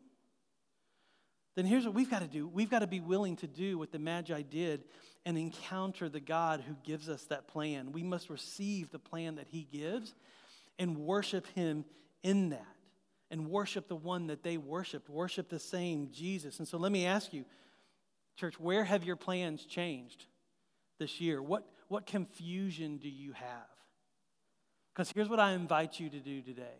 Then 1.55 1.65
here's 1.65 1.85
what 1.85 1.93
we've 1.93 2.09
got 2.09 2.21
to 2.21 2.27
do 2.27 2.47
we've 2.47 2.69
got 2.69 2.79
to 2.79 2.87
be 2.87 2.99
willing 2.99 3.35
to 3.37 3.47
do 3.47 3.77
what 3.77 3.91
the 3.91 3.99
Magi 3.99 4.41
did 4.41 4.83
and 5.25 5.37
encounter 5.37 6.09
the 6.09 6.19
God 6.19 6.61
who 6.61 6.75
gives 6.83 7.07
us 7.09 7.23
that 7.25 7.47
plan. 7.47 7.91
We 7.91 8.03
must 8.03 8.29
receive 8.29 8.91
the 8.91 8.99
plan 8.99 9.35
that 9.35 9.47
He 9.47 9.67
gives 9.71 10.13
and 10.79 10.97
worship 10.97 11.47
Him 11.47 11.85
in 12.23 12.49
that. 12.49 12.67
And 13.31 13.49
worship 13.49 13.87
the 13.87 13.95
one 13.95 14.27
that 14.27 14.43
they 14.43 14.57
worshiped, 14.57 15.09
worship 15.09 15.49
the 15.49 15.57
same 15.57 16.09
Jesus. 16.11 16.59
And 16.59 16.67
so 16.67 16.77
let 16.77 16.91
me 16.91 17.07
ask 17.07 17.33
you, 17.33 17.45
church, 18.35 18.59
where 18.59 18.83
have 18.83 19.03
your 19.03 19.15
plans 19.15 19.65
changed 19.65 20.25
this 20.99 21.19
year? 21.19 21.41
What, 21.41 21.67
what 21.87 22.05
confusion 22.05 22.97
do 22.97 23.09
you 23.09 23.31
have? 23.33 23.73
Because 24.93 25.11
here's 25.11 25.29
what 25.29 25.39
I 25.39 25.53
invite 25.53 25.99
you 25.99 26.11
to 26.11 26.19
do 26.19 26.43
today 26.43 26.77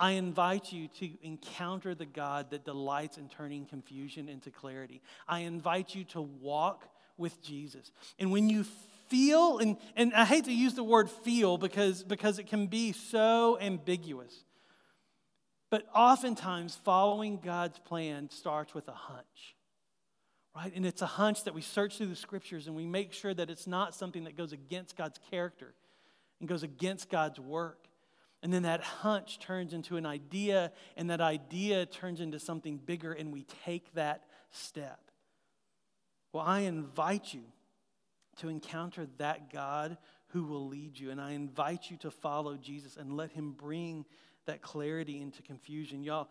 I 0.00 0.12
invite 0.12 0.72
you 0.72 0.88
to 1.00 1.10
encounter 1.22 1.94
the 1.94 2.06
God 2.06 2.50
that 2.50 2.64
delights 2.64 3.18
in 3.18 3.28
turning 3.28 3.66
confusion 3.66 4.28
into 4.28 4.50
clarity. 4.50 5.02
I 5.26 5.40
invite 5.40 5.94
you 5.94 6.04
to 6.04 6.20
walk 6.20 6.88
with 7.16 7.42
Jesus. 7.42 7.90
And 8.18 8.30
when 8.30 8.48
you 8.48 8.64
feel, 9.08 9.58
and, 9.58 9.76
and 9.96 10.14
I 10.14 10.24
hate 10.24 10.44
to 10.44 10.52
use 10.52 10.74
the 10.74 10.84
word 10.84 11.10
feel 11.10 11.58
because, 11.58 12.02
because 12.02 12.38
it 12.38 12.46
can 12.46 12.66
be 12.66 12.92
so 12.92 13.58
ambiguous, 13.60 14.44
but 15.70 15.86
oftentimes 15.94 16.76
following 16.84 17.40
God's 17.44 17.78
plan 17.80 18.30
starts 18.30 18.74
with 18.74 18.88
a 18.88 18.92
hunch. 18.92 19.56
Right? 20.54 20.72
And 20.74 20.86
it's 20.86 21.02
a 21.02 21.06
hunch 21.06 21.44
that 21.44 21.54
we 21.54 21.60
search 21.60 21.98
through 21.98 22.06
the 22.06 22.16
scriptures 22.16 22.66
and 22.66 22.74
we 22.74 22.86
make 22.86 23.12
sure 23.12 23.34
that 23.34 23.50
it's 23.50 23.66
not 23.66 23.94
something 23.94 24.24
that 24.24 24.36
goes 24.36 24.52
against 24.52 24.96
God's 24.96 25.18
character 25.30 25.74
and 26.40 26.48
goes 26.48 26.62
against 26.62 27.10
God's 27.10 27.38
work. 27.38 27.87
And 28.42 28.52
then 28.52 28.62
that 28.62 28.80
hunch 28.82 29.40
turns 29.40 29.72
into 29.72 29.96
an 29.96 30.06
idea, 30.06 30.72
and 30.96 31.10
that 31.10 31.20
idea 31.20 31.86
turns 31.86 32.20
into 32.20 32.38
something 32.38 32.76
bigger, 32.76 33.12
and 33.12 33.32
we 33.32 33.44
take 33.64 33.92
that 33.94 34.24
step. 34.50 35.00
Well, 36.32 36.44
I 36.46 36.60
invite 36.60 37.34
you 37.34 37.42
to 38.36 38.48
encounter 38.48 39.06
that 39.18 39.52
God 39.52 39.98
who 40.28 40.44
will 40.44 40.68
lead 40.68 40.98
you. 40.98 41.10
And 41.10 41.20
I 41.20 41.32
invite 41.32 41.90
you 41.90 41.96
to 41.98 42.10
follow 42.10 42.56
Jesus 42.56 42.96
and 42.96 43.16
let 43.16 43.30
him 43.30 43.52
bring 43.52 44.04
that 44.46 44.62
clarity 44.62 45.20
into 45.20 45.42
confusion. 45.42 46.02
Y'all, 46.02 46.28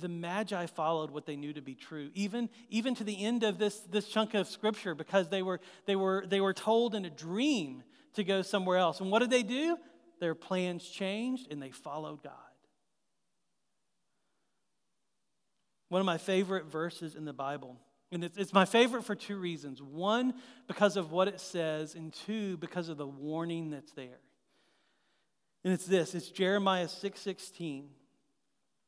the 0.00 0.08
Magi 0.08 0.66
followed 0.66 1.10
what 1.10 1.26
they 1.26 1.36
knew 1.36 1.52
to 1.52 1.62
be 1.62 1.74
true, 1.74 2.10
even, 2.14 2.48
even 2.68 2.94
to 2.94 3.04
the 3.04 3.24
end 3.24 3.44
of 3.44 3.58
this, 3.58 3.80
this 3.90 4.08
chunk 4.08 4.34
of 4.34 4.46
scripture, 4.46 4.94
because 4.94 5.28
they 5.28 5.42
were, 5.42 5.60
they, 5.86 5.96
were, 5.96 6.24
they 6.26 6.40
were 6.40 6.54
told 6.54 6.94
in 6.94 7.04
a 7.04 7.10
dream 7.10 7.82
to 8.14 8.24
go 8.24 8.42
somewhere 8.42 8.78
else. 8.78 9.00
And 9.00 9.10
what 9.10 9.18
did 9.18 9.30
they 9.30 9.42
do? 9.42 9.76
Their 10.24 10.34
plans 10.34 10.88
changed 10.88 11.52
and 11.52 11.60
they 11.60 11.70
followed 11.70 12.22
God. 12.22 12.32
One 15.90 16.00
of 16.00 16.06
my 16.06 16.16
favorite 16.16 16.64
verses 16.64 17.14
in 17.14 17.26
the 17.26 17.34
Bible 17.34 17.76
and 18.10 18.24
it's, 18.24 18.54
my 18.54 18.64
favorite 18.64 19.04
for 19.04 19.14
two 19.14 19.36
reasons. 19.36 19.82
One, 19.82 20.32
because 20.66 20.96
of 20.96 21.12
what 21.12 21.28
it 21.28 21.40
says, 21.40 21.94
and 21.94 22.10
two, 22.10 22.56
because 22.56 22.88
of 22.88 22.96
the 22.96 23.06
warning 23.06 23.68
that's 23.70 23.92
there. 23.92 24.20
And 25.62 25.74
it's 25.74 25.84
this 25.84 26.14
it's 26.14 26.30
Jeremiah 26.30 26.88
6 26.88 27.20
16. 27.20 27.90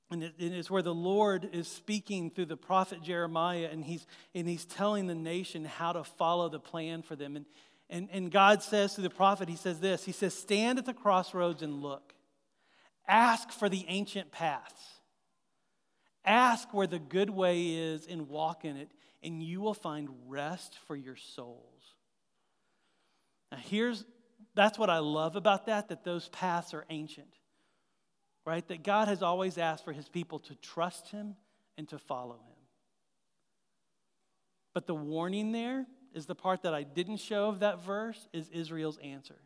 And 0.09 0.32
it's 0.39 0.70
where 0.70 0.82
the 0.82 0.95
Lord 0.95 1.51
is 1.53 1.66
speaking 1.66 2.30
through 2.30 2.47
the 2.47 2.57
prophet 2.57 3.03
Jeremiah, 3.03 3.68
and 3.72 3.84
he's, 3.84 4.07
and 4.34 4.49
he's 4.49 4.64
telling 4.64 5.09
the 5.09 5.16
nation 5.16 5.64
how 5.64 5.93
to 5.93 6.05
follow 6.05 6.49
the 6.49 6.61
plan 6.61 7.03
for 7.03 7.16
them. 7.16 7.34
And, 7.34 7.45
and, 7.89 8.09
and 8.11 8.30
God 8.30 8.62
says 8.62 8.95
to 8.95 9.01
the 9.01 9.11
prophet, 9.11 9.49
He 9.49 9.57
says 9.57 9.80
this 9.80 10.05
He 10.05 10.12
says, 10.12 10.34
Stand 10.34 10.78
at 10.78 10.87
the 10.87 10.95
crossroads 10.95 11.62
and 11.62 11.82
look. 11.82 12.14
Ask 13.09 13.51
for 13.53 13.68
the 13.68 13.84
ancient 13.89 14.32
paths. 14.32 14.82
Ask 16.24 16.74
where 16.74 16.89
the 16.89 16.99
good 16.99 17.30
way 17.30 17.68
is 17.68 18.07
and 18.07 18.28
walk 18.28 18.64
in 18.64 18.76
it 18.76 18.91
and 19.22 19.43
you 19.43 19.61
will 19.61 19.74
find 19.74 20.09
rest 20.26 20.76
for 20.87 20.97
your 20.97 21.16
souls. 21.16 21.95
Now, 23.53 23.59
here's 23.59 24.05
that's 24.55 24.78
what 24.78 24.91
I 24.91 24.99
love 24.99 25.37
about 25.37 25.66
that, 25.66 25.89
that 25.89 26.05
those 26.05 26.28
paths 26.28 26.74
are 26.74 26.84
ancient, 26.91 27.34
right? 28.45 28.66
That 28.68 28.82
God 28.82 29.09
has 29.09 29.22
always 29.22 29.59
asked 29.59 29.84
for 29.84 29.93
his 29.93 30.09
people 30.09 30.39
to 30.41 30.55
trust 30.57 31.11
him 31.11 31.37
and 31.76 31.89
to 31.89 31.99
follow 31.99 32.34
him. 32.34 32.57
But 34.74 34.87
the 34.87 34.95
warning 34.95 35.53
there 35.53 35.87
is 36.17 36.27
the 36.27 36.35
part 36.35 36.62
that 36.62 36.75
I 36.75 36.83
didn't 36.83 37.19
show 37.19 37.49
of 37.49 37.61
that 37.61 37.85
verse 37.85 38.27
is 38.33 38.49
Israel's 38.49 38.97
answer. 38.99 39.37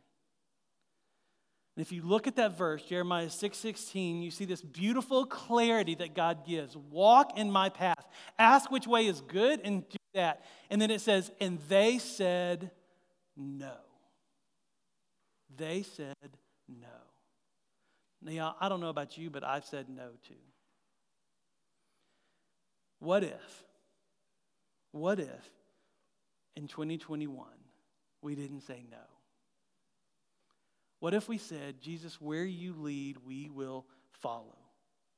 And 1.77 1.85
if 1.85 1.93
you 1.93 2.03
look 2.03 2.27
at 2.27 2.37
that 2.37 2.57
verse, 2.57 2.85
Jeremiah 2.85 3.29
6:16, 3.29 4.23
you 4.23 4.31
see 4.31 4.45
this 4.45 4.63
beautiful 4.63 5.27
clarity 5.27 5.97
that 5.97 6.15
God 6.15 6.47
gives. 6.47 6.77
Walk 6.77 7.37
in 7.37 7.51
my 7.51 7.69
path. 7.71 8.07
Ask 8.39 8.71
which 8.71 8.87
way 8.87 9.07
is 9.07 9.21
good 9.21 9.61
and 9.65 9.89
do 9.89 9.99
that. 10.15 10.45
And 10.71 10.81
then 10.81 10.91
it 10.91 11.01
says, 11.01 11.33
and 11.41 11.59
they 11.69 11.99
said 11.99 12.71
no. 13.37 13.77
They 15.57 15.83
said 15.83 16.15
no. 16.69 16.87
Now, 18.23 18.55
I 18.61 18.69
don't 18.69 18.81
know 18.81 18.91
about 18.91 19.19
you, 19.19 19.31
but 19.31 19.43
I've 19.43 19.65
said 19.65 19.89
no 19.89 20.11
too. 20.29 20.35
What 23.01 23.25
if? 23.25 23.65
What 24.93 25.19
if 25.19 25.51
in 26.61 26.69
2021 26.69 27.47
we 28.23 28.35
didn't 28.35 28.61
say 28.61 28.85
no? 28.91 28.99
What 31.01 31.15
if 31.15 31.27
we 31.27 31.39
said, 31.39 31.81
Jesus, 31.81 32.21
where 32.21 32.45
you 32.45 32.75
lead, 32.75 33.17
we 33.25 33.49
will 33.49 33.87
follow? 34.21 34.59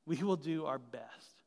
We 0.05 0.23
will 0.23 0.37
do 0.37 0.65
our 0.65 0.79
best. 0.79 1.43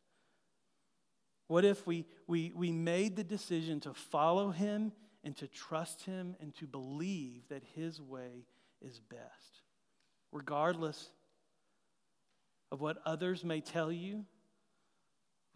What 1.48 1.64
if 1.64 1.86
we, 1.86 2.04
we, 2.26 2.52
we 2.54 2.70
made 2.70 3.16
the 3.16 3.24
decision 3.24 3.80
to 3.80 3.94
follow 3.94 4.50
him 4.50 4.92
and 5.24 5.34
to 5.38 5.46
trust 5.46 6.04
him 6.04 6.36
and 6.40 6.54
to 6.56 6.66
believe 6.66 7.48
that 7.48 7.62
his 7.74 8.00
way 8.00 8.44
is 8.82 9.00
best? 9.00 9.62
Regardless 10.30 11.08
of 12.70 12.82
what 12.82 12.98
others 13.06 13.44
may 13.44 13.62
tell 13.62 13.90
you, 13.90 14.26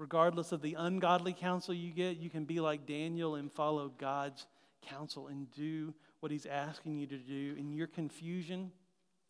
regardless 0.01 0.51
of 0.51 0.63
the 0.63 0.75
ungodly 0.79 1.35
counsel 1.35 1.75
you 1.75 1.93
get, 1.93 2.17
you 2.17 2.31
can 2.31 2.47
be 2.47 2.59
like 2.59 2.87
Daniel 2.87 3.35
and 3.35 3.53
follow 3.53 3.93
God's 3.99 4.47
counsel 4.89 5.29
and 5.29 5.51
do 5.51 5.93
what 6.21 6.33
he's 6.33 6.47
asking 6.47 6.97
you 6.99 7.07
to 7.07 7.19
do. 7.19 7.55
In 7.59 7.71
your 7.71 7.87
confusion, 7.87 8.73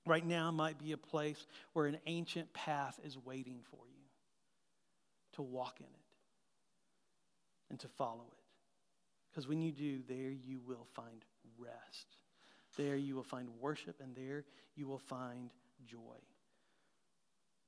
right 0.07 0.25
now 0.25 0.53
might 0.53 0.79
be 0.79 0.93
a 0.93 0.97
place 0.97 1.45
where 1.73 1.87
an 1.87 1.99
ancient 2.07 2.53
path 2.55 3.01
is 3.05 3.19
waiting 3.19 3.59
for 3.69 3.81
you 3.89 4.05
to 5.33 5.43
walk 5.43 5.81
in 5.81 5.87
it 5.87 5.91
and 7.69 7.81
to 7.81 7.89
follow 7.89 8.27
it. 8.31 8.39
Because 9.29 9.49
when 9.49 9.61
you 9.61 9.73
do, 9.73 10.03
there 10.09 10.31
you 10.31 10.61
will 10.65 10.87
find 10.95 11.25
rest. 11.59 12.17
There 12.77 12.97
you 12.97 13.17
will 13.17 13.25
find 13.25 13.49
worship, 13.61 14.01
and 14.01 14.15
there 14.15 14.45
you 14.77 14.87
will 14.87 14.99
find 14.99 15.51
joy. 15.85 15.99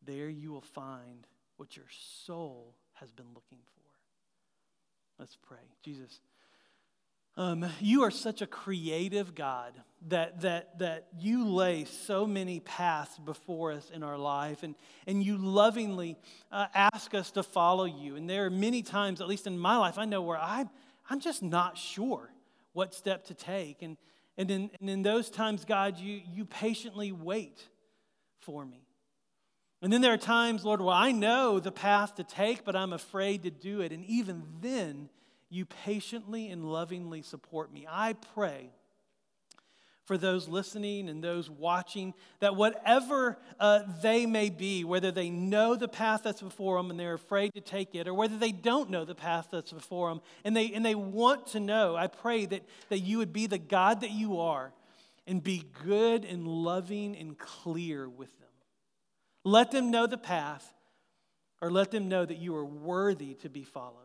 There 0.07 0.28
you 0.28 0.53
will 0.53 0.61
find 0.61 1.26
what 1.57 1.76
your 1.76 1.86
soul 2.24 2.76
has 3.03 3.11
been 3.11 3.26
looking 3.34 3.59
for. 3.74 3.82
Let's 5.18 5.36
pray. 5.44 5.59
Jesus. 5.82 6.20
Um, 7.36 7.66
you 7.80 8.05
are 8.05 8.12
such 8.12 8.42
a 8.42 8.46
creative 8.46 9.34
God 9.34 9.72
that, 10.07 10.42
that, 10.42 10.78
that 10.78 11.09
you 11.18 11.48
lay 11.48 11.84
so 11.84 12.26
many 12.26 12.61
paths 12.61 13.18
before 13.18 13.72
us 13.72 13.90
in 13.92 14.05
our 14.05 14.16
life, 14.16 14.62
and, 14.62 14.76
and 15.09 15.20
you 15.20 15.36
lovingly 15.36 16.16
uh, 16.53 16.66
ask 16.74 17.12
us 17.12 17.32
to 17.32 17.42
follow 17.42 17.86
you. 17.86 18.14
And 18.14 18.30
there 18.30 18.46
are 18.46 18.50
many 18.50 18.82
times, 18.82 19.20
at 19.20 19.26
least 19.26 19.48
in 19.48 19.59
my 19.59 19.76
life, 19.78 19.98
I 19.98 20.05
know 20.05 20.22
where 20.22 20.38
I'm, 20.38 20.70
I'm 21.11 21.18
just 21.18 21.42
not 21.42 21.76
sure 21.76 22.30
what 22.72 22.94
step 22.94 23.24
to 23.24 23.34
take. 23.34 23.82
And, 23.82 23.96
and, 24.36 24.48
in, 24.48 24.70
and 24.80 24.88
in 24.88 25.03
those 25.03 25.28
times, 25.28 25.64
God, 25.64 25.98
you, 25.98 26.20
you 26.32 26.44
patiently 26.44 27.11
wait 27.11 27.66
for 28.40 28.64
me. 28.64 28.86
And 29.82 29.92
then 29.92 30.00
there 30.00 30.12
are 30.12 30.18
times, 30.18 30.64
Lord, 30.64 30.80
where 30.80 30.94
I 30.94 31.10
know 31.10 31.58
the 31.58 31.72
path 31.72 32.14
to 32.14 32.24
take, 32.24 32.64
but 32.64 32.76
I'm 32.76 32.92
afraid 32.92 33.42
to 33.42 33.50
do 33.50 33.80
it. 33.80 33.90
And 33.90 34.04
even 34.04 34.44
then, 34.60 35.08
you 35.50 35.66
patiently 35.66 36.48
and 36.48 36.64
lovingly 36.64 37.20
support 37.20 37.72
me. 37.72 37.86
I 37.90 38.14
pray 38.34 38.70
for 40.04 40.16
those 40.16 40.48
listening 40.48 41.08
and 41.08 41.22
those 41.22 41.50
watching 41.50 42.14
that 42.40 42.56
whatever 42.56 43.38
uh, 43.60 43.80
they 44.02 44.24
may 44.24 44.50
be, 44.50 44.84
whether 44.84 45.10
they 45.10 45.30
know 45.30 45.74
the 45.74 45.88
path 45.88 46.22
that's 46.24 46.42
before 46.42 46.76
them 46.76 46.90
and 46.90 46.98
they're 46.98 47.14
afraid 47.14 47.52
to 47.54 47.60
take 47.60 47.94
it, 47.94 48.08
or 48.08 48.14
whether 48.14 48.36
they 48.36 48.52
don't 48.52 48.88
know 48.88 49.04
the 49.04 49.14
path 49.14 49.48
that's 49.50 49.72
before 49.72 50.08
them 50.08 50.20
and 50.44 50.56
they, 50.56 50.72
and 50.72 50.84
they 50.84 50.94
want 50.94 51.48
to 51.48 51.60
know, 51.60 51.96
I 51.96 52.06
pray 52.06 52.46
that, 52.46 52.62
that 52.88 53.00
you 53.00 53.18
would 53.18 53.32
be 53.32 53.46
the 53.46 53.58
God 53.58 54.00
that 54.00 54.10
you 54.10 54.40
are 54.40 54.72
and 55.26 55.42
be 55.42 55.64
good 55.84 56.24
and 56.24 56.46
loving 56.46 57.16
and 57.16 57.38
clear 57.38 58.08
with 58.08 58.36
them. 58.38 58.41
Let 59.45 59.70
them 59.70 59.90
know 59.90 60.07
the 60.07 60.18
path, 60.18 60.72
or 61.61 61.70
let 61.70 61.90
them 61.90 62.09
know 62.09 62.24
that 62.24 62.38
you 62.38 62.55
are 62.57 62.64
worthy 62.64 63.34
to 63.34 63.49
be 63.49 63.64
followed. 63.64 63.97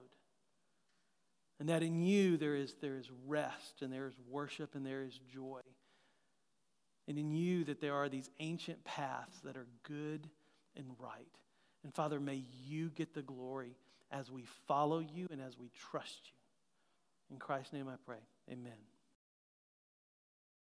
And 1.59 1.69
that 1.69 1.83
in 1.83 2.01
you 2.01 2.37
there 2.37 2.55
is, 2.55 2.75
there 2.81 2.97
is 2.97 3.09
rest 3.25 3.81
and 3.81 3.91
there 3.91 4.07
is 4.07 4.13
worship 4.29 4.75
and 4.75 4.85
there 4.85 5.03
is 5.03 5.19
joy. 5.33 5.61
And 7.07 7.17
in 7.17 7.31
you 7.31 7.63
that 7.65 7.81
there 7.81 7.95
are 7.95 8.09
these 8.09 8.29
ancient 8.39 8.83
paths 8.83 9.39
that 9.43 9.57
are 9.57 9.67
good 9.83 10.29
and 10.75 10.85
right. 10.99 11.25
And 11.83 11.93
Father, 11.93 12.19
may 12.19 12.43
you 12.67 12.89
get 12.89 13.13
the 13.13 13.21
glory 13.21 13.75
as 14.11 14.29
we 14.29 14.43
follow 14.67 14.99
you 14.99 15.27
and 15.31 15.41
as 15.41 15.57
we 15.57 15.71
trust 15.91 16.21
you. 16.25 17.33
In 17.33 17.39
Christ's 17.39 17.73
name 17.73 17.87
I 17.87 17.95
pray. 18.05 18.21
Amen. 18.51 18.73